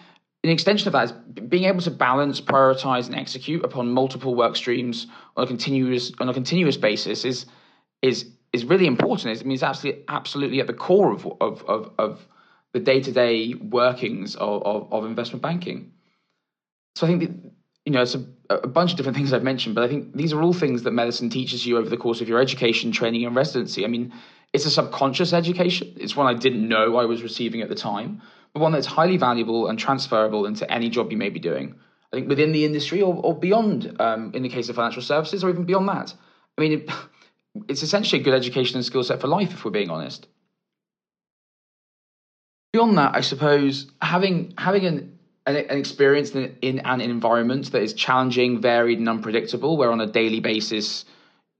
an 0.44 0.50
extension 0.50 0.88
of 0.88 0.92
that 0.92 1.04
is 1.04 1.12
being 1.48 1.64
able 1.64 1.80
to 1.80 1.90
balance, 1.90 2.40
prioritize, 2.40 3.06
and 3.06 3.14
execute 3.14 3.64
upon 3.64 3.90
multiple 3.90 4.34
work 4.34 4.56
streams 4.56 5.06
on 5.36 5.44
a 5.44 5.46
continuous 5.46 6.12
on 6.20 6.28
a 6.28 6.34
continuous 6.34 6.76
basis 6.76 7.24
is 7.24 7.46
is 8.02 8.30
is 8.52 8.64
really 8.64 8.86
important. 8.86 9.36
I 9.36 9.48
it's 9.48 9.62
absolutely 9.62 10.04
absolutely 10.08 10.60
at 10.60 10.66
the 10.66 10.74
core 10.74 11.12
of 11.12 11.26
of 11.40 11.64
of, 11.64 11.90
of 11.98 12.28
the 12.76 12.84
day-to-day 12.84 13.54
workings 13.54 14.36
of, 14.36 14.62
of, 14.62 14.92
of 14.92 15.06
investment 15.06 15.40
banking. 15.40 15.92
So 16.94 17.06
I 17.06 17.08
think 17.08 17.20
that, 17.22 17.52
you 17.86 17.92
know 17.92 18.02
it's 18.02 18.14
a, 18.14 18.22
a, 18.50 18.68
bunch 18.68 18.90
of 18.90 18.98
different 18.98 19.16
things 19.16 19.32
I've 19.32 19.42
mentioned, 19.42 19.74
but 19.74 19.82
I 19.82 19.88
think 19.88 20.14
these 20.14 20.34
are 20.34 20.42
all 20.42 20.52
things 20.52 20.82
that 20.82 20.90
medicine 20.90 21.30
teaches 21.30 21.64
you 21.64 21.78
over 21.78 21.88
the 21.88 21.96
course 21.96 22.20
of 22.20 22.28
your 22.28 22.38
education, 22.38 22.92
training, 22.92 23.24
and 23.24 23.34
residency. 23.34 23.82
I 23.82 23.88
mean, 23.88 24.12
it's 24.52 24.66
a 24.66 24.70
subconscious 24.70 25.32
education. 25.32 25.96
It's 25.96 26.14
one 26.14 26.26
I 26.26 26.38
didn't 26.38 26.68
know 26.68 26.98
I 26.98 27.06
was 27.06 27.22
receiving 27.22 27.62
at 27.62 27.70
the 27.70 27.74
time, 27.74 28.20
but 28.52 28.60
one 28.60 28.72
that's 28.72 28.86
highly 28.86 29.16
valuable 29.16 29.68
and 29.68 29.78
transferable 29.78 30.44
into 30.44 30.70
any 30.70 30.90
job 30.90 31.10
you 31.10 31.16
may 31.16 31.30
be 31.30 31.40
doing. 31.40 31.76
I 32.12 32.16
think 32.16 32.28
within 32.28 32.52
the 32.52 32.66
industry 32.66 33.00
or, 33.00 33.14
or 33.14 33.34
beyond, 33.34 33.96
um, 33.98 34.32
in 34.34 34.42
the 34.42 34.50
case 34.50 34.68
of 34.68 34.76
financial 34.76 35.00
services, 35.00 35.42
or 35.42 35.48
even 35.48 35.64
beyond 35.64 35.88
that. 35.88 36.12
I 36.58 36.60
mean, 36.60 36.72
it, 36.72 36.90
it's 37.68 37.82
essentially 37.82 38.20
a 38.20 38.24
good 38.24 38.34
education 38.34 38.76
and 38.76 38.84
skill 38.84 39.02
set 39.02 39.22
for 39.22 39.28
life, 39.28 39.54
if 39.54 39.64
we're 39.64 39.70
being 39.70 39.88
honest 39.88 40.26
beyond 42.72 42.98
that, 42.98 43.14
I 43.14 43.20
suppose 43.20 43.90
having 44.02 44.54
having 44.58 44.86
an 44.86 45.18
an, 45.46 45.56
experience 45.56 46.30
in, 46.32 46.56
in 46.60 46.80
an 46.80 47.00
environment 47.00 47.72
that 47.72 47.82
is 47.82 47.94
challenging, 47.94 48.60
varied, 48.60 48.98
and 48.98 49.08
unpredictable, 49.08 49.76
where 49.76 49.92
on 49.92 50.00
a 50.00 50.06
daily 50.06 50.40
basis 50.40 51.04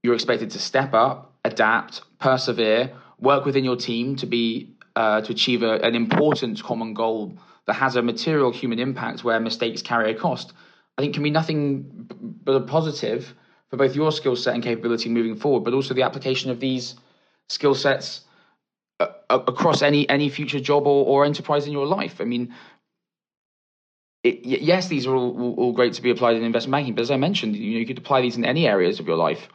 you're 0.03 0.13
expected 0.13 0.51
to 0.51 0.59
step 0.59 0.93
up, 0.93 1.33
adapt, 1.43 2.01
persevere, 2.19 2.91
work 3.19 3.45
within 3.45 3.63
your 3.63 3.75
team 3.75 4.15
to 4.17 4.25
be 4.25 4.75
uh, 4.95 5.21
to 5.21 5.31
achieve 5.31 5.63
a, 5.63 5.75
an 5.79 5.95
important 5.95 6.61
common 6.63 6.93
goal 6.93 7.37
that 7.65 7.73
has 7.73 7.95
a 7.95 8.01
material 8.01 8.51
human 8.51 8.79
impact 8.79 9.23
where 9.23 9.39
mistakes 9.39 9.81
carry 9.81 10.11
a 10.11 10.15
cost. 10.15 10.53
I 10.97 11.01
think 11.01 11.13
can 11.13 11.23
be 11.23 11.29
nothing 11.29 12.09
but 12.43 12.53
a 12.53 12.61
positive 12.61 13.33
for 13.69 13.77
both 13.77 13.95
your 13.95 14.11
skill 14.11 14.35
set 14.35 14.55
and 14.55 14.63
capability 14.63 15.09
moving 15.09 15.35
forward, 15.35 15.63
but 15.63 15.73
also 15.73 15.93
the 15.93 16.03
application 16.03 16.49
of 16.49 16.59
these 16.59 16.95
skill 17.49 17.75
sets 17.75 18.21
across 19.29 19.81
any 19.81 20.07
any 20.09 20.29
future 20.29 20.59
job 20.59 20.87
or, 20.87 21.05
or 21.05 21.25
enterprise 21.25 21.67
in 21.67 21.73
your 21.73 21.85
life. 21.85 22.21
I 22.21 22.25
mean, 22.25 22.53
it, 24.23 24.45
yes, 24.45 24.87
these 24.87 25.07
are 25.07 25.15
all, 25.15 25.55
all 25.57 25.73
great 25.73 25.93
to 25.93 26.01
be 26.01 26.09
applied 26.09 26.35
in 26.35 26.43
investment 26.43 26.71
banking, 26.71 26.95
but 26.95 27.01
as 27.01 27.11
I 27.11 27.17
mentioned, 27.17 27.55
you 27.55 27.73
know, 27.73 27.79
you 27.79 27.85
could 27.85 27.97
apply 27.97 28.21
these 28.21 28.37
in 28.37 28.45
any 28.45 28.67
areas 28.67 28.99
of 28.99 29.07
your 29.07 29.17
life. 29.17 29.49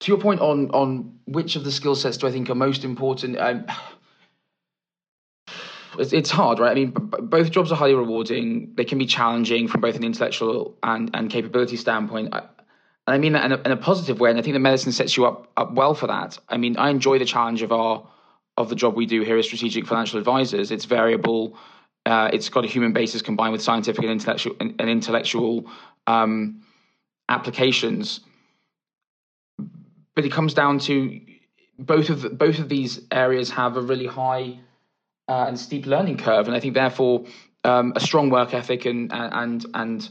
To 0.00 0.12
your 0.12 0.20
point 0.20 0.40
on 0.40 0.70
on 0.70 1.18
which 1.26 1.56
of 1.56 1.64
the 1.64 1.72
skill 1.72 1.94
sets 1.94 2.16
do 2.16 2.26
I 2.26 2.32
think 2.32 2.50
are 2.50 2.54
most 2.54 2.84
important? 2.84 3.38
Um, 3.38 3.66
it's, 5.98 6.12
it's 6.12 6.30
hard, 6.30 6.58
right? 6.58 6.72
I 6.72 6.74
mean, 6.74 6.90
b- 6.90 7.22
both 7.22 7.50
jobs 7.50 7.70
are 7.70 7.76
highly 7.76 7.94
rewarding. 7.94 8.72
They 8.74 8.84
can 8.84 8.98
be 8.98 9.06
challenging 9.06 9.68
from 9.68 9.80
both 9.80 9.94
an 9.94 10.04
intellectual 10.04 10.76
and 10.82 11.10
and 11.14 11.30
capability 11.30 11.76
standpoint. 11.76 12.34
I, 12.34 12.42
And 13.06 13.14
I 13.14 13.18
mean 13.18 13.32
that 13.32 13.44
in 13.44 13.52
a, 13.52 13.60
in 13.62 13.72
a 13.72 13.76
positive 13.76 14.20
way. 14.20 14.30
And 14.30 14.38
I 14.38 14.42
think 14.42 14.54
the 14.54 14.60
medicine 14.60 14.92
sets 14.92 15.16
you 15.16 15.26
up, 15.26 15.50
up 15.56 15.72
well 15.72 15.94
for 15.94 16.06
that. 16.06 16.38
I 16.48 16.56
mean, 16.56 16.76
I 16.76 16.90
enjoy 16.90 17.18
the 17.18 17.24
challenge 17.24 17.62
of 17.62 17.72
our 17.72 18.06
of 18.58 18.68
the 18.68 18.74
job 18.74 18.94
we 18.94 19.06
do 19.06 19.22
here 19.22 19.38
as 19.38 19.46
strategic 19.46 19.86
financial 19.86 20.18
advisors. 20.18 20.70
It's 20.70 20.84
variable. 20.84 21.56
Uh, 22.04 22.28
it's 22.32 22.48
got 22.48 22.64
a 22.64 22.68
human 22.68 22.92
basis 22.92 23.22
combined 23.22 23.52
with 23.52 23.62
scientific 23.62 24.02
and 24.02 24.12
intellectual 24.12 24.54
and, 24.60 24.74
and 24.78 24.90
intellectual 24.90 25.70
um, 26.06 26.62
applications. 27.28 28.20
But 30.14 30.24
it 30.26 30.32
comes 30.32 30.52
down 30.52 30.78
to 30.80 31.20
both 31.78 32.10
of 32.10 32.22
the, 32.22 32.30
both 32.30 32.58
of 32.58 32.68
these 32.68 33.00
areas 33.10 33.50
have 33.50 33.76
a 33.76 33.80
really 33.80 34.06
high 34.06 34.58
uh, 35.28 35.46
and 35.48 35.58
steep 35.58 35.86
learning 35.86 36.18
curve, 36.18 36.46
and 36.46 36.54
I 36.54 36.60
think 36.60 36.74
therefore 36.74 37.24
um, 37.64 37.92
a 37.96 38.00
strong 38.00 38.28
work 38.28 38.52
ethic 38.52 38.84
and 38.84 39.10
and 39.12 39.64
and 39.72 40.08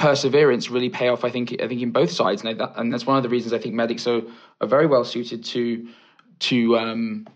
perseverance 0.00 0.70
really 0.70 0.88
pay 0.88 1.08
off. 1.08 1.24
I 1.24 1.30
think 1.30 1.52
I 1.62 1.68
think 1.68 1.82
in 1.82 1.92
both 1.92 2.10
sides, 2.10 2.42
and, 2.42 2.60
I, 2.60 2.72
and 2.76 2.92
that's 2.92 3.06
one 3.06 3.16
of 3.18 3.22
the 3.22 3.28
reasons 3.28 3.52
I 3.52 3.58
think 3.58 3.74
medics 3.74 4.06
are, 4.06 4.22
are 4.60 4.66
very 4.66 4.86
well 4.86 5.04
suited 5.04 5.44
to 5.44 5.86
to 6.40 6.78
um, 6.78 7.28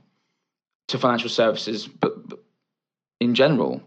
to 0.88 0.98
financial 0.98 1.30
services, 1.30 1.86
but, 1.86 2.28
but 2.28 2.40
in 3.20 3.34
general. 3.34 3.80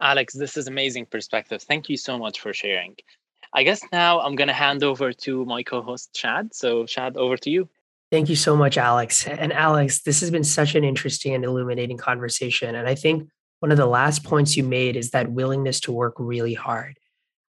Alex, 0.00 0.34
this 0.34 0.56
is 0.56 0.66
amazing 0.66 1.06
perspective. 1.06 1.62
Thank 1.62 1.88
you 1.88 1.96
so 1.96 2.18
much 2.18 2.40
for 2.40 2.52
sharing. 2.52 2.96
I 3.54 3.62
guess 3.62 3.80
now 3.92 4.20
I'm 4.20 4.34
going 4.34 4.48
to 4.48 4.54
hand 4.54 4.82
over 4.82 5.12
to 5.12 5.44
my 5.44 5.62
co-host 5.62 6.16
Shad. 6.16 6.54
So 6.54 6.86
Shad, 6.86 7.16
over 7.16 7.36
to 7.36 7.50
you. 7.50 7.68
Thank 8.10 8.28
you 8.28 8.36
so 8.36 8.56
much, 8.56 8.76
Alex. 8.76 9.26
And 9.26 9.52
Alex, 9.52 10.02
this 10.02 10.20
has 10.20 10.30
been 10.30 10.44
such 10.44 10.74
an 10.74 10.84
interesting 10.84 11.34
and 11.34 11.44
illuminating 11.44 11.96
conversation. 11.96 12.74
And 12.74 12.88
I 12.88 12.94
think 12.94 13.28
one 13.60 13.70
of 13.70 13.78
the 13.78 13.86
last 13.86 14.24
points 14.24 14.56
you 14.56 14.64
made 14.64 14.96
is 14.96 15.10
that 15.10 15.30
willingness 15.30 15.80
to 15.80 15.92
work 15.92 16.14
really 16.18 16.54
hard. 16.54 16.98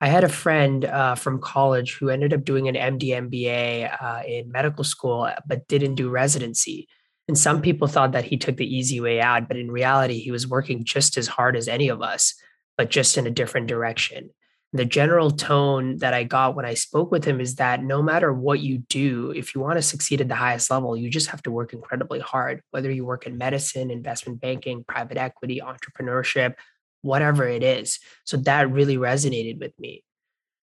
I 0.04 0.08
had 0.08 0.24
a 0.24 0.30
friend 0.30 0.84
uh, 0.84 1.14
from 1.14 1.40
college 1.40 1.94
who 1.94 2.10
ended 2.10 2.34
up 2.34 2.44
doing 2.44 2.68
an 2.68 2.74
MD 2.74 3.10
MBA 3.10 4.04
uh, 4.04 4.24
in 4.28 4.52
medical 4.52 4.84
school, 4.84 5.30
but 5.46 5.68
didn't 5.68 5.94
do 5.94 6.10
residency. 6.10 6.88
And 7.28 7.38
some 7.38 7.62
people 7.62 7.88
thought 7.88 8.12
that 8.14 8.26
he 8.26 8.36
took 8.36 8.58
the 8.58 8.66
easy 8.66 9.00
way 9.00 9.22
out, 9.22 9.48
but 9.48 9.58
in 9.58 9.70
reality, 9.70 10.18
he 10.18 10.32
was 10.32 10.48
working 10.48 10.84
just 10.84 11.18
as 11.18 11.28
hard 11.28 11.56
as 11.56 11.68
any 11.68 11.88
of 11.88 12.02
us, 12.02 12.34
but 12.78 12.90
just 12.90 13.16
in 13.16 13.28
a 13.28 13.32
different 13.32 13.68
direction. 13.68 14.32
The 14.74 14.86
general 14.86 15.30
tone 15.30 15.98
that 15.98 16.16
I 16.16 16.24
got 16.24 16.56
when 16.56 16.66
I 16.66 16.74
spoke 16.74 17.12
with 17.12 17.24
him 17.24 17.40
is 17.40 17.56
that 17.56 17.84
no 17.84 18.02
matter 18.02 18.34
what 18.34 18.60
you 18.60 18.80
do, 18.90 19.32
if 19.32 19.54
you 19.54 19.62
want 19.62 19.78
to 19.78 19.84
succeed 19.84 20.20
at 20.20 20.30
the 20.30 20.36
highest 20.36 20.72
level, 20.72 20.98
you 20.98 21.12
just 21.12 21.28
have 21.28 21.44
to 21.44 21.52
work 21.52 21.74
incredibly 21.74 22.22
hard, 22.22 22.64
whether 22.72 22.90
you 22.90 23.06
work 23.06 23.28
in 23.28 23.38
medicine, 23.38 23.92
investment 23.92 24.42
banking, 24.42 24.84
private 24.84 25.18
equity, 25.18 25.62
entrepreneurship, 25.64 26.56
whatever 27.02 27.48
it 27.48 27.64
is. 27.64 28.00
So 28.26 28.38
that 28.38 28.72
really 28.72 28.98
resonated 28.98 29.60
with 29.60 29.78
me. 29.80 30.04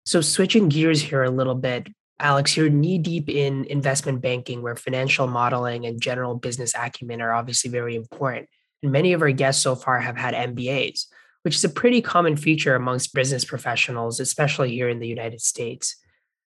So, 0.05 0.20
switching 0.20 0.68
gears 0.68 1.03
here 1.03 1.25
a 1.25 1.31
little 1.31 1.57
bit, 1.57 1.88
Alex, 2.20 2.57
you're 2.57 2.70
knee 2.70 2.99
deep 2.99 3.29
in 3.29 3.64
investment 3.64 4.22
banking, 4.22 4.62
where 4.62 4.77
financial 4.77 5.27
modeling 5.27 5.85
and 5.85 6.01
general 6.01 6.37
business 6.37 6.75
acumen 6.77 7.20
are 7.20 7.33
obviously 7.33 7.70
very 7.70 7.96
important. 7.96 8.49
And 8.83 8.92
many 8.92 9.12
of 9.12 9.22
our 9.22 9.33
guests 9.33 9.62
so 9.62 9.75
far 9.75 9.99
have 9.99 10.16
had 10.16 10.33
MBAs, 10.33 11.07
which 11.42 11.57
is 11.57 11.64
a 11.64 11.68
pretty 11.68 12.01
common 12.01 12.37
feature 12.37 12.75
amongst 12.75 13.14
business 13.14 13.44
professionals, 13.44 14.20
especially 14.20 14.70
here 14.70 14.88
in 14.88 15.01
the 15.01 15.09
United 15.09 15.40
States. 15.40 15.96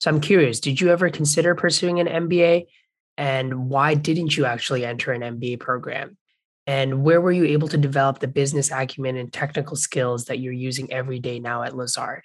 So 0.02 0.12
I'm 0.12 0.20
curious, 0.20 0.60
did 0.60 0.82
you 0.82 0.90
ever 0.90 1.10
consider 1.10 1.56
pursuing 1.56 2.00
an 2.00 2.08
MBA? 2.08 2.66
And 3.18 3.70
why 3.70 3.94
didn't 3.94 4.36
you 4.36 4.46
actually 4.46 4.86
enter 4.86 5.14
an 5.14 5.22
MBA 5.22 5.62
program? 5.62 6.18
And 6.68 7.04
where 7.04 7.22
were 7.22 7.32
you 7.32 7.46
able 7.46 7.68
to 7.68 7.78
develop 7.78 8.20
the 8.20 8.28
business 8.28 8.72
acumen 8.72 9.18
and 9.18 9.32
technical 9.32 9.76
skills 9.76 10.26
that 10.26 10.40
you're 10.40 10.54
using 10.54 10.92
every 10.92 11.20
day 11.20 11.40
now 11.40 11.64
at 11.64 11.76
Lazard? 11.76 12.24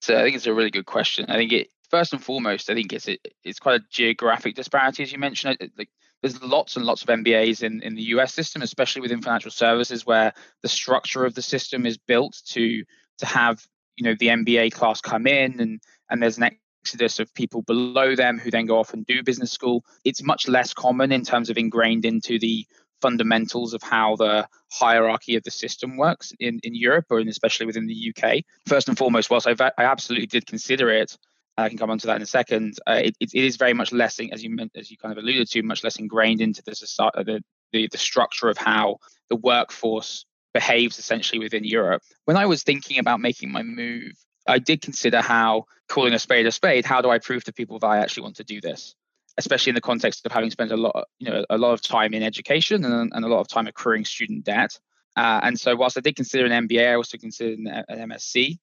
So 0.00 0.16
I 0.16 0.22
think 0.22 0.36
it's 0.36 0.46
a 0.46 0.54
really 0.54 0.70
good 0.70 0.86
question. 0.86 1.26
I 1.28 1.34
think 1.34 1.52
it 1.52 1.68
first 1.90 2.12
and 2.12 2.22
foremost, 2.22 2.70
I 2.70 2.74
think 2.74 2.92
it's 2.92 3.08
it's 3.44 3.58
quite 3.58 3.80
a 3.80 3.84
geographic 3.90 4.54
disparity, 4.54 5.02
as 5.02 5.12
you 5.12 5.18
mentioned. 5.18 5.58
Like, 5.76 5.90
there's 6.22 6.40
lots 6.42 6.76
and 6.76 6.84
lots 6.84 7.02
of 7.02 7.08
MBAs 7.08 7.62
in, 7.62 7.82
in 7.82 7.94
the 7.94 8.02
US 8.02 8.32
system, 8.32 8.62
especially 8.62 9.02
within 9.02 9.22
financial 9.22 9.50
services, 9.50 10.06
where 10.06 10.32
the 10.62 10.68
structure 10.68 11.24
of 11.24 11.34
the 11.34 11.42
system 11.42 11.86
is 11.86 11.98
built 11.98 12.40
to 12.46 12.84
to 13.18 13.26
have 13.26 13.66
you 13.96 14.04
know 14.04 14.14
the 14.18 14.28
MBA 14.28 14.72
class 14.72 15.00
come 15.00 15.26
in, 15.26 15.60
and 15.60 15.80
and 16.10 16.22
there's 16.22 16.38
an 16.38 16.50
exodus 16.84 17.18
of 17.18 17.32
people 17.34 17.62
below 17.62 18.14
them 18.14 18.38
who 18.38 18.50
then 18.50 18.66
go 18.66 18.78
off 18.78 18.94
and 18.94 19.06
do 19.06 19.22
business 19.22 19.50
school. 19.50 19.84
It's 20.04 20.22
much 20.22 20.46
less 20.46 20.72
common 20.72 21.12
in 21.12 21.22
terms 21.22 21.50
of 21.50 21.58
ingrained 21.58 22.04
into 22.04 22.38
the 22.38 22.66
fundamentals 23.00 23.74
of 23.74 23.82
how 23.82 24.16
the 24.16 24.46
hierarchy 24.72 25.36
of 25.36 25.42
the 25.42 25.50
system 25.50 25.96
works 25.96 26.32
in, 26.40 26.60
in 26.62 26.74
Europe 26.74 27.06
or 27.10 27.20
in, 27.20 27.28
especially 27.28 27.66
within 27.66 27.86
the 27.86 28.14
UK. 28.14 28.42
First 28.66 28.88
and 28.88 28.96
foremost, 28.96 29.30
whilst 29.30 29.46
I've, 29.46 29.60
I 29.60 29.72
absolutely 29.78 30.26
did 30.26 30.46
consider 30.46 30.90
it, 30.90 31.16
I 31.58 31.68
can 31.68 31.78
come 31.78 31.90
on 31.90 31.98
to 31.98 32.06
that 32.08 32.16
in 32.16 32.22
a 32.22 32.26
second. 32.26 32.78
Uh, 32.86 33.00
it, 33.04 33.16
it 33.20 33.34
is 33.34 33.56
very 33.56 33.72
much 33.72 33.92
less, 33.92 34.20
as 34.32 34.44
you 34.44 34.56
as 34.74 34.90
you 34.90 34.96
kind 34.98 35.12
of 35.12 35.18
alluded 35.18 35.48
to, 35.48 35.62
much 35.62 35.82
less 35.84 35.96
ingrained 35.96 36.40
into 36.40 36.62
the 36.62 36.74
society, 36.74 37.22
the, 37.24 37.40
the 37.72 37.88
the 37.90 37.98
structure 37.98 38.48
of 38.48 38.58
how 38.58 38.98
the 39.30 39.36
workforce 39.36 40.26
behaves 40.52 40.98
essentially 40.98 41.38
within 41.38 41.64
Europe. 41.64 42.02
When 42.24 42.36
I 42.36 42.46
was 42.46 42.62
thinking 42.62 42.98
about 42.98 43.20
making 43.20 43.52
my 43.52 43.62
move, 43.62 44.12
I 44.46 44.58
did 44.58 44.82
consider 44.82 45.20
how 45.20 45.64
calling 45.88 46.12
a 46.12 46.18
spade 46.18 46.46
a 46.46 46.52
spade. 46.52 46.84
How 46.84 47.00
do 47.00 47.10
I 47.10 47.18
prove 47.18 47.44
to 47.44 47.52
people 47.52 47.78
that 47.78 47.86
I 47.86 47.98
actually 47.98 48.24
want 48.24 48.36
to 48.36 48.44
do 48.44 48.60
this? 48.60 48.94
Especially 49.38 49.70
in 49.70 49.74
the 49.74 49.80
context 49.80 50.24
of 50.24 50.32
having 50.32 50.50
spent 50.50 50.72
a 50.72 50.76
lot, 50.76 51.08
you 51.18 51.30
know, 51.30 51.44
a 51.50 51.58
lot 51.58 51.72
of 51.72 51.82
time 51.82 52.14
in 52.14 52.22
education 52.22 52.84
and, 52.84 53.12
and 53.14 53.24
a 53.24 53.28
lot 53.28 53.40
of 53.40 53.48
time 53.48 53.66
accruing 53.66 54.04
student 54.04 54.44
debt. 54.44 54.78
Uh, 55.14 55.40
and 55.42 55.58
so, 55.58 55.74
whilst 55.76 55.96
I 55.98 56.00
did 56.00 56.16
consider 56.16 56.46
an 56.46 56.68
MBA, 56.68 56.90
I 56.90 56.94
also 56.94 57.18
considered 57.18 57.58
an, 57.58 57.84
an 57.88 58.10
MSc 58.10 58.58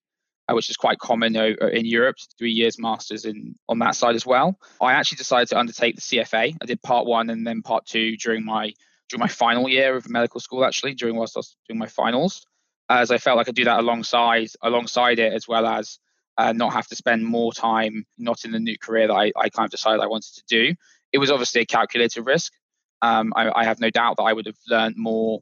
uh, 0.49 0.55
which 0.55 0.69
is 0.69 0.77
quite 0.77 0.99
common 0.99 1.35
in 1.35 1.85
Europe, 1.85 2.17
three 2.37 2.51
years 2.51 2.77
masters 2.77 3.25
in 3.25 3.55
on 3.69 3.79
that 3.79 3.95
side 3.95 4.15
as 4.15 4.25
well. 4.25 4.59
I 4.81 4.93
actually 4.93 5.17
decided 5.17 5.47
to 5.49 5.59
undertake 5.59 5.95
the 5.95 6.01
CFA. 6.01 6.57
I 6.61 6.65
did 6.65 6.81
part 6.81 7.05
one 7.05 7.29
and 7.29 7.45
then 7.45 7.61
part 7.61 7.85
two 7.85 8.17
during 8.17 8.43
my 8.43 8.73
during 9.09 9.19
my 9.19 9.27
final 9.27 9.69
year 9.69 9.95
of 9.95 10.09
medical 10.09 10.39
school. 10.39 10.65
Actually, 10.65 10.95
during 10.95 11.15
whilst 11.15 11.37
I 11.37 11.39
was 11.39 11.55
doing 11.67 11.79
my 11.79 11.87
finals, 11.87 12.45
as 12.89 13.11
I 13.11 13.17
felt 13.17 13.37
like 13.37 13.45
I 13.45 13.49
could 13.49 13.55
do 13.55 13.65
that 13.65 13.79
alongside 13.79 14.49
alongside 14.61 15.19
it 15.19 15.33
as 15.33 15.47
well 15.47 15.65
as 15.65 15.99
uh, 16.37 16.53
not 16.53 16.73
have 16.73 16.87
to 16.87 16.95
spend 16.95 17.25
more 17.25 17.53
time 17.53 18.05
not 18.17 18.45
in 18.45 18.51
the 18.51 18.59
new 18.59 18.77
career 18.77 19.07
that 19.07 19.13
I, 19.13 19.31
I 19.35 19.49
kind 19.49 19.65
of 19.65 19.71
decided 19.71 20.01
I 20.01 20.07
wanted 20.07 20.33
to 20.35 20.43
do. 20.47 20.75
It 21.11 21.19
was 21.19 21.31
obviously 21.31 21.61
a 21.61 21.65
calculated 21.65 22.25
risk. 22.25 22.53
Um, 23.01 23.33
I, 23.35 23.51
I 23.53 23.63
have 23.65 23.79
no 23.79 23.89
doubt 23.89 24.17
that 24.17 24.23
I 24.23 24.33
would 24.33 24.45
have 24.45 24.57
learned 24.67 24.95
more, 24.97 25.41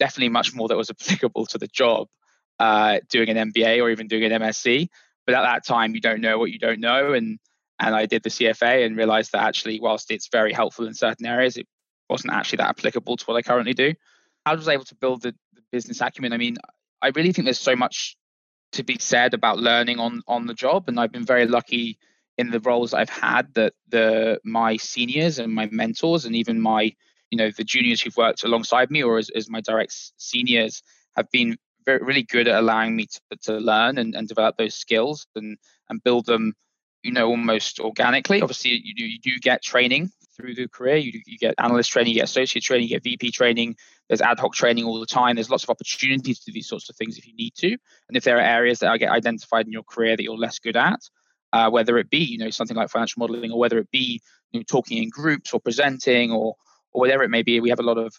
definitely 0.00 0.30
much 0.30 0.54
more 0.54 0.68
that 0.68 0.76
was 0.76 0.90
applicable 1.00 1.46
to 1.46 1.58
the 1.58 1.68
job 1.68 2.08
uh, 2.58 3.00
doing 3.10 3.28
an 3.28 3.52
MBA 3.52 3.82
or 3.82 3.90
even 3.90 4.08
doing 4.08 4.24
an 4.24 4.40
MSc. 4.40 4.88
But 5.26 5.34
at 5.36 5.42
that 5.42 5.64
time, 5.64 5.94
you 5.94 6.00
don't 6.00 6.20
know 6.20 6.38
what 6.38 6.50
you 6.50 6.58
don't 6.58 6.80
know, 6.80 7.12
and 7.12 7.38
and 7.78 7.94
I 7.94 8.06
did 8.06 8.22
the 8.22 8.30
CFA 8.30 8.84
and 8.84 8.96
realized 8.96 9.32
that 9.32 9.42
actually, 9.42 9.78
whilst 9.80 10.10
it's 10.10 10.28
very 10.28 10.52
helpful 10.52 10.86
in 10.86 10.94
certain 10.94 11.26
areas, 11.26 11.56
it 11.56 11.66
wasn't 12.08 12.32
actually 12.32 12.58
that 12.58 12.70
applicable 12.70 13.16
to 13.16 13.24
what 13.24 13.36
I 13.36 13.42
currently 13.42 13.74
do. 13.74 13.94
I 14.44 14.54
was 14.54 14.68
able 14.68 14.84
to 14.84 14.94
build 14.96 15.22
the, 15.22 15.34
the 15.54 15.62
business 15.70 16.00
acumen. 16.00 16.32
I 16.32 16.36
mean, 16.36 16.56
I 17.00 17.08
really 17.08 17.32
think 17.32 17.46
there's 17.46 17.58
so 17.58 17.76
much 17.76 18.16
to 18.72 18.82
be 18.82 18.98
said 18.98 19.34
about 19.34 19.58
learning 19.58 19.98
on 19.98 20.22
on 20.26 20.46
the 20.46 20.54
job, 20.54 20.88
and 20.88 20.98
I've 20.98 21.12
been 21.12 21.26
very 21.26 21.46
lucky 21.46 21.98
in 22.38 22.50
the 22.50 22.60
roles 22.60 22.94
I've 22.94 23.10
had 23.10 23.52
that 23.54 23.74
the 23.88 24.40
my 24.44 24.76
seniors 24.76 25.38
and 25.38 25.52
my 25.54 25.68
mentors 25.70 26.24
and 26.24 26.34
even 26.34 26.60
my 26.60 26.94
you 27.30 27.38
know 27.38 27.50
the 27.50 27.64
juniors 27.64 28.00
who've 28.00 28.16
worked 28.16 28.44
alongside 28.44 28.90
me 28.90 29.02
or 29.02 29.18
as, 29.18 29.30
as 29.30 29.50
my 29.50 29.60
direct 29.60 29.94
seniors 30.16 30.82
have 31.16 31.30
been 31.30 31.56
very 31.84 32.02
really 32.02 32.22
good 32.22 32.48
at 32.48 32.58
allowing 32.58 32.96
me 32.96 33.06
to, 33.06 33.36
to 33.42 33.52
learn 33.58 33.98
and, 33.98 34.14
and 34.14 34.28
develop 34.28 34.56
those 34.56 34.74
skills 34.74 35.26
and 35.36 35.58
and 35.88 36.02
build 36.02 36.26
them 36.26 36.54
you 37.02 37.12
know 37.12 37.28
almost 37.28 37.80
organically. 37.80 38.40
Obviously 38.40 38.80
you 38.82 38.94
do 38.94 39.04
you 39.04 39.18
do 39.18 39.38
get 39.40 39.62
training 39.62 40.10
through 40.36 40.54
the 40.54 40.68
career. 40.68 40.96
You, 40.96 41.20
you 41.26 41.38
get 41.38 41.54
analyst 41.58 41.90
training 41.90 42.12
you 42.12 42.20
get 42.20 42.24
associate 42.24 42.62
training 42.62 42.88
you 42.88 42.96
get 42.96 43.04
vp 43.04 43.30
training. 43.30 43.76
There's 44.08 44.20
ad 44.20 44.38
hoc 44.38 44.54
training 44.54 44.84
all 44.84 44.98
the 44.98 45.06
time. 45.06 45.36
There's 45.36 45.50
lots 45.50 45.64
of 45.64 45.70
opportunities 45.70 46.40
to 46.40 46.46
do 46.46 46.52
these 46.52 46.68
sorts 46.68 46.88
of 46.88 46.96
things 46.96 47.18
if 47.18 47.26
you 47.26 47.34
need 47.34 47.54
to. 47.56 47.70
And 48.08 48.16
if 48.16 48.24
there 48.24 48.36
are 48.38 48.42
areas 48.42 48.80
that 48.80 48.98
get 48.98 49.10
identified 49.10 49.66
in 49.66 49.72
your 49.72 49.84
career 49.84 50.16
that 50.16 50.22
you're 50.22 50.36
less 50.36 50.58
good 50.58 50.76
at 50.76 51.00
uh, 51.52 51.70
whether 51.70 51.98
it 51.98 52.10
be 52.10 52.18
you 52.18 52.38
know 52.38 52.50
something 52.50 52.76
like 52.76 52.90
financial 52.90 53.20
modeling 53.20 53.52
or 53.52 53.58
whether 53.58 53.78
it 53.78 53.90
be 53.90 54.20
you 54.52 54.60
know, 54.60 54.64
talking 54.68 55.02
in 55.02 55.08
groups 55.08 55.52
or 55.52 55.60
presenting 55.60 56.30
or 56.30 56.54
or 56.92 57.00
whatever 57.00 57.22
it 57.22 57.30
may 57.30 57.42
be 57.42 57.60
we 57.60 57.70
have 57.70 57.80
a 57.80 57.84
lot 57.84 57.98
of 57.98 58.14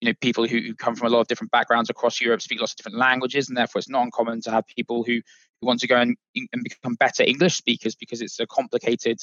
you 0.00 0.08
know 0.08 0.14
people 0.20 0.46
who, 0.46 0.58
who 0.58 0.74
come 0.74 0.94
from 0.94 1.08
a 1.08 1.10
lot 1.10 1.20
of 1.20 1.28
different 1.28 1.50
backgrounds 1.50 1.90
across 1.90 2.20
Europe 2.20 2.40
speak 2.40 2.60
lots 2.60 2.72
of 2.72 2.76
different 2.76 2.98
languages, 2.98 3.48
and 3.48 3.56
therefore 3.56 3.80
it's 3.80 3.88
not 3.88 4.02
uncommon 4.02 4.40
to 4.42 4.50
have 4.50 4.66
people 4.66 5.02
who, 5.02 5.20
who 5.60 5.66
want 5.66 5.80
to 5.80 5.86
go 5.86 5.96
and, 5.96 6.16
and 6.34 6.62
become 6.62 6.94
better 6.94 7.22
English 7.24 7.56
speakers 7.56 7.94
because 7.94 8.20
it's 8.20 8.38
a 8.38 8.46
complicated 8.46 9.18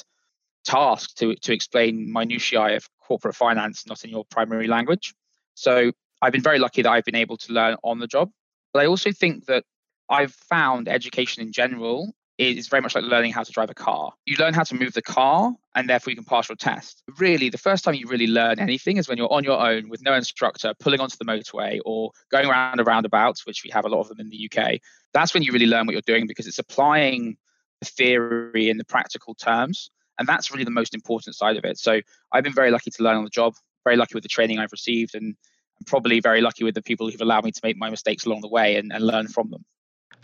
task 0.66 1.16
to 1.18 1.36
to 1.36 1.54
explain 1.54 2.12
minutiae 2.12 2.76
of 2.76 2.90
corporate 3.00 3.36
finance 3.36 3.86
not 3.88 4.04
in 4.04 4.10
your 4.10 4.26
primary 4.26 4.68
language. 4.68 5.14
So 5.54 5.92
I've 6.22 6.34
been 6.34 6.42
very 6.42 6.60
lucky 6.60 6.82
that 6.82 6.92
I've 6.92 7.06
been 7.06 7.16
able 7.16 7.38
to 7.38 7.54
learn 7.54 7.78
on 7.84 8.00
the 8.00 8.08
job. 8.08 8.32
But 8.74 8.84
I 8.84 8.88
also 8.88 9.12
think 9.12 9.46
that 9.46 9.64
I've 10.10 10.34
found 10.34 10.88
education 10.88 11.44
in 11.44 11.52
general 11.52 12.14
is 12.38 12.68
very 12.68 12.82
much 12.82 12.96
like 12.96 13.06
learning 13.06 13.32
how 13.32 13.44
to 13.44 13.52
drive 13.52 13.70
a 13.70 13.74
car. 13.74 14.12
You 14.26 14.36
learn 14.38 14.54
how 14.54 14.64
to 14.64 14.76
move 14.76 14.94
the 14.94 15.02
car, 15.02 15.54
and 15.74 15.90
therefore 15.90 16.12
you 16.12 16.18
can 16.18 16.26
pass 16.26 16.50
your 16.50 16.58
test. 16.58 17.02
Really, 17.18 17.50
the 17.50 17.58
first 17.58 17.84
time 17.84 17.94
you 17.94 18.08
really 18.08 18.28
learn 18.28 18.60
anything 18.60 18.98
is 18.98 19.08
when 19.08 19.18
you're 19.18 19.32
on 19.32 19.44
your 19.44 19.60
own 19.60 19.88
with 19.90 20.02
no 20.02 20.14
instructor, 20.14 20.74
pulling 20.80 21.00
onto 21.00 21.16
the 21.18 21.26
motorway 21.26 21.80
or 21.86 22.12
going 22.32 22.48
around 22.48 22.80
a 22.80 22.84
roundabout, 22.84 23.40
which 23.46 23.64
we 23.64 23.70
have 23.72 23.86
a 23.86 23.90
lot 23.90 24.02
of 24.02 24.10
them 24.10 24.20
in 24.20 24.30
the 24.30 24.50
UK. 24.52 24.80
That's 25.14 25.34
when 25.34 25.44
you 25.44 25.54
really 25.54 25.68
learn 25.68 25.86
what 25.86 25.94
you're 25.94 26.02
doing 26.02 26.28
because 26.28 26.48
it's 26.48 26.60
applying 26.60 27.38
the 27.80 27.86
theory 27.86 28.70
in 28.70 28.78
the 28.78 28.86
practical 28.86 29.34
terms. 29.36 29.90
And 30.18 30.28
that's 30.28 30.52
really 30.52 30.64
the 30.64 30.72
most 30.72 30.94
important 30.94 31.36
side 31.36 31.58
of 31.58 31.66
it. 31.66 31.78
So 31.78 32.02
I've 32.32 32.44
been 32.44 32.54
very 32.54 32.72
lucky 32.72 32.92
to 32.92 33.04
learn 33.04 33.18
on 33.18 33.24
the 33.24 33.30
job, 33.30 33.54
very 33.84 33.98
lucky 33.98 34.14
with 34.14 34.24
the 34.24 34.30
training 34.30 34.60
I've 34.60 34.72
received, 34.72 35.16
and 35.16 35.36
I'm 35.80 35.86
probably 35.86 36.20
very 36.20 36.42
lucky 36.42 36.64
with 36.64 36.76
the 36.76 36.82
people 36.82 37.10
who've 37.10 37.22
allowed 37.22 37.44
me 37.44 37.52
to 37.52 37.62
make 37.64 37.78
my 37.78 37.90
mistakes 37.90 38.26
along 38.26 38.42
the 38.42 38.48
way 38.48 38.78
and, 38.78 38.92
and 38.94 39.06
learn 39.06 39.28
from 39.28 39.50
them. 39.50 39.66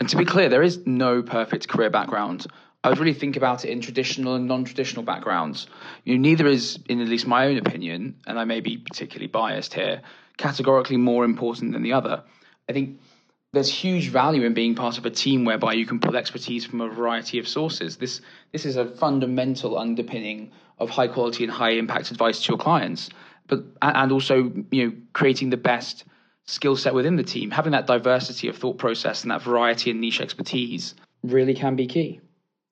And 0.00 0.08
to 0.08 0.16
be 0.16 0.24
clear, 0.24 0.48
there 0.48 0.62
is 0.62 0.84
no 0.86 1.22
perfect 1.22 1.68
career 1.68 1.90
background. 1.90 2.46
I 2.82 2.88
would 2.88 2.98
really 2.98 3.14
think 3.14 3.36
about 3.36 3.64
it 3.64 3.70
in 3.70 3.80
traditional 3.80 4.34
and 4.34 4.48
non-traditional 4.48 5.04
backgrounds. 5.04 5.68
You 6.04 6.14
know, 6.16 6.22
neither 6.22 6.48
is, 6.48 6.78
in 6.88 7.00
at 7.00 7.08
least 7.08 7.26
my 7.26 7.46
own 7.46 7.58
opinion, 7.58 8.16
and 8.26 8.38
I 8.38 8.44
may 8.44 8.60
be 8.60 8.78
particularly 8.78 9.28
biased 9.28 9.74
here, 9.74 10.02
categorically 10.38 10.96
more 10.96 11.24
important 11.24 11.72
than 11.72 11.82
the 11.82 11.92
other. 11.92 12.24
I 12.68 12.72
think 12.72 12.98
there's 13.52 13.68
huge 13.68 14.08
value 14.08 14.44
in 14.44 14.54
being 14.54 14.74
part 14.74 14.96
of 14.98 15.04
a 15.04 15.10
team 15.10 15.44
whereby 15.44 15.74
you 15.74 15.84
can 15.84 16.00
pull 16.00 16.16
expertise 16.16 16.64
from 16.64 16.80
a 16.80 16.88
variety 16.88 17.38
of 17.38 17.46
sources. 17.46 17.96
This 17.96 18.20
this 18.52 18.64
is 18.64 18.76
a 18.76 18.86
fundamental 18.86 19.78
underpinning 19.78 20.50
of 20.78 20.88
high 20.88 21.08
quality 21.08 21.44
and 21.44 21.52
high 21.52 21.72
impact 21.72 22.10
advice 22.10 22.42
to 22.42 22.48
your 22.48 22.58
clients, 22.58 23.10
but 23.48 23.62
and 23.82 24.10
also 24.10 24.52
you 24.70 24.86
know 24.86 24.92
creating 25.12 25.50
the 25.50 25.58
best 25.58 26.04
skill 26.46 26.76
set 26.76 26.94
within 26.94 27.16
the 27.16 27.22
team. 27.22 27.50
Having 27.50 27.72
that 27.72 27.86
diversity 27.86 28.48
of 28.48 28.56
thought 28.56 28.78
process 28.78 29.22
and 29.22 29.30
that 29.30 29.42
variety 29.42 29.90
and 29.90 30.00
niche 30.00 30.20
expertise 30.20 30.94
really 31.22 31.54
can 31.54 31.76
be 31.76 31.86
key. 31.86 32.20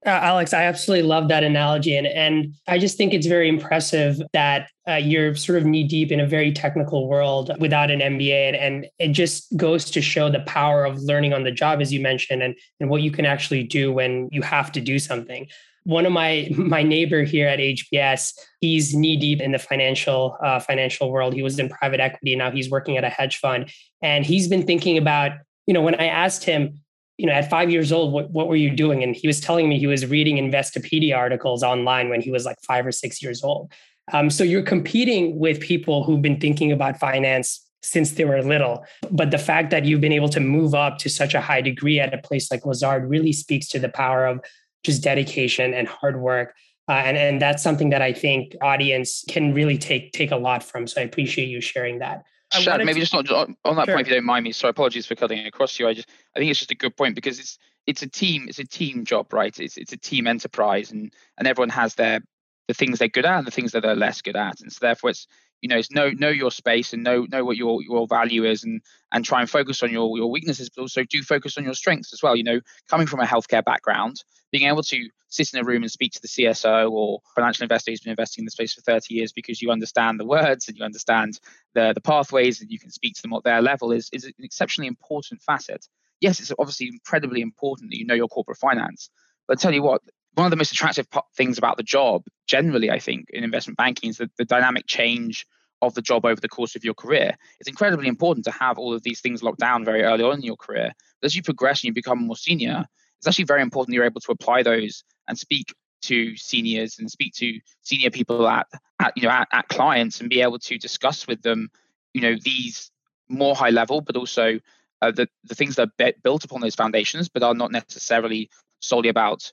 Uh, 0.07 0.11
Alex, 0.11 0.55
I 0.55 0.63
absolutely 0.63 1.07
love 1.07 1.29
that 1.29 1.45
analogy. 1.45 1.95
And, 1.95 2.07
and 2.07 2.55
I 2.67 2.79
just 2.79 2.97
think 2.97 3.13
it's 3.13 3.27
very 3.27 3.51
impressive 3.51 4.21
that 4.33 4.71
uh, 4.89 4.95
you're 4.95 5.35
sort 5.35 5.59
of 5.59 5.67
knee 5.67 5.85
deep 5.85 6.11
in 6.11 6.21
a 6.21 6.27
very 6.27 6.53
technical 6.53 7.07
world 7.07 7.51
without 7.59 7.91
an 7.91 8.01
MBA. 8.01 8.49
And, 8.49 8.57
and 8.57 8.87
it 8.99 9.09
just 9.09 9.55
goes 9.59 9.91
to 9.91 10.01
show 10.01 10.31
the 10.31 10.41
power 10.41 10.87
of 10.87 10.99
learning 11.03 11.35
on 11.35 11.45
the 11.45 11.53
job, 11.53 11.83
as 11.83 11.93
you 11.93 12.01
mentioned, 12.01 12.43
and, 12.43 12.55
and 12.81 12.89
what 12.89 13.03
you 13.03 13.11
can 13.11 13.27
actually 13.27 13.63
do 13.63 13.93
when 13.93 14.31
you 14.33 14.41
have 14.41 14.73
to 14.73 14.81
do 14.81 14.99
something. 14.99 15.47
One 15.85 16.07
of 16.07 16.13
my 16.13 16.49
my 16.57 16.83
neighbor 16.83 17.23
here 17.23 17.49
at 17.49 17.59
HBS, 17.59 18.33
he's 18.61 18.95
knee 18.95 19.17
deep 19.17 19.41
in 19.41 19.53
the 19.53 19.59
financial 19.59 20.37
uh, 20.43 20.61
financial 20.61 21.11
world. 21.11 21.35
He 21.35 21.43
was 21.43 21.59
in 21.59 21.69
private 21.69 22.01
equity, 22.01 22.37
now 22.37 22.51
he's 22.51 22.71
working 22.71 22.97
at 22.97 23.05
a 23.05 23.09
hedge 23.09 23.39
fund, 23.39 23.71
and 24.03 24.25
he's 24.25 24.49
been 24.49 24.67
thinking 24.67 24.97
about. 24.97 25.33
You 25.67 25.75
know, 25.75 25.83
when 25.83 25.95
I 25.95 26.07
asked 26.07 26.43
him, 26.43 26.81
you 27.21 27.27
know, 27.27 27.35
at 27.35 27.51
five 27.51 27.71
years 27.71 27.93
old, 27.93 28.15
what, 28.15 28.31
what 28.31 28.49
were 28.49 28.57
you 28.57 28.71
doing? 28.71 29.03
And 29.03 29.15
he 29.15 29.27
was 29.27 29.41
telling 29.41 29.69
me 29.69 29.79
he 29.79 29.87
was 29.87 30.07
reading 30.07 30.37
Investopedia 30.37 31.15
articles 31.15 31.63
online 31.63 32.09
when 32.09 32.23
he 32.23 32.31
was 32.31 32.47
like 32.47 32.57
five 32.67 32.87
or 32.87 32.93
six 32.93 33.23
years 33.23 33.45
old. 33.45 33.71
Um, 34.15 34.31
so 34.31 34.43
you're 34.43 34.63
competing 34.63 35.39
with 35.39 35.61
people 35.61 36.03
who've 36.03 36.23
been 36.23 36.41
thinking 36.41 36.73
about 36.73 36.99
finance 36.99 37.63
since 37.83 38.13
they 38.13 38.25
were 38.25 38.43
little. 38.43 38.87
But 39.11 39.33
the 39.33 39.39
fact 39.39 39.71
that 39.71 39.85
you've 39.85 40.01
been 40.01 40.13
able 40.13 40.31
to 40.31 40.41
move 40.41 40.75
up 40.75 40.97
to 40.99 41.11
such 41.11 41.35
a 41.35 41.43
high 41.43 41.61
degree 41.61 42.01
at 42.01 42.15
a 42.15 42.19
place 42.19 42.51
like 42.51 42.65
Lazard 42.65 43.11
really 43.11 43.35
speaks 43.35 43.69
to 43.69 43.79
the 43.79 43.91
power 43.91 44.25
of 44.25 44.41
just 44.83 45.03
dedication 45.03 45.75
and 45.75 45.87
hard 45.87 46.23
work. 46.23 46.55
Uh, 46.89 46.93
and, 46.93 47.19
and 47.19 47.43
that's 47.43 47.63
something 47.63 47.91
that 47.91 48.01
I 48.01 48.15
think 48.15 48.57
audience 48.63 49.25
can 49.29 49.53
really 49.53 49.77
take 49.77 50.13
take 50.13 50.31
a 50.31 50.37
lot 50.37 50.63
from. 50.63 50.87
So 50.87 51.03
I 51.03 51.05
appreciate 51.05 51.49
you 51.49 51.61
sharing 51.61 51.99
that. 51.99 52.25
Shad, 52.53 52.79
maybe 52.79 52.95
to, 52.95 53.01
just 53.01 53.13
not 53.13 53.31
on, 53.31 53.57
on 53.65 53.77
that 53.77 53.87
sure. 53.87 53.95
point, 53.95 54.07
if 54.07 54.11
you 54.11 54.17
don't 54.17 54.27
mind 54.27 54.45
me. 54.45 54.53
So 54.53 54.69
apologies 54.69 55.07
for 55.07 55.15
cutting 55.15 55.47
across 55.47 55.79
you. 55.79 55.87
I 55.89 55.95
just 55.95 56.09
I 56.35 56.39
think 56.39 56.51
it's 56.51 56.59
just 56.59 56.71
a 56.71 56.77
good 56.77 56.97
point 56.97 57.15
because 57.15 57.39
it's 57.39 57.59
it's 57.87 58.03
a 58.03 58.09
team 58.09 58.47
it's 58.49 58.59
a 58.59 58.67
team 58.67 59.05
job, 59.05 59.33
right? 59.33 59.57
It's 59.59 59.77
it's 59.77 59.93
a 59.93 59.97
team 59.97 60.27
enterprise, 60.27 60.91
and 60.91 61.13
and 61.39 61.47
everyone 61.47 61.71
has 61.71 61.95
their 61.95 62.21
the 62.69 62.75
things 62.75 62.99
they're 62.99 63.09
good 63.09 63.27
at 63.27 63.39
and 63.39 63.47
the 63.47 63.53
things 63.53 63.73
that 63.73 63.83
they're 63.83 63.97
less 63.97 64.23
good 64.23 64.37
at, 64.37 64.61
and 64.61 64.73
so 64.73 64.79
therefore 64.81 65.11
it's 65.11 65.27
you 65.61 65.69
know 65.69 65.77
it's 65.77 65.91
know 65.91 66.11
know 66.11 66.29
your 66.29 66.51
space 66.51 66.93
and 66.93 67.03
know 67.03 67.27
know 67.31 67.45
what 67.45 67.57
your 67.57 67.83
your 67.83 68.07
value 68.07 68.45
is 68.45 68.65
and 68.65 68.81
and 69.13 69.25
try 69.25 69.41
and 69.41 69.51
focus 69.51 69.83
on 69.83 69.91
your 69.91 70.17
your 70.17 70.31
weaknesses, 70.31 70.71
but 70.71 70.83
also 70.83 71.05
do 71.05 71.23
focus 71.23 71.59
on 71.59 71.65
your 71.65 71.75
strengths 71.75 72.13
as 72.13 72.23
well. 72.23 72.37
You 72.37 72.45
know, 72.45 72.61
coming 72.89 73.07
from 73.07 73.21
a 73.21 73.25
healthcare 73.25 73.65
background, 73.65 74.23
being 74.53 74.69
able 74.69 74.83
to 74.85 75.09
sit 75.31 75.53
in 75.55 75.61
a 75.61 75.65
room 75.65 75.83
and 75.83 75.91
speak 75.91 76.13
to 76.13 76.21
the 76.21 76.29
CSO 76.29 76.91
or 76.91 77.21
financial 77.35 77.63
investor 77.63 77.91
who's 77.91 78.01
been 78.01 78.11
investing 78.11 78.43
in 78.43 78.47
the 78.47 78.51
space 78.51 78.75
for 78.75 78.81
30 78.81 79.15
years 79.15 79.33
because 79.33 79.63
you 79.63 79.71
understand 79.71 80.19
the 80.19 80.27
words 80.27 80.69
and 80.69 80.77
you 80.77 80.85
understand 80.85 81.39
the, 81.75 81.93
the 81.95 82.01
pathways 82.01 82.61
and 82.61 82.71
you 82.71 82.79
can 82.79 82.91
speak 82.91 83.15
to 83.15 83.23
them 83.23 83.33
at 83.33 83.45
their 83.45 83.63
level 83.63 83.93
is, 83.93 84.11
is 84.13 84.25
an 84.25 84.33
exceptionally 84.41 84.89
important 84.89 85.41
facet. 85.43 85.87
Yes, 86.21 86.41
it's 86.41 86.53
obviously 86.59 86.89
incredibly 86.89 87.41
important 87.41 87.91
that 87.91 87.97
you 87.97 88.05
know 88.05 88.15
your 88.15 88.29
corporate 88.29 88.59
finance. 88.59 89.09
But 89.47 89.59
I 89.59 89.61
tell 89.63 89.73
you 89.73 89.83
what, 89.83 90.03
one 90.35 90.47
of 90.47 90.51
the 90.51 90.57
most 90.57 90.73
attractive 90.73 91.07
things 91.37 91.59
about 91.59 91.77
the 91.77 91.83
job, 91.83 92.25
generally, 92.47 92.91
I 92.91 92.99
think, 92.99 93.31
in 93.31 93.45
investment 93.45 93.77
banking 93.77 94.11
is 94.11 94.19
the, 94.19 94.31
the 94.39 94.45
dynamic 94.45 94.87
change 94.87 95.47
of 95.83 95.95
the 95.95 96.03
job 96.03 96.25
over 96.25 96.41
the 96.41 96.49
course 96.49 96.77
of 96.77 96.85
your 96.85 96.95
career. 96.95 97.37
It's 97.59 97.69
incredibly 97.69 98.07
important 98.07 98.45
to 98.45 98.51
have 98.51 98.79
all 98.79 98.95
of 98.95 99.03
these 99.03 99.21
things 99.21 99.43
locked 99.43 99.61
down 99.61 99.85
very 99.85 100.03
early 100.03 100.25
on 100.25 100.35
in 100.35 100.43
your 100.43 100.57
career. 100.57 100.93
But 101.21 101.27
as 101.27 101.37
you 101.37 101.43
progress 101.43 101.81
and 101.81 101.89
you 101.89 101.93
become 101.93 102.27
more 102.27 102.37
senior, 102.37 102.87
it's 103.19 103.27
actually 103.27 103.45
very 103.45 103.63
important 103.63 103.95
you're 103.95 104.05
able 104.05 104.21
to 104.21 104.33
apply 104.33 104.63
those 104.63 105.05
and 105.29 105.39
speak 105.39 105.75
to 106.03 106.37
seniors 106.37 106.99
and 106.99 107.11
speak 107.11 107.35
to 107.35 107.61
senior 107.83 108.11
people 108.11 108.49
at, 108.49 108.67
at 109.01 109.13
you 109.17 109.23
know 109.23 109.31
at, 109.31 109.49
at 109.53 109.69
clients 109.69 110.21
and 110.21 110.31
be 110.31 110.41
able 110.41 110.59
to 110.59 110.79
discuss 110.79 111.27
with 111.27 111.43
them 111.43 111.71
you 112.15 112.23
know 112.23 112.35
these 112.43 112.91
more 113.29 113.55
high 113.55 113.71
level 113.71 114.01
but 114.01 114.17
also 114.17 114.59
uh, 115.03 115.11
the, 115.11 115.29
the 115.45 115.55
things 115.55 115.77
that 115.77 115.89
are 116.01 116.13
built 116.23 116.45
upon 116.45 116.61
those 116.61 116.75
foundations 116.75 117.29
but 117.29 117.43
are 117.43 117.55
not 117.55 117.71
necessarily 117.71 118.49
solely 118.81 119.09
about 119.09 119.53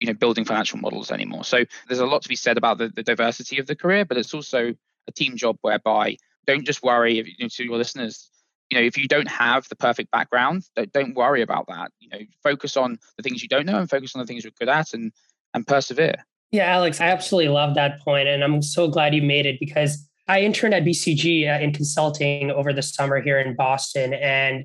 you 0.00 0.06
know 0.06 0.14
building 0.14 0.44
financial 0.44 0.78
models 0.78 1.10
anymore. 1.10 1.44
So 1.44 1.64
there's 1.88 2.00
a 2.00 2.06
lot 2.06 2.22
to 2.22 2.28
be 2.28 2.36
said 2.36 2.58
about 2.58 2.78
the, 2.78 2.88
the 2.88 3.02
diversity 3.02 3.58
of 3.58 3.66
the 3.66 3.76
career 3.76 4.04
but 4.04 4.16
it's 4.16 4.34
also 4.34 4.74
a 5.08 5.12
team 5.12 5.36
job 5.36 5.56
whereby 5.62 6.16
don't 6.46 6.64
just 6.64 6.82
worry 6.82 7.18
if, 7.18 7.26
you 7.26 7.34
know, 7.40 7.48
to 7.48 7.64
your 7.64 7.76
listeners 7.76 8.30
you 8.70 8.78
know 8.78 8.84
if 8.84 8.96
you 8.98 9.06
don't 9.08 9.28
have 9.28 9.68
the 9.68 9.76
perfect 9.76 10.10
background 10.10 10.64
don't, 10.74 10.92
don't 10.92 11.14
worry 11.14 11.42
about 11.42 11.66
that. 11.68 11.92
You 12.00 12.08
know 12.08 12.18
focus 12.42 12.76
on 12.76 12.98
the 13.16 13.22
things 13.22 13.42
you 13.42 13.48
don't 13.48 13.66
know 13.66 13.78
and 13.78 13.88
focus 13.88 14.14
on 14.14 14.20
the 14.20 14.26
things 14.26 14.44
you're 14.44 14.52
good 14.58 14.68
at 14.68 14.92
and 14.92 15.12
and 15.54 15.66
persevere. 15.66 16.24
Yeah 16.50 16.64
alex 16.64 17.00
i 17.00 17.06
absolutely 17.06 17.48
love 17.48 17.74
that 17.74 18.00
point 18.00 18.28
and 18.28 18.44
i'm 18.44 18.62
so 18.62 18.88
glad 18.88 19.14
you 19.14 19.22
made 19.22 19.46
it 19.46 19.58
because 19.58 20.08
i 20.28 20.40
interned 20.40 20.74
at 20.74 20.84
bcg 20.84 21.48
uh, 21.48 21.62
in 21.62 21.72
consulting 21.72 22.50
over 22.50 22.72
the 22.72 22.82
summer 22.82 23.20
here 23.20 23.38
in 23.38 23.54
boston 23.56 24.14
and 24.14 24.64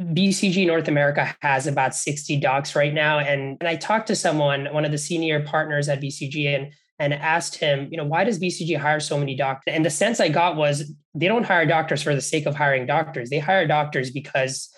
BCG 0.00 0.66
North 0.66 0.86
America 0.86 1.34
has 1.40 1.66
about 1.66 1.94
60 1.94 2.38
docs 2.38 2.76
right 2.76 2.94
now. 2.94 3.18
And, 3.18 3.56
and 3.60 3.68
I 3.68 3.76
talked 3.76 4.06
to 4.08 4.16
someone, 4.16 4.66
one 4.72 4.84
of 4.84 4.92
the 4.92 4.98
senior 4.98 5.42
partners 5.44 5.88
at 5.88 6.00
BCG, 6.00 6.46
and 6.54 6.72
and 7.00 7.14
asked 7.14 7.54
him, 7.54 7.88
you 7.90 7.96
know, 7.96 8.04
why 8.04 8.24
does 8.24 8.40
BCG 8.40 8.76
hire 8.76 9.00
so 9.00 9.18
many 9.18 9.36
doctors? 9.36 9.72
And 9.72 9.84
the 9.84 9.90
sense 9.90 10.18
I 10.18 10.28
got 10.28 10.56
was 10.56 10.92
they 11.14 11.28
don't 11.28 11.44
hire 11.46 11.64
doctors 11.64 12.02
for 12.02 12.14
the 12.14 12.20
sake 12.20 12.46
of 12.46 12.56
hiring 12.56 12.86
doctors. 12.86 13.30
They 13.30 13.38
hire 13.38 13.66
doctors 13.66 14.10
because 14.10 14.68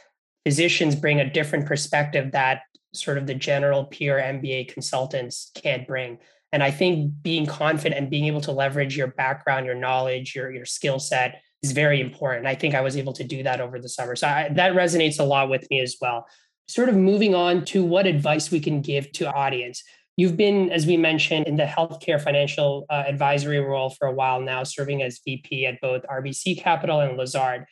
physicians 0.45 0.95
bring 0.95 1.21
a 1.21 1.31
different 1.31 1.67
perspective 1.67 2.33
that 2.33 2.63
sort 2.93 3.17
of 3.17 3.27
the 3.27 3.35
general 3.35 3.85
peer 3.85 4.19
MBA 4.19 4.73
consultants 4.73 5.51
can't 5.55 5.87
bring. 5.87 6.19
And 6.53 6.63
I 6.63 6.71
think 6.71 7.13
being 7.23 7.47
confident 7.47 7.99
and 7.99 8.11
being 8.11 8.27
able 8.27 8.41
to 8.43 8.53
leverage 8.53 8.97
your 8.97 9.07
background, 9.07 9.65
your 9.65 9.75
knowledge, 9.75 10.35
your 10.35 10.51
your 10.51 10.67
skill 10.67 10.99
set 10.99 11.41
is 11.63 11.73
very 11.73 12.01
important. 12.01 12.47
I 12.47 12.55
think 12.55 12.75
I 12.75 12.81
was 12.81 12.97
able 12.97 13.13
to 13.15 13.25
do 13.25 13.43
that 13.43 13.61
over 13.61 13.79
the 13.79 13.89
summer. 13.89 14.17
So 14.17 14.27
I, 14.27 14.49
that 14.55 14.73
resonates 14.73 15.21
a 15.21 15.25
lot 15.25 15.51
with 15.51 15.69
me 15.71 15.81
as 15.81 15.97
well. 16.01 16.27
Sort 16.69 16.89
of 16.89 16.97
moving 16.97 17.35
on 17.35 17.65
to 17.67 17.85
what 17.85 18.07
advice 18.07 18.51
we 18.51 18.61
can 18.61 18.81
give 18.81 19.11
to 19.13 19.31
audience. 19.33 19.83
You've 20.17 20.37
been, 20.37 20.71
as 20.71 20.87
we 20.87 20.97
mentioned, 20.97 21.47
in 21.47 21.57
the 21.57 21.65
healthcare 21.65 22.21
financial 22.21 22.87
uh, 22.91 23.05
advisory 23.07 23.59
role 23.59 23.91
for 23.91 24.07
a 24.07 24.13
while 24.13 24.41
now, 24.41 24.65
serving 24.65 25.03
as 25.03 25.21
VP 25.25 25.67
at 25.67 25.81
both 25.81 26.03
RBC 26.03 26.61
Capital 26.61 27.01
and 27.01 27.17
Lazard. 27.17 27.65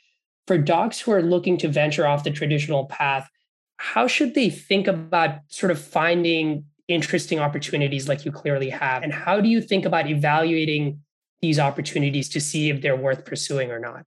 For 0.46 0.58
docs 0.58 1.00
who 1.00 1.12
are 1.12 1.22
looking 1.22 1.58
to 1.58 1.68
venture 1.68 2.06
off 2.06 2.24
the 2.24 2.30
traditional 2.30 2.86
path, 2.86 3.28
how 3.76 4.06
should 4.06 4.34
they 4.34 4.50
think 4.50 4.86
about 4.86 5.40
sort 5.48 5.70
of 5.70 5.80
finding 5.80 6.64
interesting 6.88 7.38
opportunities 7.38 8.08
like 8.08 8.24
you 8.24 8.32
clearly 8.32 8.70
have? 8.70 9.02
And 9.02 9.12
how 9.12 9.40
do 9.40 9.48
you 9.48 9.60
think 9.60 9.84
about 9.84 10.08
evaluating 10.08 11.00
these 11.40 11.58
opportunities 11.58 12.28
to 12.30 12.40
see 12.40 12.70
if 12.70 12.82
they're 12.82 12.96
worth 12.96 13.24
pursuing 13.24 13.70
or 13.70 13.78
not? 13.78 14.04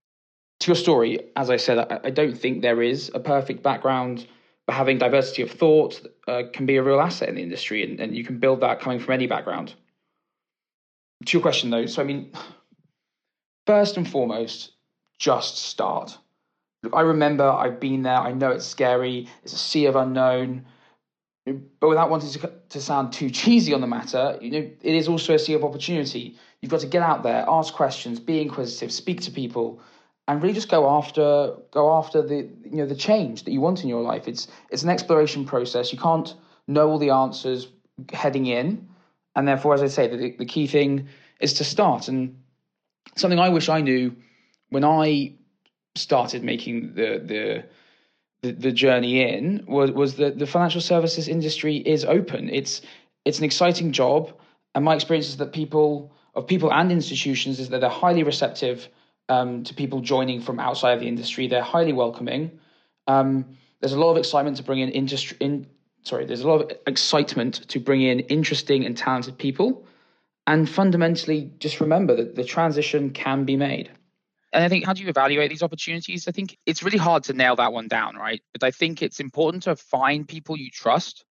To 0.61 0.67
your 0.67 0.75
story, 0.75 1.19
as 1.35 1.49
I 1.49 1.57
said, 1.57 1.79
I 2.03 2.09
don't 2.09 2.37
think 2.37 2.61
there 2.61 2.81
is 2.81 3.09
a 3.13 3.19
perfect 3.19 3.63
background 3.63 4.27
but 4.67 4.75
having 4.75 4.97
diversity 4.97 5.41
of 5.41 5.51
thought 5.51 6.01
uh, 6.27 6.43
can 6.53 6.65
be 6.65 6.77
a 6.77 6.83
real 6.83 7.01
asset 7.01 7.29
in 7.29 7.35
the 7.35 7.41
industry, 7.41 7.83
and, 7.83 7.99
and 7.99 8.15
you 8.15 8.23
can 8.23 8.39
build 8.39 8.61
that 8.61 8.79
coming 8.79 8.99
from 8.99 9.13
any 9.13 9.27
background. 9.27 9.73
To 11.25 11.37
your 11.37 11.41
question, 11.41 11.69
though, 11.69 11.85
so 11.85 12.01
I 12.01 12.05
mean, 12.05 12.31
first 13.67 13.97
and 13.97 14.07
foremost, 14.07 14.71
just 15.19 15.57
start. 15.57 16.17
I 16.93 17.01
remember 17.01 17.43
I've 17.43 17.79
been 17.79 18.03
there. 18.03 18.17
I 18.17 18.31
know 18.31 18.51
it's 18.51 18.65
scary. 18.65 19.27
It's 19.43 19.53
a 19.53 19.57
sea 19.57 19.85
of 19.85 19.95
unknown. 19.95 20.65
But 21.45 21.89
without 21.89 22.09
wanting 22.09 22.29
to, 22.31 22.51
to 22.69 22.81
sound 22.81 23.13
too 23.13 23.29
cheesy 23.29 23.73
on 23.73 23.81
the 23.81 23.87
matter, 23.87 24.37
you 24.41 24.51
know, 24.51 24.69
it 24.81 24.95
is 24.95 25.07
also 25.07 25.35
a 25.35 25.39
sea 25.39 25.53
of 25.53 25.63
opportunity. 25.63 26.37
You've 26.61 26.71
got 26.71 26.81
to 26.81 26.87
get 26.87 27.01
out 27.01 27.23
there, 27.23 27.43
ask 27.47 27.73
questions, 27.73 28.19
be 28.19 28.41
inquisitive, 28.41 28.91
speak 28.91 29.21
to 29.21 29.31
people, 29.31 29.81
and 30.27 30.41
really 30.41 30.53
just 30.53 30.69
go 30.69 30.89
after 30.89 31.55
go 31.71 31.93
after 31.95 32.21
the 32.21 32.47
you 32.63 32.77
know 32.77 32.85
the 32.85 32.95
change 32.95 33.43
that 33.43 33.51
you 33.51 33.61
want 33.61 33.83
in 33.83 33.89
your 33.89 34.01
life. 34.01 34.27
It's 34.27 34.47
it's 34.69 34.83
an 34.83 34.89
exploration 34.89 35.45
process. 35.45 35.91
You 35.91 35.99
can't 35.99 36.33
know 36.67 36.89
all 36.89 36.99
the 36.99 37.09
answers 37.09 37.67
heading 38.13 38.45
in, 38.45 38.87
and 39.35 39.47
therefore, 39.47 39.73
as 39.73 39.81
I 39.81 39.87
say, 39.87 40.07
the, 40.07 40.35
the 40.37 40.45
key 40.45 40.67
thing 40.67 41.07
is 41.39 41.53
to 41.53 41.63
start. 41.63 42.07
And 42.07 42.37
something 43.15 43.39
I 43.39 43.49
wish 43.49 43.67
I 43.67 43.81
knew 43.81 44.15
when 44.69 44.83
I 44.83 45.33
started 45.95 46.43
making 46.43 46.93
the 46.93 47.63
the 48.41 48.53
the, 48.53 48.71
journey 48.71 49.21
in 49.21 49.63
was 49.67 49.91
was 49.91 50.15
that 50.15 50.39
the 50.39 50.47
financial 50.47 50.81
services 50.81 51.27
industry 51.27 51.77
is 51.77 52.05
open. 52.05 52.49
It's 52.49 52.81
it's 53.25 53.39
an 53.39 53.45
exciting 53.45 53.91
job, 53.91 54.33
and 54.73 54.85
my 54.85 54.95
experience 54.95 55.27
is 55.29 55.37
that 55.37 55.53
people 55.53 56.13
of 56.33 56.47
people 56.47 56.71
and 56.71 56.91
institutions 56.91 57.59
is 57.59 57.69
that 57.69 57.81
they're 57.81 57.89
highly 57.89 58.23
receptive 58.23 58.87
um, 59.29 59.63
to 59.63 59.73
people 59.73 59.99
joining 60.01 60.41
from 60.41 60.59
outside 60.59 60.93
of 60.93 60.99
the 60.99 61.07
industry. 61.07 61.47
They're 61.47 61.61
highly 61.61 61.93
welcoming. 61.93 62.59
Um, 63.07 63.57
there's 63.79 63.93
a 63.93 63.99
lot 63.99 64.11
of 64.11 64.17
excitement 64.17 64.57
to 64.57 64.63
bring 64.63 64.79
in 64.79 64.89
industry. 64.89 65.37
In 65.39 65.67
sorry, 66.03 66.25
there's 66.25 66.41
a 66.41 66.47
lot 66.47 66.61
of 66.61 66.77
excitement 66.87 67.67
to 67.69 67.79
bring 67.79 68.01
in 68.01 68.21
interesting 68.21 68.85
and 68.85 68.95
talented 68.95 69.37
people, 69.37 69.85
and 70.47 70.69
fundamentally, 70.69 71.51
just 71.59 71.79
remember 71.79 72.15
that 72.15 72.35
the 72.35 72.43
transition 72.43 73.11
can 73.11 73.45
be 73.45 73.55
made. 73.55 73.91
And 74.53 74.63
I 74.63 74.69
think, 74.69 74.85
how 74.85 74.93
do 74.93 75.01
you 75.01 75.07
evaluate 75.07 75.49
these 75.49 75.63
opportunities? 75.63 76.27
I 76.27 76.31
think 76.31 76.57
it's 76.65 76.83
really 76.83 76.97
hard 76.97 77.23
to 77.25 77.33
nail 77.33 77.55
that 77.55 77.71
one 77.71 77.87
down, 77.87 78.17
right? 78.17 78.41
But 78.51 78.63
I 78.63 78.71
think 78.71 79.01
it's 79.01 79.19
important 79.19 79.63
to 79.63 79.75
find 79.77 80.27
people 80.27 80.57
you 80.57 80.69
trust. 80.69 81.23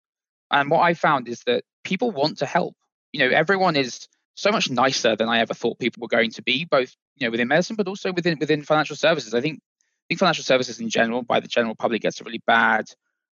And 0.50 0.70
what 0.70 0.80
I 0.80 0.94
found 0.94 1.28
is 1.28 1.42
that 1.46 1.64
people 1.82 2.12
want 2.12 2.38
to 2.38 2.46
help. 2.46 2.76
You 3.12 3.20
know, 3.20 3.34
everyone 3.34 3.74
is 3.74 4.06
so 4.38 4.52
much 4.52 4.70
nicer 4.70 5.16
than 5.16 5.28
I 5.28 5.40
ever 5.40 5.52
thought 5.52 5.80
people 5.80 6.00
were 6.00 6.16
going 6.16 6.30
to 6.30 6.42
be, 6.42 6.64
both 6.64 6.94
you 7.16 7.26
know 7.26 7.30
within 7.32 7.48
medicine, 7.48 7.74
but 7.74 7.88
also 7.88 8.12
within 8.12 8.38
within 8.38 8.62
financial 8.62 8.94
services. 8.94 9.34
I 9.34 9.40
think 9.40 9.58
I 9.58 10.04
think 10.08 10.20
financial 10.20 10.44
services 10.44 10.78
in 10.78 10.88
general, 10.88 11.22
by 11.22 11.40
the 11.40 11.48
general 11.48 11.74
public, 11.74 12.02
gets 12.02 12.20
a 12.20 12.24
really 12.24 12.42
bad 12.46 12.84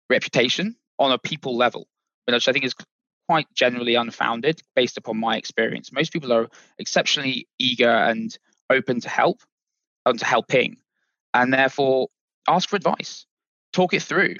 reputation 0.10 0.76
on 1.00 1.14
a 1.14 1.18
people 1.18 1.56
level, 1.56 1.88
which 2.26 2.50
I 2.50 2.52
think 2.52 2.66
is 2.66 2.76
quite 3.30 3.48
generally 3.54 3.96
unfounded 3.96 4.62
based 4.76 4.98
upon 4.98 5.18
my 5.18 5.38
experience. 5.38 5.94
Most 5.94 6.12
people 6.12 6.34
are 6.34 6.50
exceptionally 6.78 7.48
eager 7.60 7.90
and 7.90 8.38
open 8.70 9.00
to 9.00 9.08
help, 9.08 9.40
and 10.06 10.20
to 10.20 10.26
helping, 10.26 10.76
and 11.34 11.54
therefore 11.54 12.10
ask 12.46 12.68
for 12.68 12.76
advice, 12.76 13.26
talk 13.72 13.94
it 13.94 14.04
through, 14.04 14.36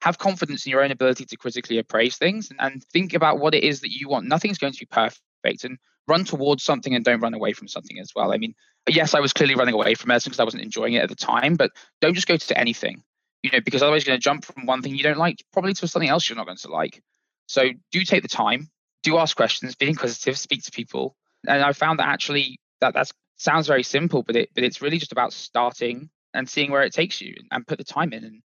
have 0.00 0.18
confidence 0.18 0.64
in 0.64 0.70
your 0.70 0.84
own 0.84 0.92
ability 0.92 1.24
to 1.24 1.36
critically 1.36 1.78
appraise 1.78 2.16
things, 2.18 2.50
and, 2.50 2.60
and 2.60 2.84
think 2.92 3.14
about 3.14 3.40
what 3.40 3.52
it 3.52 3.64
is 3.64 3.80
that 3.80 3.90
you 3.90 4.08
want. 4.08 4.26
Nothing's 4.26 4.58
going 4.58 4.72
to 4.72 4.78
be 4.78 4.86
perfect, 4.86 5.20
and 5.64 5.78
run 6.06 6.24
towards 6.24 6.62
something 6.62 6.94
and 6.94 7.04
don't 7.04 7.20
run 7.20 7.34
away 7.34 7.52
from 7.52 7.68
something 7.68 7.98
as 7.98 8.12
well. 8.14 8.32
I 8.32 8.38
mean, 8.38 8.54
yes, 8.88 9.14
I 9.14 9.20
was 9.20 9.32
clearly 9.32 9.54
running 9.54 9.74
away 9.74 9.94
from 9.94 10.08
medicine 10.08 10.30
because 10.30 10.40
I 10.40 10.44
wasn't 10.44 10.62
enjoying 10.62 10.94
it 10.94 11.02
at 11.02 11.08
the 11.08 11.14
time, 11.14 11.54
but 11.54 11.70
don't 12.00 12.14
just 12.14 12.26
go 12.26 12.36
to 12.36 12.58
anything, 12.58 13.02
you 13.42 13.50
know, 13.50 13.60
because 13.60 13.82
otherwise 13.82 14.04
you're 14.04 14.12
going 14.12 14.20
to 14.20 14.24
jump 14.24 14.44
from 14.44 14.66
one 14.66 14.82
thing 14.82 14.94
you 14.94 15.02
don't 15.02 15.18
like 15.18 15.42
probably 15.52 15.74
to 15.74 15.88
something 15.88 16.08
else 16.08 16.28
you're 16.28 16.36
not 16.36 16.46
going 16.46 16.58
to 16.58 16.70
like. 16.70 17.02
So 17.46 17.70
do 17.92 18.02
take 18.02 18.22
the 18.22 18.28
time, 18.28 18.70
do 19.02 19.18
ask 19.18 19.36
questions, 19.36 19.74
be 19.74 19.88
inquisitive, 19.88 20.38
speak 20.38 20.62
to 20.64 20.70
people, 20.70 21.16
and 21.46 21.62
I 21.62 21.72
found 21.72 21.98
that 21.98 22.08
actually 22.08 22.58
that 22.80 22.94
that's 22.94 23.12
sounds 23.36 23.66
very 23.66 23.82
simple, 23.82 24.22
but 24.22 24.36
it 24.36 24.50
but 24.54 24.64
it's 24.64 24.80
really 24.80 24.98
just 24.98 25.12
about 25.12 25.32
starting 25.32 26.10
and 26.32 26.48
seeing 26.48 26.70
where 26.70 26.82
it 26.82 26.92
takes 26.92 27.20
you 27.20 27.34
and 27.50 27.66
put 27.66 27.78
the 27.78 27.84
time 27.84 28.12
in 28.12 28.24
and 28.24 28.42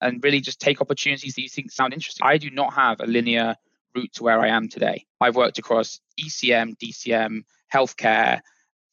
and 0.00 0.24
really 0.24 0.40
just 0.40 0.60
take 0.60 0.80
opportunities 0.80 1.34
that 1.34 1.42
you 1.42 1.48
think 1.48 1.70
sound 1.70 1.92
interesting. 1.92 2.26
I 2.26 2.36
do 2.36 2.50
not 2.50 2.74
have 2.74 3.00
a 3.00 3.06
linear 3.06 3.54
route 3.94 4.12
to 4.14 4.22
where 4.22 4.40
I 4.40 4.48
am 4.48 4.68
today. 4.68 5.06
I've 5.20 5.36
worked 5.36 5.58
across 5.58 6.00
ECM, 6.20 6.76
DCM, 6.78 7.44
healthcare, 7.72 8.40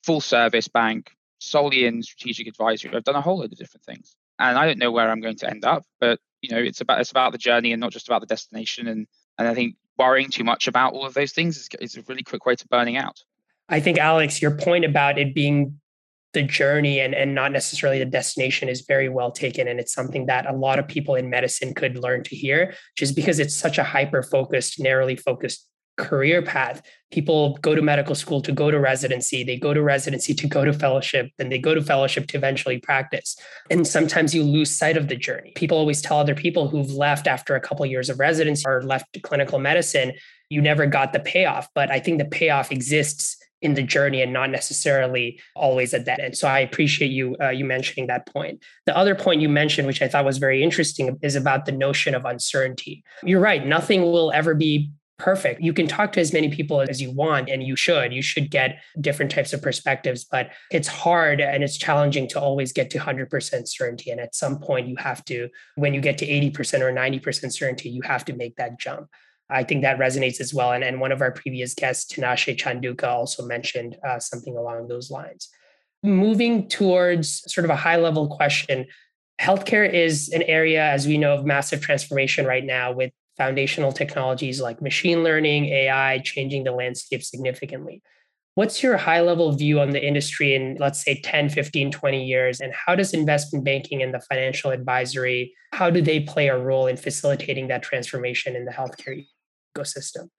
full 0.03 0.21
service 0.21 0.67
bank, 0.67 1.11
solely 1.39 1.85
in 1.85 2.03
strategic 2.03 2.47
advisory. 2.47 2.95
I've 2.95 3.03
done 3.03 3.15
a 3.15 3.21
whole 3.21 3.39
load 3.39 3.51
of 3.51 3.57
different 3.57 3.85
things. 3.85 4.15
And 4.39 4.57
I 4.57 4.65
don't 4.65 4.79
know 4.79 4.91
where 4.91 5.09
I'm 5.09 5.19
going 5.19 5.35
to 5.37 5.49
end 5.49 5.65
up, 5.65 5.83
but 5.99 6.19
you 6.41 6.55
know, 6.55 6.61
it's 6.61 6.79
about 6.79 7.01
it's 7.01 7.11
about 7.11 7.33
the 7.33 7.37
journey 7.37 7.73
and 7.73 7.81
not 7.81 7.91
just 7.91 8.07
about 8.07 8.21
the 8.21 8.27
destination. 8.27 8.87
And 8.87 9.07
and 9.37 9.47
I 9.47 9.53
think 9.53 9.75
worrying 9.97 10.29
too 10.29 10.45
much 10.45 10.67
about 10.67 10.93
all 10.93 11.05
of 11.05 11.13
those 11.13 11.33
things 11.33 11.57
is, 11.57 11.69
is 11.81 11.97
a 11.97 12.03
really 12.07 12.23
quick 12.23 12.45
way 12.45 12.55
to 12.55 12.67
burning 12.67 12.95
out. 12.95 13.21
I 13.67 13.81
think, 13.81 13.97
Alex, 13.97 14.41
your 14.41 14.51
point 14.51 14.85
about 14.85 15.19
it 15.19 15.35
being 15.35 15.79
the 16.33 16.43
journey 16.43 16.99
and, 16.99 17.15
and 17.15 17.33
not 17.33 17.51
necessarily 17.51 17.99
the 17.99 18.05
destination 18.05 18.69
is 18.69 18.81
very 18.81 19.09
well 19.09 19.31
taken. 19.31 19.67
And 19.67 19.79
it's 19.79 19.93
something 19.93 20.27
that 20.27 20.45
a 20.45 20.53
lot 20.53 20.79
of 20.79 20.87
people 20.87 21.15
in 21.15 21.29
medicine 21.29 21.73
could 21.73 21.97
learn 21.97 22.23
to 22.23 22.35
hear, 22.35 22.75
just 22.95 23.15
because 23.15 23.39
it's 23.39 23.55
such 23.55 23.77
a 23.77 23.83
hyper 23.83 24.21
focused, 24.21 24.79
narrowly 24.79 25.15
focused 25.15 25.67
career 25.97 26.41
path. 26.41 26.81
People 27.11 27.57
go 27.61 27.75
to 27.75 27.81
medical 27.81 28.15
school 28.15 28.41
to 28.41 28.51
go 28.51 28.71
to 28.71 28.79
residency, 28.79 29.43
they 29.43 29.57
go 29.57 29.73
to 29.73 29.81
residency 29.81 30.33
to 30.33 30.47
go 30.47 30.63
to 30.63 30.71
fellowship, 30.71 31.29
then 31.37 31.49
they 31.49 31.57
go 31.57 31.75
to 31.75 31.81
fellowship 31.81 32.27
to 32.27 32.37
eventually 32.37 32.79
practice. 32.79 33.35
And 33.69 33.85
sometimes 33.85 34.33
you 34.33 34.43
lose 34.43 34.71
sight 34.71 34.95
of 34.95 35.09
the 35.09 35.15
journey. 35.15 35.51
People 35.55 35.77
always 35.77 36.01
tell 36.01 36.19
other 36.19 36.35
people 36.35 36.69
who've 36.69 36.91
left 36.91 37.27
after 37.27 37.55
a 37.55 37.59
couple 37.59 37.83
of 37.83 37.91
years 37.91 38.09
of 38.09 38.19
residency 38.19 38.63
or 38.65 38.81
left 38.83 39.17
clinical 39.23 39.59
medicine, 39.59 40.13
you 40.49 40.61
never 40.61 40.85
got 40.85 41.11
the 41.11 41.19
payoff. 41.19 41.67
But 41.75 41.91
I 41.91 41.99
think 41.99 42.19
the 42.19 42.25
payoff 42.25 42.71
exists 42.71 43.37
in 43.61 43.73
the 43.73 43.83
journey 43.83 44.21
and 44.21 44.31
not 44.31 44.49
necessarily 44.49 45.39
always 45.55 45.93
at 45.93 46.05
that 46.05 46.19
end. 46.19 46.37
So 46.37 46.47
I 46.47 46.59
appreciate 46.59 47.11
you 47.11 47.35
uh, 47.41 47.49
you 47.49 47.65
mentioning 47.65 48.07
that 48.07 48.25
point. 48.25 48.63
The 48.85 48.95
other 48.95 49.15
point 49.15 49.41
you 49.41 49.49
mentioned, 49.49 49.87
which 49.87 50.01
I 50.01 50.07
thought 50.07 50.25
was 50.25 50.37
very 50.37 50.63
interesting, 50.63 51.17
is 51.21 51.35
about 51.35 51.65
the 51.65 51.71
notion 51.71 52.15
of 52.15 52.25
uncertainty. 52.25 53.03
You're 53.23 53.41
right; 53.41 53.65
nothing 53.65 54.01
will 54.01 54.31
ever 54.31 54.55
be 54.55 54.91
perfect. 55.19 55.61
You 55.61 55.73
can 55.73 55.85
talk 55.85 56.13
to 56.13 56.21
as 56.21 56.33
many 56.33 56.49
people 56.49 56.81
as 56.81 57.01
you 57.01 57.11
want, 57.11 57.49
and 57.49 57.61
you 57.61 57.75
should. 57.75 58.11
You 58.11 58.23
should 58.23 58.49
get 58.49 58.79
different 58.99 59.31
types 59.31 59.53
of 59.53 59.61
perspectives, 59.61 60.23
but 60.23 60.51
it's 60.71 60.87
hard 60.87 61.41
and 61.41 61.63
it's 61.63 61.77
challenging 61.77 62.27
to 62.29 62.39
always 62.39 62.71
get 62.71 62.89
to 62.91 62.97
100% 62.97 63.67
certainty. 63.67 64.09
And 64.09 64.19
at 64.19 64.33
some 64.33 64.59
point, 64.59 64.87
you 64.87 64.95
have 64.95 65.23
to, 65.25 65.49
when 65.75 65.93
you 65.93 66.01
get 66.01 66.17
to 66.19 66.27
80% 66.27 66.79
or 66.81 66.91
90% 66.91 67.51
certainty, 67.51 67.89
you 67.89 68.01
have 68.03 68.25
to 68.25 68.33
make 68.33 68.55
that 68.55 68.79
jump. 68.79 69.09
I 69.49 69.63
think 69.63 69.81
that 69.81 69.97
resonates 69.97 70.39
as 70.39 70.53
well. 70.53 70.71
And, 70.73 70.83
and 70.83 70.99
one 70.99 71.11
of 71.11 71.21
our 71.21 71.31
previous 71.31 71.73
guests, 71.73 72.13
Tinashe 72.13 72.55
Chanduka, 72.55 73.07
also 73.07 73.45
mentioned 73.45 73.97
uh, 74.07 74.19
something 74.19 74.55
along 74.55 74.87
those 74.87 75.09
lines. 75.09 75.49
Moving 76.03 76.67
towards 76.67 77.51
sort 77.51 77.65
of 77.65 77.71
a 77.71 77.75
high 77.75 77.97
level 77.97 78.27
question, 78.27 78.85
healthcare 79.41 79.91
is 79.91 80.29
an 80.29 80.43
area, 80.43 80.83
as 80.83 81.07
we 81.07 81.17
know, 81.17 81.33
of 81.33 81.45
massive 81.45 81.81
transformation 81.81 82.45
right 82.45 82.63
now 82.63 82.91
with 82.91 83.11
foundational 83.37 83.91
technologies 83.91 84.61
like 84.61 84.81
machine 84.81 85.23
learning, 85.23 85.65
AI 85.65 86.19
changing 86.19 86.63
the 86.63 86.71
landscape 86.71 87.23
significantly. 87.23 88.01
What's 88.55 88.83
your 88.83 88.97
high 88.97 89.21
level 89.21 89.53
view 89.53 89.79
on 89.79 89.91
the 89.91 90.05
industry 90.05 90.53
in, 90.53 90.75
let's 90.79 91.03
say, 91.03 91.21
10, 91.21 91.49
15, 91.49 91.91
20 91.91 92.25
years? 92.25 92.59
And 92.59 92.73
how 92.73 92.95
does 92.95 93.13
investment 93.13 93.63
banking 93.63 94.03
and 94.03 94.13
the 94.13 94.19
financial 94.19 94.71
advisory, 94.71 95.53
how 95.71 95.89
do 95.89 96.01
they 96.01 96.19
play 96.19 96.49
a 96.49 96.57
role 96.57 96.87
in 96.87 96.97
facilitating 96.97 97.69
that 97.69 97.83
transformation 97.83 98.57
in 98.57 98.65
the 98.65 98.71
healthcare 98.71 99.25
ecosystem? 99.75 100.29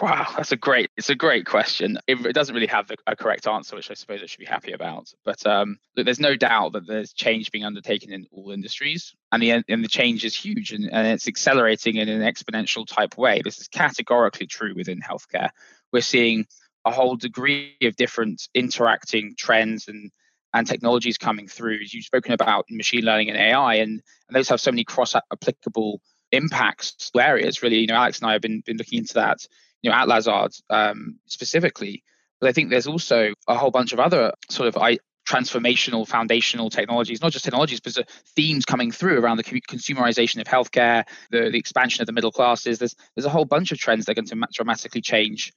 Wow, 0.00 0.26
that's 0.36 0.52
a 0.52 0.56
great. 0.56 0.88
It's 0.96 1.10
a 1.10 1.14
great 1.14 1.46
question. 1.46 1.98
It, 2.06 2.32
doesn't 2.32 2.54
really 2.54 2.68
have 2.68 2.90
a, 3.06 3.16
correct 3.16 3.46
answer, 3.48 3.76
which 3.76 3.90
I 3.90 3.94
suppose 3.94 4.22
I 4.22 4.26
should 4.26 4.38
be 4.38 4.46
happy 4.46 4.72
about. 4.72 5.12
But 5.24 5.44
um, 5.46 5.78
look, 5.96 6.06
there's 6.06 6.20
no 6.20 6.36
doubt 6.36 6.72
that 6.72 6.86
there's 6.86 7.12
change 7.12 7.50
being 7.50 7.64
undertaken 7.64 8.12
in 8.12 8.24
all 8.30 8.52
industries, 8.52 9.14
and 9.32 9.42
the 9.42 9.50
and 9.50 9.84
the 9.84 9.88
change 9.88 10.24
is 10.24 10.34
huge, 10.34 10.72
and, 10.72 10.90
and 10.90 11.06
it's 11.08 11.26
accelerating 11.26 11.96
in 11.96 12.08
an 12.08 12.22
exponential 12.22 12.86
type 12.86 13.18
way. 13.18 13.42
This 13.42 13.60
is 13.60 13.68
categorically 13.68 14.46
true 14.46 14.74
within 14.74 15.00
healthcare. 15.00 15.50
We're 15.92 16.02
seeing 16.02 16.46
a 16.84 16.92
whole 16.92 17.16
degree 17.16 17.76
of 17.82 17.96
different 17.96 18.48
interacting 18.54 19.34
trends 19.36 19.88
and 19.88 20.10
and 20.54 20.66
technologies 20.66 21.18
coming 21.18 21.48
through. 21.48 21.78
You've 21.80 22.04
spoken 22.04 22.32
about 22.32 22.66
machine 22.70 23.04
learning 23.04 23.30
and 23.30 23.38
AI, 23.38 23.74
and, 23.74 24.00
and 24.28 24.36
those 24.36 24.48
have 24.48 24.60
so 24.60 24.70
many 24.70 24.84
cross 24.84 25.14
applicable 25.14 26.00
impacts 26.32 27.10
areas. 27.16 27.62
Really, 27.62 27.78
you 27.78 27.86
know, 27.86 27.94
Alex 27.94 28.18
and 28.18 28.28
I 28.28 28.32
have 28.32 28.42
been 28.42 28.62
been 28.64 28.76
looking 28.76 28.98
into 28.98 29.14
that, 29.14 29.38
you 29.82 29.90
know, 29.90 29.96
at 29.96 30.08
Lazard 30.08 30.52
um, 30.68 31.18
specifically. 31.26 32.02
But 32.40 32.48
I 32.48 32.52
think 32.52 32.70
there's 32.70 32.86
also 32.86 33.34
a 33.48 33.56
whole 33.56 33.70
bunch 33.70 33.92
of 33.92 34.00
other 34.00 34.32
sort 34.48 34.68
of 34.68 34.76
I, 34.78 34.98
transformational 35.30 36.06
foundational 36.08 36.70
technologies, 36.70 37.22
not 37.22 37.32
just 37.32 37.44
technologies, 37.44 37.80
but 37.80 37.96
themes 38.34 38.64
coming 38.64 38.90
through 38.90 39.20
around 39.20 39.36
the 39.36 39.44
consumerization 39.44 40.40
of 40.40 40.46
healthcare, 40.46 41.04
the, 41.30 41.50
the 41.50 41.58
expansion 41.58 42.02
of 42.02 42.06
the 42.06 42.12
middle 42.12 42.32
classes. 42.32 42.78
There's 42.78 42.96
there's 43.14 43.26
a 43.26 43.30
whole 43.30 43.44
bunch 43.44 43.72
of 43.72 43.78
trends 43.78 44.06
that 44.06 44.12
are 44.12 44.22
going 44.22 44.26
to 44.26 44.48
dramatically 44.52 45.00
change 45.00 45.52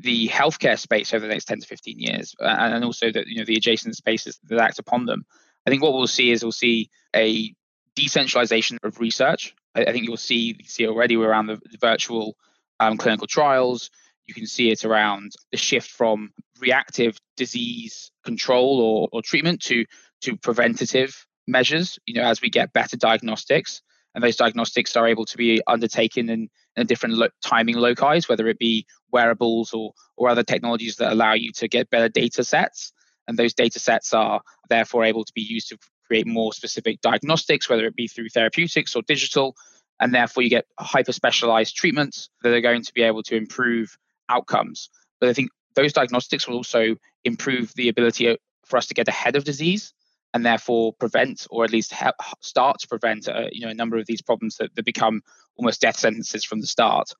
the 0.00 0.28
healthcare 0.28 0.78
space 0.78 1.12
over 1.12 1.26
the 1.26 1.32
next 1.32 1.46
10 1.46 1.60
to 1.60 1.66
15 1.66 1.98
years, 1.98 2.34
uh, 2.40 2.56
and 2.58 2.84
also 2.84 3.10
the 3.10 3.24
you 3.26 3.38
know 3.38 3.44
the 3.44 3.56
adjacent 3.56 3.96
spaces 3.96 4.38
that 4.44 4.60
act 4.60 4.78
upon 4.78 5.06
them. 5.06 5.24
I 5.66 5.70
think 5.70 5.82
what 5.82 5.92
we'll 5.92 6.06
see 6.06 6.30
is 6.30 6.42
we'll 6.42 6.52
see 6.52 6.88
a 7.14 7.54
decentralization 7.94 8.78
of 8.82 9.00
research. 9.00 9.54
I, 9.74 9.82
I 9.82 9.92
think 9.92 10.06
you'll 10.06 10.16
see 10.16 10.56
see 10.64 10.86
already 10.86 11.16
around 11.16 11.46
the, 11.46 11.56
the 11.56 11.78
virtual 11.80 12.36
um, 12.78 12.96
clinical 12.96 13.26
trials. 13.26 13.90
You 14.26 14.34
can 14.34 14.46
see 14.46 14.70
it 14.70 14.84
around 14.84 15.32
the 15.50 15.58
shift 15.58 15.90
from 15.90 16.30
reactive 16.60 17.16
disease 17.36 18.12
control 18.24 18.80
or, 18.80 19.08
or 19.12 19.22
treatment 19.22 19.60
to 19.62 19.84
to 20.22 20.36
preventative 20.36 21.26
measures. 21.46 21.98
You 22.06 22.14
know, 22.14 22.28
as 22.28 22.40
we 22.40 22.50
get 22.50 22.72
better 22.72 22.96
diagnostics, 22.96 23.82
and 24.14 24.22
those 24.22 24.36
diagnostics 24.36 24.96
are 24.96 25.08
able 25.08 25.24
to 25.26 25.36
be 25.36 25.60
undertaken 25.66 26.28
in, 26.28 26.48
in 26.76 26.86
different 26.86 27.16
lo- 27.16 27.28
timing 27.44 27.76
loci, 27.76 28.20
whether 28.26 28.48
it 28.48 28.58
be 28.58 28.86
wearables 29.12 29.72
or 29.72 29.92
or 30.16 30.28
other 30.28 30.42
technologies 30.42 30.96
that 30.96 31.12
allow 31.12 31.32
you 31.32 31.52
to 31.52 31.68
get 31.68 31.90
better 31.90 32.08
data 32.08 32.44
sets. 32.44 32.92
And 33.28 33.38
those 33.38 33.54
data 33.54 33.78
sets 33.78 34.12
are 34.12 34.40
therefore 34.68 35.04
able 35.04 35.24
to 35.24 35.32
be 35.34 35.42
used 35.42 35.68
to 35.68 35.78
create 36.10 36.26
more 36.26 36.52
specific 36.52 37.00
diagnostics, 37.02 37.68
whether 37.68 37.86
it 37.86 37.94
be 37.94 38.08
through 38.08 38.28
therapeutics 38.30 38.96
or 38.96 39.02
digital. 39.02 39.54
And 40.00 40.12
therefore, 40.12 40.42
you 40.42 40.50
get 40.50 40.66
hyper 40.80 41.12
specialized 41.12 41.76
treatments 41.76 42.30
that 42.42 42.52
are 42.52 42.60
going 42.60 42.82
to 42.82 42.92
be 42.92 43.02
able 43.02 43.22
to 43.24 43.36
improve 43.36 43.96
outcomes. 44.28 44.90
But 45.20 45.28
I 45.28 45.32
think 45.34 45.50
those 45.76 45.92
diagnostics 45.92 46.48
will 46.48 46.56
also 46.56 46.96
improve 47.24 47.72
the 47.76 47.88
ability 47.88 48.36
for 48.64 48.76
us 48.76 48.86
to 48.86 48.94
get 48.94 49.06
ahead 49.06 49.36
of 49.36 49.44
disease 49.44 49.92
and 50.34 50.44
therefore 50.44 50.94
prevent 50.94 51.46
or 51.50 51.64
at 51.64 51.70
least 51.70 51.92
help, 51.92 52.16
start 52.40 52.80
to 52.80 52.88
prevent 52.88 53.28
uh, 53.28 53.46
you 53.52 53.60
know 53.60 53.70
a 53.70 53.74
number 53.74 53.98
of 53.98 54.06
these 54.06 54.22
problems 54.22 54.56
that, 54.56 54.74
that 54.74 54.84
become 54.84 55.22
almost 55.56 55.80
death 55.80 55.98
sentences 55.98 56.44
from 56.44 56.60
the 56.60 56.66
start. 56.66 57.10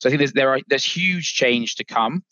So 0.00 0.08
I 0.08 0.10
think 0.10 0.18
there's 0.18 0.32
there 0.32 0.50
are 0.50 0.60
there's 0.68 0.84
huge 0.84 1.32
change 1.34 1.76
to 1.76 1.84
come. 1.84 2.24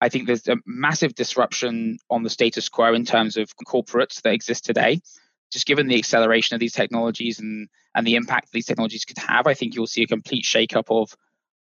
I 0.00 0.08
think 0.10 0.26
there's 0.26 0.46
a 0.46 0.56
massive 0.66 1.14
disruption 1.14 1.98
on 2.10 2.22
the 2.22 2.30
status 2.30 2.68
quo 2.68 2.92
in 2.92 3.04
terms 3.04 3.36
of 3.36 3.50
corporates 3.66 4.20
that 4.22 4.34
exist 4.34 4.64
today. 4.64 5.00
Just 5.52 5.66
given 5.66 5.86
the 5.86 5.98
acceleration 5.98 6.54
of 6.54 6.60
these 6.60 6.72
technologies 6.72 7.38
and 7.38 7.68
and 7.94 8.06
the 8.06 8.16
impact 8.16 8.52
these 8.52 8.66
technologies 8.66 9.04
could 9.04 9.18
have, 9.18 9.46
I 9.46 9.54
think 9.54 9.74
you'll 9.74 9.86
see 9.86 10.02
a 10.02 10.06
complete 10.06 10.44
shakeup 10.44 10.90
of 10.90 11.16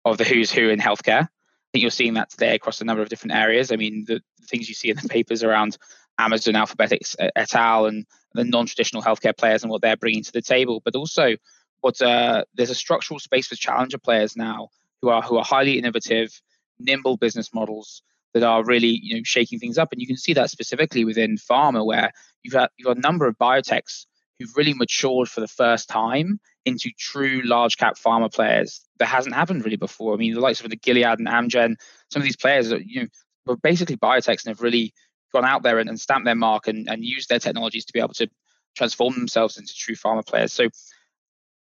of 0.04 0.18
the 0.18 0.24
who's 0.24 0.52
who 0.52 0.68
in 0.68 0.78
healthcare. 0.78 1.22
I 1.24 1.70
think 1.72 1.82
you're 1.82 1.90
seeing 1.90 2.14
that 2.14 2.30
today 2.30 2.54
across 2.54 2.80
a 2.80 2.84
number 2.84 3.02
of 3.02 3.08
different 3.08 3.34
areas. 3.34 3.72
I 3.72 3.76
mean, 3.76 4.04
the, 4.06 4.20
the 4.38 4.46
things 4.46 4.68
you 4.68 4.74
see 4.74 4.90
in 4.90 4.96
the 4.96 5.08
papers 5.08 5.42
around 5.42 5.76
Amazon, 6.18 6.54
Alphabetics, 6.54 7.16
et 7.18 7.54
al., 7.54 7.86
and 7.86 8.06
the 8.34 8.44
non-traditional 8.44 9.02
healthcare 9.02 9.36
players 9.36 9.62
and 9.62 9.70
what 9.70 9.82
they're 9.82 9.96
bringing 9.96 10.22
to 10.22 10.32
the 10.32 10.42
table, 10.42 10.80
but 10.84 10.94
also 10.94 11.36
what 11.80 12.00
uh, 12.00 12.44
there's 12.54 12.70
a 12.70 12.74
structural 12.74 13.18
space 13.18 13.48
for 13.48 13.56
challenger 13.56 13.98
players 13.98 14.36
now 14.36 14.68
who 15.02 15.08
are 15.08 15.22
who 15.22 15.36
are 15.36 15.44
highly 15.44 15.78
innovative, 15.78 16.40
nimble 16.78 17.16
business 17.16 17.52
models 17.52 18.02
that 18.34 18.42
are 18.42 18.64
really 18.64 19.00
you 19.02 19.16
know 19.16 19.22
shaking 19.24 19.58
things 19.58 19.78
up. 19.78 19.92
And 19.92 20.00
you 20.00 20.06
can 20.06 20.16
see 20.16 20.34
that 20.34 20.50
specifically 20.50 21.04
within 21.04 21.36
pharma, 21.36 21.84
where 21.84 22.12
you've 22.42 22.52
got 22.52 22.70
you've 22.76 22.86
got 22.86 22.98
a 22.98 23.00
number 23.00 23.26
of 23.26 23.38
biotechs 23.38 24.06
who've 24.38 24.56
really 24.56 24.74
matured 24.74 25.28
for 25.28 25.40
the 25.40 25.48
first 25.48 25.88
time 25.88 26.40
into 26.64 26.90
true 26.98 27.40
large 27.44 27.76
cap 27.76 27.96
pharma 27.96 28.32
players. 28.32 28.82
That 28.98 29.06
hasn't 29.06 29.34
happened 29.34 29.64
really 29.64 29.76
before. 29.76 30.14
I 30.14 30.16
mean, 30.16 30.34
the 30.34 30.40
likes 30.40 30.60
of 30.60 30.70
the 30.70 30.76
Gilead 30.76 31.18
and 31.18 31.28
Amgen, 31.28 31.76
some 32.10 32.20
of 32.20 32.24
these 32.24 32.36
players 32.36 32.72
are 32.72 32.80
you 32.80 33.02
know 33.02 33.08
were 33.46 33.56
basically 33.56 33.96
biotechs 33.96 34.44
and 34.44 34.48
have 34.48 34.62
really 34.62 34.92
gone 35.32 35.44
out 35.44 35.62
there 35.62 35.78
and, 35.78 35.88
and 35.88 36.00
stamped 36.00 36.24
their 36.24 36.34
mark 36.34 36.68
and, 36.68 36.88
and 36.88 37.04
used 37.04 37.28
their 37.28 37.38
technologies 37.38 37.84
to 37.84 37.92
be 37.92 37.98
able 37.98 38.14
to 38.14 38.28
transform 38.76 39.14
themselves 39.14 39.58
into 39.58 39.74
true 39.74 39.94
pharma 39.94 40.26
players. 40.26 40.52
So 40.52 40.68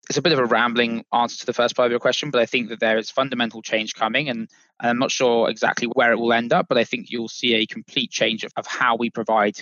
it's 0.09 0.17
a 0.17 0.21
bit 0.21 0.33
of 0.33 0.39
a 0.39 0.45
rambling 0.45 1.03
answer 1.13 1.39
to 1.39 1.45
the 1.45 1.53
first 1.53 1.75
part 1.75 1.85
of 1.85 1.91
your 1.91 1.99
question, 1.99 2.31
but 2.31 2.41
I 2.41 2.45
think 2.45 2.69
that 2.69 2.79
there 2.79 2.97
is 2.97 3.11
fundamental 3.11 3.61
change 3.61 3.93
coming, 3.93 4.29
and, 4.29 4.49
and 4.79 4.89
I'm 4.89 4.99
not 4.99 5.11
sure 5.11 5.49
exactly 5.49 5.87
where 5.87 6.11
it 6.11 6.19
will 6.19 6.33
end 6.33 6.53
up, 6.53 6.67
but 6.69 6.77
I 6.77 6.83
think 6.83 7.09
you'll 7.09 7.27
see 7.27 7.55
a 7.55 7.65
complete 7.65 8.11
change 8.11 8.43
of, 8.43 8.51
of 8.55 8.65
how 8.65 8.95
we 8.95 9.09
provide 9.09 9.59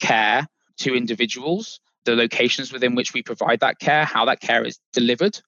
care 0.00 0.46
to 0.78 0.94
individuals, 0.94 1.80
the 2.04 2.16
locations 2.16 2.72
within 2.72 2.94
which 2.94 3.14
we 3.14 3.22
provide 3.22 3.60
that 3.60 3.78
care, 3.78 4.04
how 4.04 4.24
that 4.24 4.40
care 4.40 4.64
is 4.64 4.78
delivered, 4.92 5.40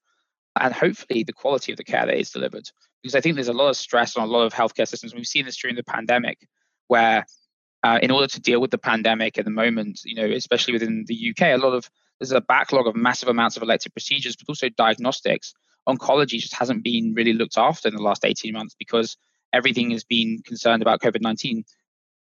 and 0.61 0.73
hopefully 0.73 1.25
the 1.25 1.33
quality 1.33 1.73
of 1.73 1.79
the 1.79 1.85
care 1.85 2.07
that 2.07 2.19
is 2.19 2.31
delivered. 2.31 2.69
Because 3.03 3.17
I 3.17 3.21
think 3.21 3.35
there's 3.35 3.49
a 3.49 3.53
lot 3.53 3.69
of 3.69 3.77
stress 3.77 4.17
on 4.17 4.29
a 4.29 4.31
lot 4.31 4.45
of 4.45 4.55
healthcare 4.55 4.89
systems. 4.89 5.15
We've 5.15 5.27
seen 5.27 5.45
this 5.45 5.57
during 5.57 5.77
the 5.77 5.85
pandemic, 5.85 6.47
where 6.87 7.27
uh, 7.83 7.99
in 8.03 8.11
order 8.11 8.27
to 8.27 8.41
deal 8.41 8.61
with 8.61 8.71
the 8.71 8.79
pandemic 8.79 9.39
at 9.39 9.45
the 9.45 9.51
moment, 9.51 10.01
you 10.05 10.15
know, 10.15 10.35
especially 10.35 10.73
within 10.73 11.05
the 11.07 11.31
UK, 11.31 11.49
a 11.49 11.57
lot 11.57 11.73
of 11.73 11.91
there's 12.21 12.33
a 12.33 12.41
backlog 12.41 12.87
of 12.87 12.97
massive 12.97 13.29
amounts 13.29 13.57
of 13.57 13.63
elective 13.63 13.93
procedures, 13.93 14.37
but 14.37 14.49
also 14.49 14.69
diagnostics. 14.71 15.55
Oncology 15.89 16.41
just 16.41 16.55
hasn't 16.55 16.83
been 16.83 17.15
really 17.15 17.33
looked 17.33 17.59
after 17.59 17.89
in 17.89 17.95
the 17.95 18.03
last 18.03 18.25
18 18.25 18.53
months 18.53 18.75
because 18.79 19.17
everything 19.53 19.91
has 19.91 20.05
been 20.05 20.41
concerned 20.45 20.83
about 20.83 21.01
COVID 21.01 21.21
19, 21.21 21.65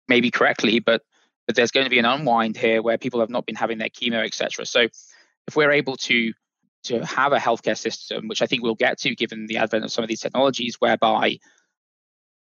maybe 0.09 0.30
correctly, 0.30 0.80
but 0.80 1.03
but 1.47 1.57
there's 1.57 1.70
going 1.70 1.84
to 1.84 1.90
be 1.90 1.99
an 1.99 2.07
unwind 2.07 2.57
here 2.57 2.80
where 2.80 2.97
people 2.97 3.20
have 3.20 3.28
not 3.28 3.45
been 3.45 3.55
having 3.55 3.76
their 3.76 3.90
chemo, 3.90 4.24
etc. 4.24 4.64
So 4.64 4.88
if 5.47 5.57
we're 5.57 5.72
able 5.72 5.97
to 5.97 6.32
to 6.84 7.05
have 7.05 7.32
a 7.32 7.38
healthcare 7.38 7.76
system, 7.76 8.28
which 8.28 8.42
I 8.42 8.47
think 8.47 8.62
we'll 8.62 8.74
get 8.74 8.99
to 9.01 9.14
given 9.14 9.47
the 9.47 9.57
advent 9.57 9.84
of 9.84 9.90
some 9.90 10.05
of 10.05 10.09
these 10.09 10.20
technologies, 10.20 10.76
whereby 10.80 11.38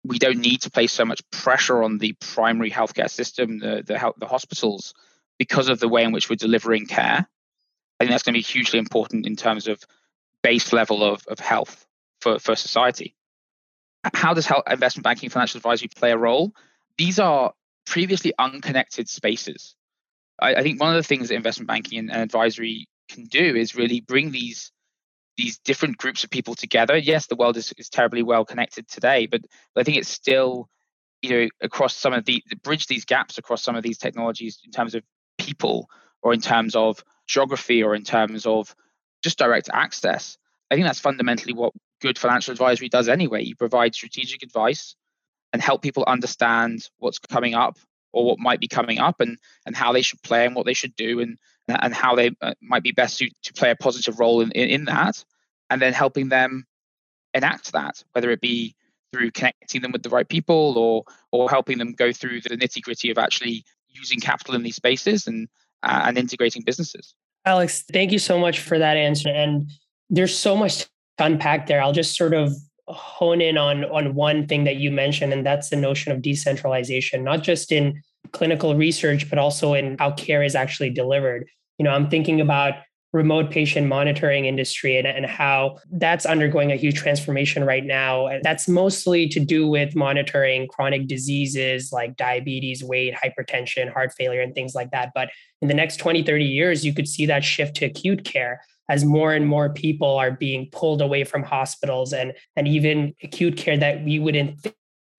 we 0.03 0.19
don't 0.19 0.39
need 0.39 0.61
to 0.63 0.71
place 0.71 0.91
so 0.91 1.05
much 1.05 1.21
pressure 1.31 1.81
on 1.81 1.97
the 1.97 2.13
primary 2.19 2.69
healthcare 2.69 3.09
system, 3.09 3.59
the 3.59 3.83
the, 3.85 4.13
the 4.17 4.27
hospitals, 4.27 4.93
because 5.37 5.69
of 5.69 5.79
the 5.79 5.87
way 5.87 6.03
in 6.03 6.11
which 6.11 6.29
we're 6.29 6.35
delivering 6.35 6.85
care. 6.85 7.27
I 7.99 8.03
think 8.03 8.11
that's 8.11 8.23
going 8.23 8.33
to 8.33 8.39
be 8.39 8.43
hugely 8.43 8.79
important 8.79 9.25
in 9.25 9.35
terms 9.35 9.67
of 9.67 9.83
base 10.41 10.73
level 10.73 11.03
of, 11.03 11.25
of 11.27 11.39
health 11.39 11.85
for, 12.21 12.39
for 12.39 12.55
society. 12.55 13.15
How 14.13 14.33
does 14.33 14.45
health, 14.45 14.63
investment 14.69 15.03
banking 15.03 15.29
financial 15.29 15.57
advisory 15.57 15.89
play 15.95 16.11
a 16.11 16.17
role? 16.17 16.53
These 16.97 17.19
are 17.19 17.53
previously 17.85 18.33
unconnected 18.37 19.07
spaces. 19.07 19.75
I, 20.41 20.55
I 20.55 20.61
think 20.61 20.79
one 20.79 20.89
of 20.89 20.95
the 20.95 21.07
things 21.07 21.29
that 21.29 21.35
investment 21.35 21.67
banking 21.67 21.99
and, 21.99 22.11
and 22.11 22.21
advisory 22.21 22.87
can 23.09 23.25
do 23.25 23.55
is 23.55 23.75
really 23.75 24.01
bring 24.01 24.31
these 24.31 24.71
these 25.35 25.57
different 25.59 25.97
groups 25.97 26.23
of 26.23 26.29
people 26.29 26.53
together. 26.53 26.95
Yes, 26.95 27.25
the 27.25 27.35
world 27.35 27.57
is, 27.57 27.73
is 27.77 27.89
terribly 27.89 28.21
well 28.21 28.45
connected 28.45 28.87
today, 28.87 29.25
but, 29.25 29.41
but 29.73 29.81
I 29.81 29.83
think 29.83 29.97
it's 29.97 30.09
still, 30.09 30.69
you 31.23 31.29
know, 31.29 31.49
across 31.59 31.95
some 31.95 32.13
of 32.13 32.25
the 32.25 32.43
bridge 32.61 32.85
these 32.85 33.05
gaps 33.05 33.39
across 33.39 33.63
some 33.63 33.75
of 33.75 33.81
these 33.81 33.97
technologies 33.97 34.59
in 34.63 34.71
terms 34.71 34.93
of 34.93 35.03
people 35.39 35.89
or 36.21 36.33
in 36.35 36.41
terms 36.41 36.75
of 36.75 37.03
geography 37.27 37.83
or 37.83 37.95
in 37.95 38.03
terms 38.03 38.45
of 38.45 38.75
just 39.23 39.37
direct 39.37 39.69
access. 39.71 40.37
I 40.69 40.75
think 40.75 40.85
that's 40.85 40.99
fundamentally 40.99 41.53
what 41.53 41.73
good 42.01 42.17
financial 42.17 42.51
advisory 42.51 42.89
does 42.89 43.07
anyway. 43.07 43.43
You 43.43 43.55
provide 43.55 43.95
strategic 43.95 44.43
advice 44.43 44.95
and 45.53 45.61
help 45.61 45.81
people 45.81 46.03
understand 46.05 46.89
what's 46.97 47.19
coming 47.19 47.53
up 47.53 47.77
or 48.11 48.25
what 48.25 48.39
might 48.39 48.59
be 48.59 48.67
coming 48.67 48.99
up 48.99 49.19
and 49.19 49.37
and 49.65 49.75
how 49.75 49.91
they 49.93 50.01
should 50.01 50.21
play 50.21 50.45
and 50.45 50.55
what 50.55 50.65
they 50.65 50.73
should 50.73 50.95
do 50.95 51.19
and 51.19 51.37
and 51.67 51.93
how 51.93 52.15
they 52.15 52.31
uh, 52.41 52.53
might 52.61 52.83
be 52.83 52.91
best 52.91 53.15
suited 53.15 53.35
to 53.43 53.53
play 53.53 53.71
a 53.71 53.75
positive 53.75 54.19
role 54.19 54.41
in, 54.41 54.51
in, 54.51 54.69
in 54.69 54.85
that 54.85 55.23
and 55.69 55.81
then 55.81 55.93
helping 55.93 56.29
them 56.29 56.65
enact 57.33 57.71
that 57.71 58.03
whether 58.11 58.29
it 58.31 58.41
be 58.41 58.75
through 59.11 59.31
connecting 59.31 59.81
them 59.81 59.91
with 59.91 60.03
the 60.03 60.09
right 60.09 60.27
people 60.27 60.77
or 60.77 61.03
or 61.31 61.49
helping 61.49 61.77
them 61.77 61.93
go 61.93 62.11
through 62.11 62.41
the 62.41 62.49
nitty 62.49 62.81
gritty 62.81 63.09
of 63.09 63.17
actually 63.17 63.63
using 63.87 64.19
capital 64.19 64.55
in 64.55 64.63
these 64.63 64.75
spaces 64.75 65.27
and 65.27 65.47
and 65.83 66.17
integrating 66.17 66.63
businesses. 66.63 67.13
Alex 67.45 67.83
thank 67.91 68.11
you 68.11 68.19
so 68.19 68.39
much 68.39 68.59
for 68.59 68.79
that 68.79 68.97
answer 68.97 69.29
and 69.29 69.69
there's 70.09 70.35
so 70.37 70.55
much 70.55 70.79
to 70.79 70.87
unpack 71.19 71.67
there. 71.67 71.81
I'll 71.81 71.93
just 71.93 72.15
sort 72.15 72.33
of 72.33 72.53
hone 72.87 73.41
in 73.41 73.57
on 73.57 73.85
on 73.85 74.15
one 74.15 74.47
thing 74.47 74.63
that 74.65 74.77
you 74.77 74.91
mentioned 74.91 75.33
and 75.33 75.45
that's 75.45 75.69
the 75.69 75.75
notion 75.75 76.11
of 76.11 76.21
decentralization 76.21 77.23
not 77.23 77.41
just 77.41 77.71
in 77.71 78.01
clinical 78.33 78.75
research 78.75 79.29
but 79.29 79.39
also 79.39 79.73
in 79.73 79.95
how 79.99 80.11
care 80.11 80.43
is 80.43 80.55
actually 80.55 80.89
delivered. 80.89 81.47
You 81.77 81.85
know 81.85 81.91
i'm 81.91 82.09
thinking 82.09 82.39
about 82.39 82.75
remote 83.13 83.51
patient 83.51 83.87
monitoring 83.87 84.45
industry 84.45 84.97
and, 84.97 85.07
and 85.07 85.25
how 85.25 85.77
that's 85.91 86.25
undergoing 86.25 86.71
a 86.71 86.75
huge 86.75 86.97
transformation 86.97 87.63
right 87.63 87.85
now. 87.85 88.25
And 88.25 88.43
that's 88.43 88.67
mostly 88.67 89.29
to 89.29 89.39
do 89.39 89.67
with 89.67 89.95
monitoring 89.95 90.67
chronic 90.67 91.07
diseases 91.07 91.91
like 91.91 92.17
diabetes 92.17 92.83
weight 92.83 93.13
hypertension 93.13 93.93
heart 93.93 94.13
failure 94.17 94.41
and 94.41 94.55
things 94.55 94.73
like 94.73 94.91
that. 94.91 95.11
But 95.13 95.29
in 95.61 95.67
the 95.67 95.73
next 95.73 95.97
20 95.97 96.23
30 96.23 96.43
years 96.43 96.83
you 96.83 96.93
could 96.93 97.07
see 97.07 97.25
that 97.27 97.43
shift 97.43 97.75
to 97.77 97.85
acute 97.85 98.25
care 98.25 98.61
as 98.89 99.05
more 99.05 99.33
and 99.33 99.47
more 99.47 99.69
people 99.69 100.17
are 100.17 100.31
being 100.31 100.67
pulled 100.71 101.01
away 101.01 101.23
from 101.23 101.43
hospitals 101.43 102.11
and 102.13 102.33
and 102.55 102.67
even 102.67 103.13
acute 103.23 103.55
care 103.55 103.77
that 103.77 104.03
we 104.03 104.19
wouldn't 104.19 104.67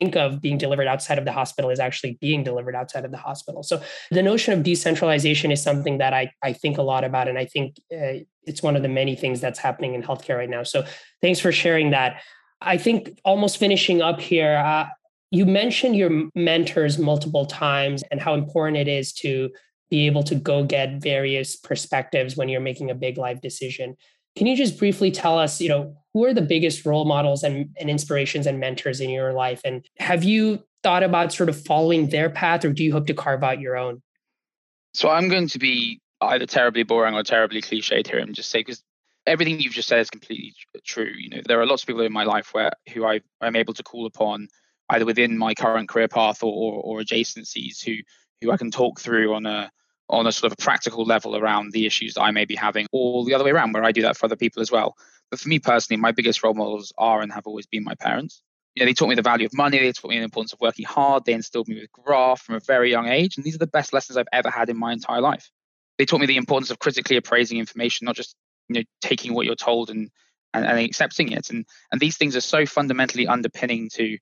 think 0.04 0.16
of 0.16 0.40
being 0.40 0.58
delivered 0.58 0.86
outside 0.86 1.18
of 1.18 1.24
the 1.24 1.32
hospital 1.32 1.70
is 1.70 1.80
actually 1.80 2.18
being 2.20 2.44
delivered 2.44 2.74
outside 2.74 3.04
of 3.04 3.10
the 3.10 3.16
hospital. 3.16 3.62
So 3.62 3.82
the 4.10 4.22
notion 4.22 4.52
of 4.52 4.62
decentralization 4.62 5.50
is 5.50 5.62
something 5.62 5.98
that 5.98 6.12
I, 6.12 6.30
I 6.42 6.52
think 6.52 6.78
a 6.78 6.82
lot 6.82 7.04
about. 7.04 7.28
And 7.28 7.38
I 7.38 7.46
think 7.46 7.76
uh, 7.92 8.24
it's 8.44 8.62
one 8.62 8.76
of 8.76 8.82
the 8.82 8.88
many 8.88 9.16
things 9.16 9.40
that's 9.40 9.58
happening 9.58 9.94
in 9.94 10.02
healthcare 10.02 10.36
right 10.36 10.50
now. 10.50 10.62
So 10.62 10.84
thanks 11.22 11.40
for 11.40 11.52
sharing 11.52 11.90
that. 11.90 12.22
I 12.60 12.76
think 12.76 13.18
almost 13.24 13.56
finishing 13.56 14.02
up 14.02 14.20
here, 14.20 14.56
uh, 14.56 14.86
you 15.30 15.46
mentioned 15.46 15.96
your 15.96 16.30
mentors 16.34 16.98
multiple 16.98 17.46
times 17.46 18.04
and 18.10 18.20
how 18.20 18.34
important 18.34 18.76
it 18.76 18.88
is 18.88 19.12
to 19.14 19.50
be 19.90 20.06
able 20.06 20.22
to 20.24 20.34
go 20.34 20.64
get 20.64 21.02
various 21.02 21.56
perspectives 21.56 22.36
when 22.36 22.48
you're 22.48 22.60
making 22.60 22.90
a 22.90 22.94
big 22.94 23.18
life 23.18 23.40
decision. 23.40 23.96
Can 24.36 24.46
you 24.46 24.56
just 24.56 24.78
briefly 24.78 25.10
tell 25.10 25.38
us, 25.38 25.60
you 25.60 25.68
know, 25.68 25.96
who 26.12 26.24
are 26.24 26.34
the 26.34 26.42
biggest 26.42 26.84
role 26.84 27.04
models 27.04 27.42
and, 27.42 27.70
and 27.78 27.90
inspirations 27.90 28.46
and 28.46 28.58
mentors 28.58 29.00
in 29.00 29.10
your 29.10 29.32
life? 29.32 29.60
And 29.64 29.84
have 29.98 30.24
you 30.24 30.62
thought 30.82 31.02
about 31.02 31.32
sort 31.32 31.48
of 31.48 31.60
following 31.60 32.08
their 32.08 32.30
path 32.30 32.64
or 32.64 32.72
do 32.72 32.84
you 32.84 32.92
hope 32.92 33.06
to 33.06 33.14
carve 33.14 33.42
out 33.42 33.60
your 33.60 33.76
own? 33.76 34.02
So 34.92 35.08
I'm 35.08 35.28
going 35.28 35.48
to 35.48 35.58
be 35.58 36.00
either 36.20 36.46
terribly 36.46 36.82
boring 36.82 37.14
or 37.14 37.22
terribly 37.22 37.60
cliched 37.60 38.06
here 38.06 38.18
and 38.18 38.34
just 38.34 38.50
say 38.50 38.60
because 38.60 38.82
everything 39.26 39.60
you've 39.60 39.72
just 39.72 39.88
said 39.88 40.00
is 40.00 40.10
completely 40.10 40.54
true. 40.84 41.10
You 41.16 41.30
know, 41.30 41.40
there 41.46 41.60
are 41.60 41.66
lots 41.66 41.82
of 41.82 41.86
people 41.86 42.02
in 42.02 42.12
my 42.12 42.24
life 42.24 42.50
where 42.52 42.70
who 42.92 43.04
I, 43.04 43.20
I'm 43.40 43.56
able 43.56 43.74
to 43.74 43.82
call 43.82 44.06
upon 44.06 44.48
either 44.90 45.04
within 45.04 45.38
my 45.38 45.54
current 45.54 45.88
career 45.88 46.08
path 46.08 46.42
or, 46.42 46.52
or, 46.52 46.98
or 46.98 47.00
adjacencies 47.00 47.84
who 47.84 47.94
who 48.40 48.52
I 48.52 48.56
can 48.56 48.70
talk 48.70 49.00
through 49.00 49.34
on 49.34 49.46
a 49.46 49.70
on 50.08 50.26
a 50.26 50.32
sort 50.32 50.52
of 50.52 50.56
a 50.58 50.62
practical 50.62 51.04
level 51.04 51.36
around 51.36 51.72
the 51.72 51.86
issues 51.86 52.14
that 52.14 52.22
I 52.22 52.30
may 52.30 52.44
be 52.44 52.54
having, 52.54 52.86
or 52.92 53.24
the 53.24 53.34
other 53.34 53.44
way 53.44 53.50
around, 53.50 53.72
where 53.72 53.84
I 53.84 53.92
do 53.92 54.02
that 54.02 54.16
for 54.16 54.26
other 54.26 54.36
people 54.36 54.60
as 54.60 54.70
well. 54.70 54.96
But 55.30 55.40
for 55.40 55.48
me 55.48 55.58
personally, 55.58 56.00
my 56.00 56.12
biggest 56.12 56.42
role 56.42 56.54
models 56.54 56.92
are 56.98 57.22
and 57.22 57.32
have 57.32 57.46
always 57.46 57.66
been 57.66 57.84
my 57.84 57.94
parents. 57.94 58.42
You 58.74 58.80
know, 58.80 58.86
they 58.86 58.94
taught 58.94 59.08
me 59.08 59.14
the 59.14 59.22
value 59.22 59.46
of 59.46 59.54
money, 59.54 59.78
they 59.78 59.92
taught 59.92 60.10
me 60.10 60.18
the 60.18 60.24
importance 60.24 60.52
of 60.52 60.60
working 60.60 60.84
hard, 60.84 61.24
they 61.24 61.32
instilled 61.32 61.68
me 61.68 61.80
with 61.80 61.92
graft 61.92 62.44
from 62.44 62.56
a 62.56 62.60
very 62.60 62.90
young 62.90 63.08
age, 63.08 63.36
and 63.36 63.44
these 63.44 63.54
are 63.54 63.58
the 63.58 63.66
best 63.66 63.92
lessons 63.92 64.16
I've 64.16 64.26
ever 64.32 64.50
had 64.50 64.68
in 64.68 64.76
my 64.76 64.92
entire 64.92 65.20
life. 65.20 65.50
They 65.98 66.04
taught 66.04 66.20
me 66.20 66.26
the 66.26 66.36
importance 66.36 66.70
of 66.70 66.80
critically 66.80 67.16
appraising 67.16 67.58
information, 67.58 68.04
not 68.04 68.16
just 68.16 68.34
you 68.68 68.74
know 68.74 68.82
taking 69.00 69.34
what 69.34 69.46
you're 69.46 69.54
told 69.54 69.90
and 69.90 70.10
and, 70.52 70.66
and 70.66 70.78
accepting 70.78 71.32
it. 71.32 71.50
And 71.50 71.64
and 71.92 72.00
these 72.00 72.16
things 72.16 72.36
are 72.36 72.40
so 72.40 72.66
fundamentally 72.66 73.26
underpinning 73.26 73.90
to 73.94 74.18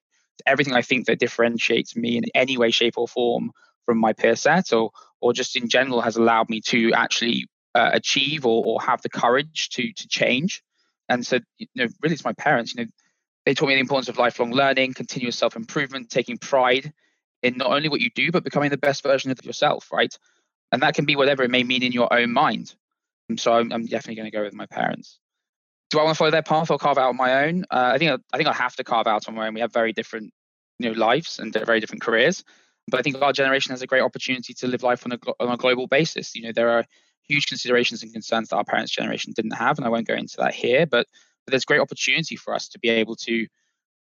everything 0.47 0.74
I 0.74 0.83
think 0.83 1.07
that 1.07 1.18
differentiates 1.18 1.97
me 1.97 2.16
in 2.16 2.24
any 2.35 2.57
way, 2.57 2.70
shape, 2.70 2.99
or 2.99 3.09
form 3.09 3.53
from 3.85 3.99
my 3.99 4.12
peer 4.12 4.37
set 4.37 4.72
or 4.72 4.91
or 5.22 5.32
just 5.32 5.56
in 5.56 5.68
general 5.68 6.00
has 6.00 6.16
allowed 6.16 6.50
me 6.50 6.60
to 6.60 6.92
actually 6.92 7.46
uh, 7.74 7.90
achieve 7.94 8.44
or, 8.44 8.64
or 8.66 8.82
have 8.82 9.00
the 9.02 9.08
courage 9.08 9.70
to 9.70 9.92
to 9.92 10.08
change. 10.08 10.62
And 11.08 11.26
so, 11.26 11.38
you 11.58 11.66
know, 11.74 11.88
really, 12.02 12.14
it's 12.14 12.24
my 12.24 12.32
parents. 12.34 12.74
You 12.74 12.84
know, 12.84 12.90
they 13.46 13.54
taught 13.54 13.68
me 13.68 13.74
the 13.74 13.80
importance 13.80 14.08
of 14.08 14.18
lifelong 14.18 14.52
learning, 14.52 14.94
continuous 14.94 15.36
self 15.36 15.56
improvement, 15.56 16.10
taking 16.10 16.38
pride 16.38 16.92
in 17.42 17.56
not 17.56 17.70
only 17.70 17.88
what 17.88 18.00
you 18.00 18.10
do, 18.14 18.30
but 18.30 18.44
becoming 18.44 18.70
the 18.70 18.76
best 18.76 19.02
version 19.02 19.30
of 19.30 19.44
yourself, 19.44 19.90
right? 19.92 20.16
And 20.70 20.82
that 20.82 20.94
can 20.94 21.04
be 21.04 21.16
whatever 21.16 21.42
it 21.42 21.50
may 21.50 21.64
mean 21.64 21.82
in 21.82 21.92
your 21.92 22.12
own 22.12 22.32
mind. 22.32 22.74
And 23.28 23.38
so 23.38 23.52
I'm, 23.52 23.72
I'm 23.72 23.86
definitely 23.86 24.16
going 24.16 24.30
to 24.30 24.36
go 24.36 24.44
with 24.44 24.54
my 24.54 24.66
parents. 24.66 25.18
Do 25.90 25.98
I 25.98 26.04
want 26.04 26.14
to 26.14 26.18
follow 26.18 26.30
their 26.30 26.42
path 26.42 26.70
or 26.70 26.78
carve 26.78 26.98
out 26.98 27.14
my 27.14 27.46
own? 27.46 27.64
Uh, 27.70 27.92
I 27.94 27.98
think 27.98 28.10
I, 28.10 28.16
I 28.32 28.36
think 28.36 28.48
I 28.48 28.52
have 28.54 28.76
to 28.76 28.84
carve 28.84 29.06
out 29.06 29.28
on 29.28 29.34
my 29.34 29.48
own. 29.48 29.54
We 29.54 29.60
have 29.60 29.72
very 29.72 29.92
different, 29.92 30.32
you 30.78 30.90
know, 30.90 30.98
lives 30.98 31.38
and 31.38 31.52
very 31.52 31.80
different 31.80 32.02
careers. 32.02 32.44
But 32.89 33.01
I 33.01 33.03
think 33.03 33.20
our 33.20 33.33
generation 33.33 33.70
has 33.70 33.83
a 33.83 33.87
great 33.87 34.03
opportunity 34.03 34.55
to 34.55 34.66
live 34.66 34.83
life 34.83 35.07
on 35.07 35.12
a 35.12 35.18
on 35.41 35.53
a 35.53 35.57
global 35.57 35.87
basis. 35.87 36.35
You 36.35 36.43
know, 36.43 36.53
there 36.53 36.70
are 36.70 36.85
huge 37.28 37.47
considerations 37.47 38.03
and 38.03 38.12
concerns 38.12 38.49
that 38.49 38.57
our 38.57 38.64
parents' 38.64 38.93
generation 38.93 39.33
didn't 39.35 39.53
have, 39.53 39.78
and 39.78 39.87
I 39.87 39.91
won't 39.91 40.09
go 40.09 40.14
into 40.14 40.37
that 40.39 40.55
here. 40.55 40.87
But, 40.87 41.07
but 41.45 41.53
there's 41.53 41.64
great 41.64 41.80
opportunity 41.80 42.37
for 42.37 42.55
us 42.55 42.68
to 42.68 42.78
be 42.78 42.89
able 42.89 43.16
to 43.16 43.47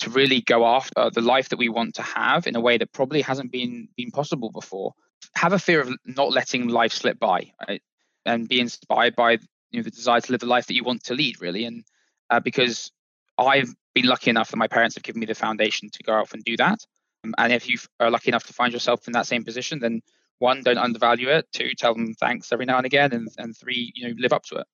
to 0.01 0.11
really 0.11 0.41
go 0.41 0.65
after 0.65 1.11
the 1.11 1.21
life 1.21 1.49
that 1.49 1.59
we 1.59 1.69
want 1.69 1.95
to 1.97 2.03
have 2.03 2.47
in 2.47 2.55
a 2.55 2.61
way 2.61 2.79
that 2.79 2.93
probably 2.93 3.21
hasn't 3.21 3.51
been 3.51 3.89
been 3.97 4.11
possible 4.11 4.51
before. 4.51 4.93
Have 5.35 5.53
a 5.53 5.59
fear 5.59 5.81
of 5.81 5.91
not 6.05 6.33
letting 6.33 6.69
life 6.69 6.93
slip 6.93 7.19
by, 7.19 7.51
right? 7.67 7.83
and 8.29 8.49
be 8.49 8.61
inspired 8.61 9.17
by 9.17 9.33
you 9.71 9.81
know 9.81 9.83
the 9.83 9.91
desire 9.91 10.21
to 10.21 10.33
live 10.33 10.41
the 10.41 10.47
life 10.47 10.67
that 10.67 10.75
you 10.75 10.85
want 10.85 11.03
to 11.05 11.15
lead, 11.15 11.41
really. 11.41 11.65
And 11.65 11.85
uh, 12.31 12.41
because 12.41 12.93
I've 13.39 13.75
been 13.95 14.07
lucky 14.07 14.31
enough 14.31 14.51
that 14.51 14.57
my 14.57 14.69
parents 14.69 14.95
have 14.95 15.03
given 15.03 15.21
me 15.21 15.27
the 15.27 15.35
foundation 15.35 15.91
to 15.91 16.03
go 16.03 16.15
off 16.15 16.35
and 16.35 16.45
do 16.45 16.57
that. 16.59 16.81
Um, 17.25 17.35
and 17.39 17.53
if 17.53 17.69
you 17.69 17.79
are 18.01 18.11
lucky 18.11 18.31
enough 18.31 18.45
to 18.45 18.53
find 18.53 18.73
yourself 18.73 19.07
in 19.07 19.13
that 19.13 19.27
same 19.27 19.45
position, 19.45 19.79
then 19.81 20.03
one, 20.39 20.63
don't 20.63 20.79
undervalue 20.79 21.29
it. 21.29 21.47
Two, 21.53 21.75
tell 21.77 21.95
them 21.95 22.15
thanks 22.15 22.53
every 22.53 22.67
now 22.67 22.77
and 22.77 22.87
again. 22.87 23.13
And, 23.13 23.29
and 23.39 23.57
three, 23.57 23.93
you 23.95 24.09
know, 24.09 24.15
live 24.19 24.33
up 24.33 24.45
to 24.45 24.57
it. 24.57 24.67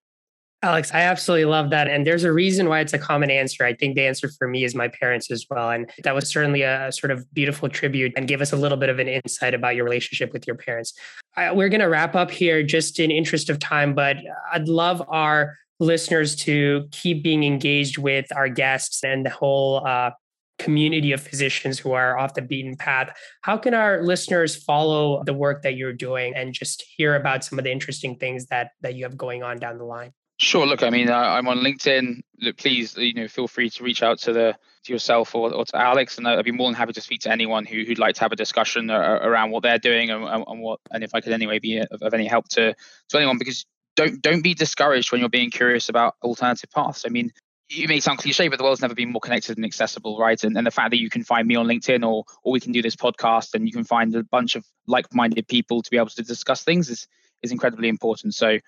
Alex, 0.62 0.94
I 0.94 1.00
absolutely 1.00 1.44
love 1.44 1.68
that. 1.70 1.88
And 1.88 2.06
there's 2.06 2.24
a 2.24 2.32
reason 2.32 2.70
why 2.70 2.80
it's 2.80 2.94
a 2.94 2.98
common 2.98 3.30
answer. 3.30 3.66
I 3.66 3.74
think 3.74 3.96
the 3.96 4.06
answer 4.06 4.30
for 4.30 4.48
me 4.48 4.64
is 4.64 4.74
my 4.74 4.88
parents 4.88 5.30
as 5.30 5.44
well. 5.50 5.70
And 5.70 5.90
that 6.04 6.14
was 6.14 6.30
certainly 6.30 6.62
a 6.62 6.90
sort 6.90 7.10
of 7.10 7.30
beautiful 7.34 7.68
tribute 7.68 8.14
and 8.16 8.26
give 8.26 8.40
us 8.40 8.50
a 8.50 8.56
little 8.56 8.78
bit 8.78 8.88
of 8.88 8.98
an 8.98 9.06
insight 9.06 9.52
about 9.52 9.76
your 9.76 9.84
relationship 9.84 10.32
with 10.32 10.46
your 10.46 10.56
parents. 10.56 10.94
I, 11.36 11.52
we're 11.52 11.68
going 11.68 11.82
to 11.82 11.88
wrap 11.88 12.14
up 12.14 12.30
here 12.30 12.62
just 12.62 12.98
in 12.98 13.10
interest 13.10 13.50
of 13.50 13.58
time, 13.58 13.94
but 13.94 14.16
I'd 14.52 14.66
love 14.66 15.02
our 15.08 15.58
listeners 15.80 16.34
to 16.36 16.88
keep 16.92 17.22
being 17.22 17.44
engaged 17.44 17.98
with 17.98 18.26
our 18.34 18.48
guests 18.48 19.04
and 19.04 19.26
the 19.26 19.30
whole 19.30 19.86
uh, 19.86 20.12
community 20.58 21.12
of 21.12 21.20
physicians 21.20 21.78
who 21.78 21.92
are 21.92 22.16
off 22.18 22.34
the 22.34 22.42
beaten 22.42 22.76
path. 22.76 23.16
How 23.42 23.56
can 23.56 23.74
our 23.74 24.02
listeners 24.02 24.56
follow 24.56 25.22
the 25.24 25.34
work 25.34 25.62
that 25.62 25.76
you're 25.76 25.92
doing 25.92 26.34
and 26.34 26.52
just 26.52 26.84
hear 26.96 27.16
about 27.16 27.44
some 27.44 27.58
of 27.58 27.64
the 27.64 27.72
interesting 27.72 28.16
things 28.16 28.46
that 28.46 28.70
that 28.80 28.94
you 28.94 29.04
have 29.04 29.16
going 29.16 29.42
on 29.42 29.58
down 29.58 29.78
the 29.78 29.84
line? 29.84 30.12
Sure. 30.38 30.66
Look, 30.66 30.82
I 30.82 30.90
mean, 30.90 31.08
uh, 31.08 31.14
I, 31.14 31.38
am 31.38 31.46
on 31.46 31.58
LinkedIn. 31.58 32.20
Look, 32.40 32.56
please, 32.56 32.96
you 32.96 33.14
know, 33.14 33.28
feel 33.28 33.46
free 33.46 33.70
to 33.70 33.84
reach 33.84 34.02
out 34.02 34.18
to 34.20 34.32
the 34.32 34.56
to 34.84 34.92
yourself 34.92 35.34
or, 35.34 35.52
or 35.52 35.64
to 35.64 35.76
Alex, 35.76 36.18
and 36.18 36.26
uh, 36.26 36.36
I'd 36.36 36.44
be 36.44 36.50
more 36.50 36.68
than 36.68 36.74
happy 36.74 36.92
to 36.92 37.00
speak 37.00 37.20
to 37.22 37.30
anyone 37.30 37.64
who, 37.64 37.84
who'd 37.84 37.98
like 37.98 38.16
to 38.16 38.20
have 38.20 38.32
a 38.32 38.36
discussion 38.36 38.90
uh, 38.90 39.20
around 39.22 39.50
what 39.50 39.62
they're 39.62 39.78
doing 39.78 40.10
and, 40.10 40.24
and 40.24 40.60
what 40.60 40.80
and 40.90 41.04
if 41.04 41.14
I 41.14 41.20
could 41.20 41.32
anyway 41.32 41.58
be 41.60 41.78
of, 41.78 42.02
of 42.02 42.12
any 42.14 42.26
help 42.26 42.48
to 42.50 42.74
to 43.08 43.16
anyone 43.16 43.38
because 43.38 43.64
don't 43.96 44.20
don't 44.22 44.42
be 44.42 44.54
discouraged 44.54 45.12
when 45.12 45.20
you're 45.20 45.30
being 45.30 45.50
curious 45.50 45.88
about 45.88 46.16
alternative 46.22 46.70
paths. 46.70 47.04
I 47.06 47.10
mean, 47.10 47.32
it 47.70 47.88
may 47.88 48.00
sound 48.00 48.18
cliche, 48.18 48.48
but 48.48 48.58
the 48.58 48.64
world's 48.64 48.82
never 48.82 48.94
been 48.94 49.10
more 49.10 49.20
connected 49.20 49.56
and 49.56 49.64
accessible, 49.64 50.18
right? 50.18 50.42
And, 50.44 50.56
and 50.56 50.66
the 50.66 50.70
fact 50.70 50.90
that 50.90 51.00
you 51.00 51.08
can 51.08 51.24
find 51.24 51.48
me 51.48 51.56
on 51.56 51.66
LinkedIn 51.66 52.06
or 52.06 52.24
or 52.42 52.52
we 52.52 52.60
can 52.60 52.72
do 52.72 52.82
this 52.82 52.96
podcast 52.96 53.54
and 53.54 53.66
you 53.66 53.72
can 53.72 53.84
find 53.84 54.14
a 54.14 54.22
bunch 54.22 54.54
of 54.54 54.64
like-minded 54.86 55.48
people 55.48 55.82
to 55.82 55.90
be 55.90 55.96
able 55.96 56.08
to 56.08 56.22
discuss 56.22 56.62
things 56.62 56.90
is 56.90 57.06
is 57.42 57.52
incredibly 57.52 57.88
important. 57.88 58.34
So 58.34 58.58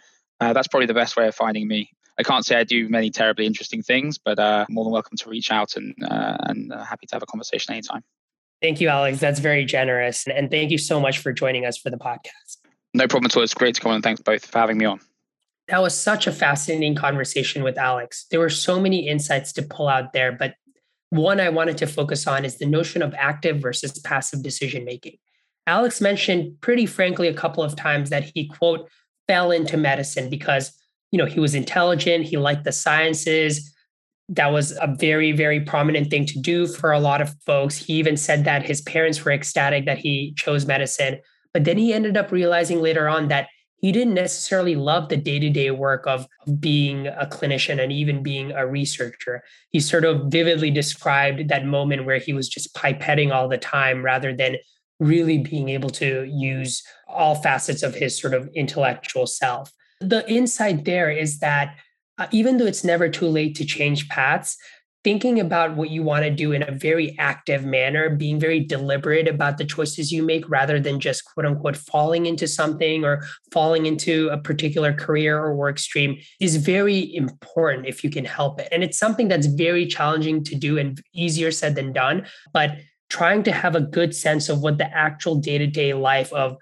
uh, 0.41 0.53
that's 0.53 0.69
probably 0.69 0.87
the 0.87 0.95
best 0.95 1.17
way 1.17 1.27
of 1.27 1.35
finding 1.35 1.69
me. 1.69 1.91
I 2.19 2.23
can't 2.23 2.45
say 2.45 2.57
I 2.57 2.65
do 2.65 2.89
many 2.89 3.11
terribly 3.11 3.45
interesting 3.45 3.83
things, 3.83 4.19
but 4.19 4.39
uh, 4.39 4.65
more 4.71 4.85
than 4.85 4.93
welcome 4.93 5.17
to 5.19 5.29
reach 5.29 5.51
out 5.51 5.77
and 5.77 5.95
uh, 6.03 6.37
and 6.41 6.73
uh, 6.73 6.85
happy 6.85 7.07
to 7.07 7.15
have 7.15 7.23
a 7.23 7.27
conversation 7.27 7.75
anytime. 7.75 8.03
Thank 8.63 8.81
you, 8.81 8.89
Alex. 8.89 9.19
That's 9.19 9.41
very 9.41 9.67
generous, 9.67 10.27
and 10.27 10.51
thank 10.51 10.71
you 10.71 10.79
so 10.79 10.99
much 10.99 11.19
for 11.19 11.33
joining 11.33 11.67
us 11.67 11.77
for 11.77 11.91
the 11.91 11.99
podcast. 11.99 12.59
No 12.95 13.07
problem 13.07 13.27
at 13.27 13.37
all. 13.37 13.43
It's 13.43 13.53
great 13.53 13.75
to 13.75 13.81
come 13.83 13.91
on, 13.91 13.97
and 13.97 14.05
thanks 14.05 14.23
both 14.23 14.47
for 14.47 14.59
having 14.59 14.79
me 14.79 14.87
on. 14.87 15.01
That 15.69 15.83
was 15.83 15.99
such 15.99 16.27
a 16.27 16.33
fascinating 16.33 16.95
conversation 16.95 17.65
with 17.65 17.77
Alex. 17.77 18.27
There 18.31 18.41
were 18.41 18.51
so 18.51 18.79
many 18.79 19.09
insights 19.09 19.53
to 19.55 19.63
pull 19.63 19.89
out 19.89 20.13
there, 20.13 20.33
but 20.33 20.55
one 21.11 21.41
I 21.41 21.49
wanted 21.49 21.77
to 21.79 21.87
focus 21.87 22.27
on 22.27 22.45
is 22.45 22.59
the 22.59 22.67
notion 22.67 23.03
of 23.03 23.15
active 23.15 23.61
versus 23.61 23.99
passive 24.01 24.43
decision 24.43 24.85
making. 24.85 25.17
Alex 25.67 26.01
mentioned 26.01 26.61
pretty 26.61 26.87
frankly 26.87 27.29
a 27.29 27.35
couple 27.35 27.63
of 27.63 27.77
times 27.77 28.11
that 28.11 28.31
he 28.35 28.47
quote 28.47 28.89
fell 29.27 29.51
into 29.51 29.77
medicine 29.77 30.31
because 30.31 30.73
you 31.11 31.19
know 31.19 31.27
he 31.27 31.41
was 31.41 31.55
intelligent 31.55 32.25
he 32.25 32.37
liked 32.37 32.65
the 32.65 32.73
sciences 32.73 33.73
that 34.29 34.53
was 34.53 34.73
a 34.81 34.95
very 34.99 35.33
very 35.33 35.61
prominent 35.61 36.11
thing 36.11 36.27
to 36.27 36.39
do 36.41 36.67
for 36.67 36.93
a 36.93 37.01
lot 37.01 37.21
of 37.21 37.35
folks 37.45 37.77
he 37.77 37.95
even 37.95 38.17
said 38.17 38.45
that 38.45 38.65
his 38.65 38.81
parents 38.83 39.25
were 39.25 39.33
ecstatic 39.33 39.87
that 39.87 39.99
he 39.99 40.33
chose 40.37 40.67
medicine 40.67 41.19
but 41.53 41.65
then 41.65 41.79
he 41.79 41.93
ended 41.93 42.17
up 42.17 42.31
realizing 42.31 42.81
later 42.81 43.09
on 43.09 43.29
that 43.29 43.49
he 43.79 43.93
didn't 43.93 44.15
necessarily 44.15 44.75
love 44.75 45.09
the 45.09 45.17
day-to-day 45.17 45.71
work 45.71 46.07
of, 46.07 46.27
being 46.61 47.09
a 47.09 47.29
clinician 47.31 47.83
and 47.83 47.93
even 47.93 48.23
being 48.23 48.53
a 48.53 48.67
researcher 48.67 49.43
he 49.71 49.81
sort 49.81 50.05
of 50.05 50.27
vividly 50.27 50.71
described 50.71 51.49
that 51.49 51.67
moment 51.67 52.05
where 52.05 52.19
he 52.19 52.33
was 52.33 52.49
just 52.49 52.75
pipetting 52.75 53.33
all 53.35 53.49
the 53.49 53.59
time 53.59 54.05
rather 54.05 54.35
than 54.35 54.57
really 55.01 55.39
being 55.39 55.69
able 55.69 55.91
to 55.91 56.25
use 56.25 56.83
all 57.09 57.35
facets 57.35 57.83
of 57.83 57.95
his 57.95 58.19
sort 58.19 58.35
of 58.35 58.49
intellectual 58.55 59.27
self. 59.27 59.71
The 60.01 60.29
insight 60.31 60.85
there 60.85 61.11
is 61.11 61.39
that 61.41 61.77
uh, 62.19 62.27
even 62.33 62.57
though 62.57 62.67
it's 62.67 62.85
never 62.85 63.09
too 63.09 63.27
late 63.27 63.55
to 63.57 63.65
change 63.65 64.09
paths, 64.09 64.57
thinking 65.07 65.39
about 65.39 65.77
what 65.77 65.89
you 65.89 66.03
want 66.03 66.25
to 66.25 66.31
do 66.33 66.51
in 66.51 66.65
a 66.65 66.73
very 66.73 67.17
active 67.17 67.65
manner, 67.65 68.11
being 68.11 68.41
very 68.41 68.59
deliberate 68.59 69.29
about 69.29 69.57
the 69.57 69.65
choices 69.65 70.11
you 70.11 70.21
make 70.21 70.45
rather 70.51 70.81
than 70.81 70.99
just 70.99 71.25
quote 71.25 71.47
unquote 71.47 71.77
falling 71.77 72.27
into 72.27 72.49
something 72.49 73.05
or 73.05 73.23
falling 73.53 73.87
into 73.87 74.29
a 74.31 74.37
particular 74.37 74.93
career 74.93 75.39
or 75.39 75.55
work 75.55 75.79
stream 75.79 76.19
is 76.41 76.57
very 76.57 77.15
important 77.15 77.87
if 77.87 78.03
you 78.03 78.11
can 78.11 78.25
help 78.25 78.59
it. 78.59 78.67
And 78.73 78.83
it's 78.83 78.99
something 78.99 79.29
that's 79.29 79.47
very 79.47 79.87
challenging 79.87 80.43
to 80.43 80.57
do 80.57 80.77
and 80.77 81.01
easier 81.15 81.53
said 81.53 81.77
than 81.77 81.93
done. 81.93 82.27
But 82.53 82.73
trying 83.09 83.45
to 83.45 83.53
have 83.53 83.77
a 83.77 83.81
good 83.81 84.13
sense 84.13 84.49
of 84.49 84.61
what 84.61 84.79
the 84.79 84.93
actual 84.93 85.37
day-to-day 85.37 85.95
life 85.95 86.33
of 86.33 86.57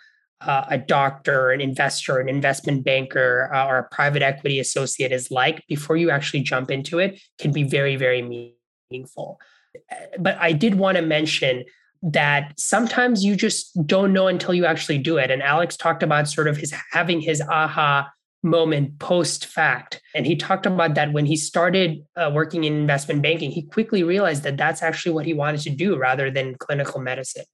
uh, 0.47 0.67
a 0.69 0.79
doctor, 0.79 1.51
an 1.51 1.61
investor, 1.61 2.19
an 2.19 2.29
investment 2.29 2.85
banker, 2.85 3.51
uh, 3.55 3.67
or 3.67 3.79
a 3.79 3.89
private 3.91 4.23
equity 4.23 4.59
associate 4.59 5.13
is 5.13 5.31
like 5.31 5.65
before 5.69 5.97
you 5.97 6.11
actually 6.11 6.43
jump 6.43 6.71
into 6.71 6.99
it 6.99 7.21
can 7.39 7.53
be 7.53 7.63
very, 7.63 7.97
very 7.97 8.55
meaningful. 8.91 9.39
But 10.19 10.37
I 10.39 10.53
did 10.53 10.77
want 10.77 10.97
to 10.97 11.03
mention 11.03 11.65
that 12.03 12.53
sometimes 12.59 13.25
you 13.25 13.35
just 13.35 13.87
don't 13.87 14.13
know 14.13 14.29
until 14.29 14.53
you 14.53 14.67
actually 14.67 14.99
do 14.99 15.17
it. 15.17 15.31
And 15.31 15.43
Alex 15.43 15.77
talked 15.77 16.03
about 16.03 16.29
sort 16.29 16.49
of 16.49 16.57
his 16.57 16.73
having 16.93 17.21
his 17.21 17.41
aha 17.41 18.11
moment 18.43 18.99
post 18.99 19.47
fact. 19.47 20.03
And 20.15 20.27
he 20.27 20.37
talked 20.37 20.67
about 20.67 20.95
that 20.95 21.13
when 21.13 21.25
he 21.25 21.37
started 21.37 22.05
uh, 22.15 22.31
working 22.33 22.65
in 22.65 22.75
investment 22.75 23.23
banking, 23.23 23.51
he 23.51 23.63
quickly 23.63 24.03
realized 24.03 24.43
that 24.43 24.59
that's 24.59 24.83
actually 24.83 25.13
what 25.13 25.25
he 25.25 25.33
wanted 25.33 25.63
to 25.63 25.71
do 25.71 25.97
rather 25.97 26.31
than 26.31 26.57
clinical 26.57 27.01
medicine. 27.01 27.47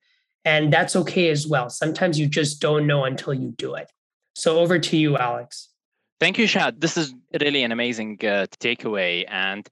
And 0.44 0.72
that's 0.72 0.96
okay 0.96 1.28
as 1.28 1.46
well. 1.46 1.68
Sometimes 1.68 2.18
you 2.18 2.26
just 2.26 2.60
don't 2.60 2.86
know 2.86 3.04
until 3.04 3.34
you 3.34 3.52
do 3.58 3.74
it. 3.74 3.90
So 4.34 4.58
over 4.58 4.78
to 4.78 4.96
you, 4.96 5.16
Alex. 5.18 5.68
Thank 6.18 6.38
you, 6.38 6.46
Shad. 6.46 6.80
This 6.80 6.96
is 6.96 7.14
really 7.40 7.62
an 7.62 7.72
amazing 7.72 8.18
uh, 8.22 8.46
takeaway. 8.58 9.24
And 9.28 9.68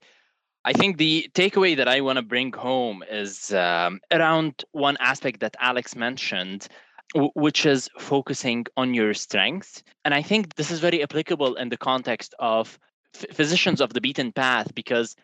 I 0.65 0.73
think 0.73 0.97
the 0.97 1.29
takeaway 1.33 1.75
that 1.77 1.87
I 1.87 2.01
want 2.01 2.17
to 2.17 2.21
bring 2.23 2.51
home 2.51 3.03
is 3.09 3.51
um, 3.53 3.99
around 4.11 4.63
one 4.71 4.97
aspect 4.99 5.39
that 5.39 5.55
Alex 5.59 5.95
mentioned, 5.95 6.67
which 7.35 7.65
is 7.65 7.89
focusing 7.97 8.65
on 8.77 8.93
your 8.93 9.13
strengths. 9.13 9.83
And 10.05 10.13
I 10.13 10.21
think 10.21 10.55
this 10.55 10.69
is 10.69 10.79
very 10.79 11.01
applicable 11.01 11.55
in 11.55 11.69
the 11.69 11.77
context 11.77 12.35
of 12.39 12.77
f- 13.15 13.25
physicians 13.33 13.81
of 13.81 13.93
the 13.93 14.01
beaten 14.01 14.31
path, 14.31 14.75
because 14.75 15.15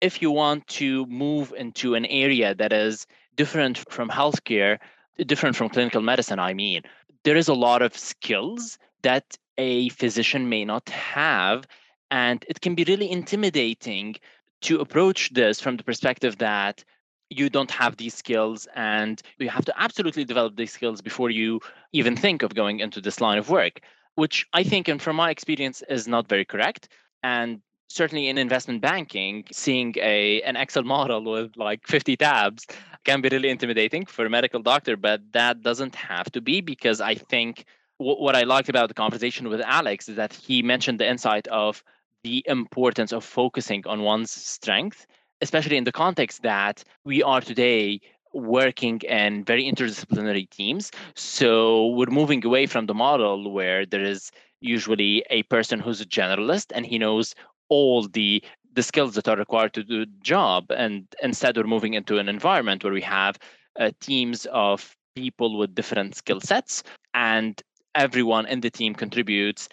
if 0.00 0.22
you 0.22 0.30
want 0.30 0.66
to 0.66 1.06
move 1.06 1.52
into 1.56 1.94
an 1.94 2.06
area 2.06 2.54
that 2.54 2.72
is 2.72 3.06
different 3.36 3.78
from 3.90 4.08
healthcare, 4.08 4.78
different 5.26 5.56
from 5.56 5.68
clinical 5.68 6.00
medicine, 6.00 6.38
I 6.38 6.54
mean, 6.54 6.82
there 7.24 7.36
is 7.36 7.48
a 7.48 7.54
lot 7.54 7.82
of 7.82 7.96
skills 7.96 8.78
that 9.02 9.36
a 9.58 9.88
physician 9.90 10.48
may 10.48 10.64
not 10.64 10.88
have. 10.88 11.66
And 12.10 12.44
it 12.48 12.60
can 12.60 12.74
be 12.74 12.84
really 12.84 13.10
intimidating 13.10 14.16
to 14.62 14.80
approach 14.80 15.30
this 15.30 15.60
from 15.60 15.76
the 15.76 15.84
perspective 15.84 16.38
that 16.38 16.84
you 17.30 17.48
don't 17.48 17.70
have 17.70 17.96
these 17.96 18.14
skills 18.14 18.66
and 18.74 19.22
you 19.38 19.48
have 19.48 19.64
to 19.64 19.80
absolutely 19.80 20.24
develop 20.24 20.56
these 20.56 20.72
skills 20.72 21.00
before 21.00 21.30
you 21.30 21.60
even 21.92 22.16
think 22.16 22.42
of 22.42 22.54
going 22.54 22.80
into 22.80 23.00
this 23.00 23.20
line 23.20 23.38
of 23.38 23.48
work 23.48 23.80
which 24.16 24.46
i 24.52 24.64
think 24.64 24.88
and 24.88 25.00
from 25.00 25.14
my 25.14 25.30
experience 25.30 25.82
is 25.88 26.08
not 26.08 26.28
very 26.28 26.44
correct 26.44 26.88
and 27.22 27.60
certainly 27.90 28.28
in 28.28 28.38
investment 28.38 28.80
banking 28.80 29.44
seeing 29.52 29.94
a 29.98 30.40
an 30.42 30.56
excel 30.56 30.84
model 30.84 31.22
with 31.24 31.50
like 31.56 31.86
50 31.86 32.16
tabs 32.16 32.66
can 33.04 33.20
be 33.20 33.28
really 33.28 33.50
intimidating 33.50 34.06
for 34.06 34.24
a 34.24 34.30
medical 34.30 34.62
doctor 34.62 34.96
but 34.96 35.20
that 35.32 35.62
doesn't 35.62 35.94
have 35.96 36.30
to 36.32 36.40
be 36.40 36.60
because 36.60 37.00
i 37.00 37.14
think 37.14 37.66
what 38.00 38.34
I 38.34 38.44
liked 38.44 38.70
about 38.70 38.88
the 38.88 38.94
conversation 38.94 39.50
with 39.50 39.60
Alex 39.60 40.08
is 40.08 40.16
that 40.16 40.32
he 40.32 40.62
mentioned 40.62 40.98
the 40.98 41.08
insight 41.08 41.46
of 41.48 41.84
the 42.22 42.42
importance 42.46 43.12
of 43.12 43.22
focusing 43.24 43.86
on 43.86 44.00
one's 44.00 44.30
strength, 44.30 45.06
especially 45.42 45.76
in 45.76 45.84
the 45.84 45.92
context 45.92 46.42
that 46.42 46.82
we 47.04 47.22
are 47.22 47.42
today 47.42 48.00
working 48.32 49.00
in 49.00 49.44
very 49.44 49.70
interdisciplinary 49.70 50.48
teams. 50.48 50.90
So 51.14 51.88
we're 51.88 52.06
moving 52.06 52.44
away 52.44 52.66
from 52.66 52.86
the 52.86 52.94
model 52.94 53.52
where 53.52 53.84
there 53.84 54.02
is 54.02 54.30
usually 54.60 55.22
a 55.28 55.42
person 55.44 55.78
who's 55.78 56.00
a 56.00 56.06
generalist 56.06 56.72
and 56.74 56.86
he 56.86 56.98
knows 56.98 57.34
all 57.70 58.08
the 58.08 58.44
the 58.74 58.82
skills 58.82 59.14
that 59.14 59.28
are 59.28 59.36
required 59.36 59.74
to 59.74 59.84
do 59.84 60.00
the 60.06 60.12
job 60.22 60.70
and 60.70 61.06
instead 61.22 61.56
we're 61.56 61.64
moving 61.64 61.94
into 61.94 62.18
an 62.18 62.28
environment 62.28 62.84
where 62.84 62.92
we 62.92 63.02
have 63.02 63.38
uh, 63.80 63.90
teams 64.00 64.46
of 64.52 64.96
people 65.16 65.58
with 65.58 65.74
different 65.74 66.14
skill 66.14 66.40
sets 66.40 66.84
and 67.14 67.62
everyone 67.94 68.46
in 68.46 68.60
the 68.60 68.70
team 68.70 68.94
contributes 68.94 69.68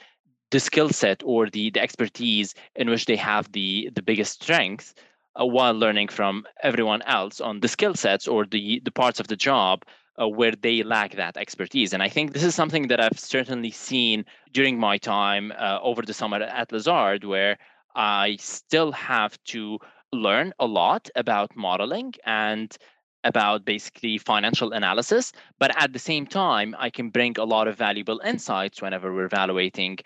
the 0.51 0.59
skill 0.59 0.89
set 0.89 1.21
or 1.25 1.49
the, 1.49 1.71
the 1.71 1.81
expertise 1.81 2.55
in 2.75 2.89
which 2.89 3.05
they 3.05 3.17
have 3.17 3.51
the 3.51 3.89
the 3.95 4.01
biggest 4.01 4.41
strength 4.43 4.93
uh, 5.39 5.45
while 5.45 5.73
learning 5.73 6.07
from 6.07 6.45
everyone 6.63 7.01
else 7.03 7.41
on 7.41 7.59
the 7.61 7.67
skill 7.67 7.95
sets 7.95 8.27
or 8.27 8.45
the 8.45 8.81
the 8.85 8.91
parts 8.91 9.19
of 9.19 9.27
the 9.27 9.35
job 9.35 9.83
uh, 10.21 10.27
where 10.27 10.53
they 10.53 10.83
lack 10.83 11.15
that 11.15 11.37
expertise. 11.37 11.93
And 11.93 12.01
I 12.01 12.09
think 12.09 12.33
this 12.33 12.43
is 12.43 12.55
something 12.55 12.87
that 12.87 12.99
I've 12.99 13.19
certainly 13.19 13.71
seen 13.71 14.25
during 14.51 14.79
my 14.79 14.97
time 14.97 15.53
uh, 15.57 15.79
over 15.83 16.01
the 16.01 16.13
summer 16.13 16.41
at 16.41 16.71
Lazard, 16.71 17.23
where 17.23 17.57
I 17.97 18.37
still 18.39 18.91
have 18.93 19.37
to 19.45 19.79
learn 20.13 20.53
a 20.59 20.65
lot 20.65 21.09
about 21.15 21.55
modeling 21.55 22.13
and 22.25 22.75
about 23.23 23.65
basically 23.65 24.17
financial 24.19 24.71
analysis. 24.71 25.33
But 25.59 25.71
at 25.81 25.91
the 25.91 25.99
same 25.99 26.25
time, 26.27 26.75
I 26.77 26.89
can 26.89 27.09
bring 27.09 27.35
a 27.37 27.43
lot 27.43 27.67
of 27.67 27.75
valuable 27.75 28.21
insights 28.23 28.81
whenever 28.81 29.13
we're 29.13 29.25
evaluating 29.25 29.97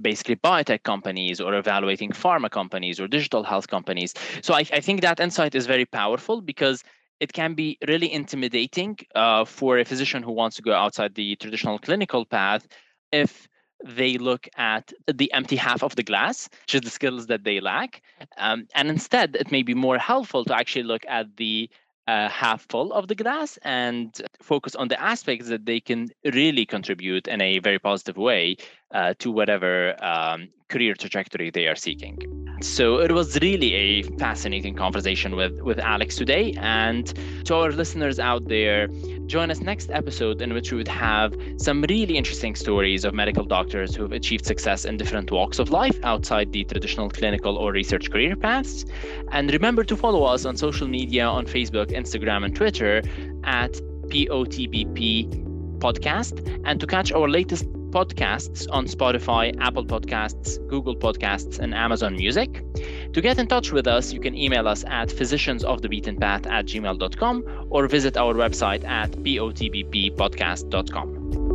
basically 0.00 0.36
biotech 0.36 0.82
companies 0.82 1.40
or 1.40 1.54
evaluating 1.54 2.10
pharma 2.10 2.50
companies 2.50 2.98
or 2.98 3.06
digital 3.06 3.44
health 3.44 3.68
companies. 3.68 4.14
So 4.42 4.54
I, 4.54 4.64
I 4.72 4.80
think 4.80 5.02
that 5.02 5.20
insight 5.20 5.54
is 5.54 5.66
very 5.66 5.84
powerful 5.84 6.40
because 6.40 6.82
it 7.20 7.32
can 7.32 7.54
be 7.54 7.78
really 7.86 8.12
intimidating 8.12 8.96
uh, 9.14 9.44
for 9.44 9.78
a 9.78 9.84
physician 9.84 10.22
who 10.22 10.32
wants 10.32 10.56
to 10.56 10.62
go 10.62 10.72
outside 10.72 11.14
the 11.14 11.36
traditional 11.36 11.78
clinical 11.78 12.24
path 12.24 12.66
if 13.12 13.46
they 13.84 14.18
look 14.18 14.48
at 14.56 14.92
the 15.12 15.32
empty 15.32 15.56
half 15.56 15.82
of 15.82 15.96
the 15.96 16.02
glass, 16.02 16.48
which 16.62 16.74
is 16.76 16.80
the 16.82 16.90
skills 16.90 17.26
that 17.26 17.44
they 17.44 17.60
lack. 17.60 18.02
Um, 18.36 18.66
and 18.74 18.88
instead, 18.88 19.36
it 19.36 19.50
may 19.50 19.62
be 19.62 19.74
more 19.74 19.98
helpful 19.98 20.44
to 20.44 20.56
actually 20.56 20.84
look 20.84 21.04
at 21.08 21.36
the 21.36 21.68
uh, 22.06 22.28
half 22.28 22.66
full 22.68 22.92
of 22.92 23.08
the 23.08 23.14
glass 23.14 23.58
and 23.62 24.20
focus 24.42 24.74
on 24.74 24.88
the 24.88 25.00
aspects 25.00 25.48
that 25.48 25.64
they 25.64 25.80
can 25.80 26.08
really 26.34 26.66
contribute 26.66 27.26
in 27.28 27.40
a 27.40 27.58
very 27.60 27.78
positive 27.78 28.16
way 28.16 28.56
uh, 28.92 29.14
to 29.18 29.30
whatever 29.30 29.96
um, 30.04 30.48
career 30.68 30.94
trajectory 30.94 31.50
they 31.50 31.66
are 31.66 31.76
seeking. 31.76 32.18
So 32.60 32.98
it 33.00 33.12
was 33.12 33.38
really 33.40 33.74
a 33.74 34.02
fascinating 34.18 34.74
conversation 34.74 35.36
with, 35.36 35.60
with 35.60 35.78
Alex 35.78 36.16
today. 36.16 36.54
And 36.56 37.12
to 37.44 37.54
our 37.56 37.72
listeners 37.72 38.18
out 38.18 38.48
there, 38.48 38.88
join 39.26 39.50
us 39.50 39.60
next 39.60 39.90
episode 39.90 40.40
in 40.40 40.54
which 40.54 40.70
we 40.70 40.78
would 40.78 40.88
have 40.88 41.34
some 41.58 41.82
really 41.90 42.16
interesting 42.16 42.54
stories 42.54 43.04
of 43.04 43.12
medical 43.12 43.44
doctors 43.44 43.94
who've 43.94 44.12
achieved 44.12 44.46
success 44.46 44.84
in 44.84 44.96
different 44.96 45.30
walks 45.30 45.58
of 45.58 45.70
life 45.70 45.98
outside 46.04 46.52
the 46.52 46.64
traditional 46.64 47.10
clinical 47.10 47.56
or 47.56 47.72
research 47.72 48.10
career 48.10 48.34
paths. 48.34 48.86
And 49.30 49.52
remember 49.52 49.84
to 49.84 49.96
follow 49.96 50.24
us 50.24 50.46
on 50.46 50.56
social 50.56 50.88
media 50.88 51.26
on 51.26 51.46
Facebook, 51.46 51.90
Instagram, 51.90 52.44
and 52.44 52.56
Twitter 52.56 53.02
at 53.44 53.72
POTBP 54.08 55.78
podcast 55.80 56.60
and 56.64 56.80
to 56.80 56.86
catch 56.86 57.12
our 57.12 57.28
latest 57.28 57.66
podcasts 57.94 58.66
on 58.70 58.86
Spotify, 58.86 59.54
Apple 59.60 59.86
Podcasts, 59.86 60.58
Google 60.68 60.96
Podcasts, 60.96 61.60
and 61.60 61.72
Amazon 61.72 62.16
Music. 62.16 62.64
To 63.12 63.20
get 63.20 63.38
in 63.38 63.46
touch 63.46 63.70
with 63.70 63.86
us, 63.86 64.12
you 64.12 64.18
can 64.20 64.34
email 64.34 64.66
us 64.66 64.82
at 64.88 65.08
physiciansofthebeatenpath 65.08 66.50
at 66.50 66.66
gmail.com 66.66 67.68
or 67.70 67.86
visit 67.86 68.16
our 68.16 68.34
website 68.34 68.84
at 68.84 69.12
potbppodcast.com. 69.12 71.53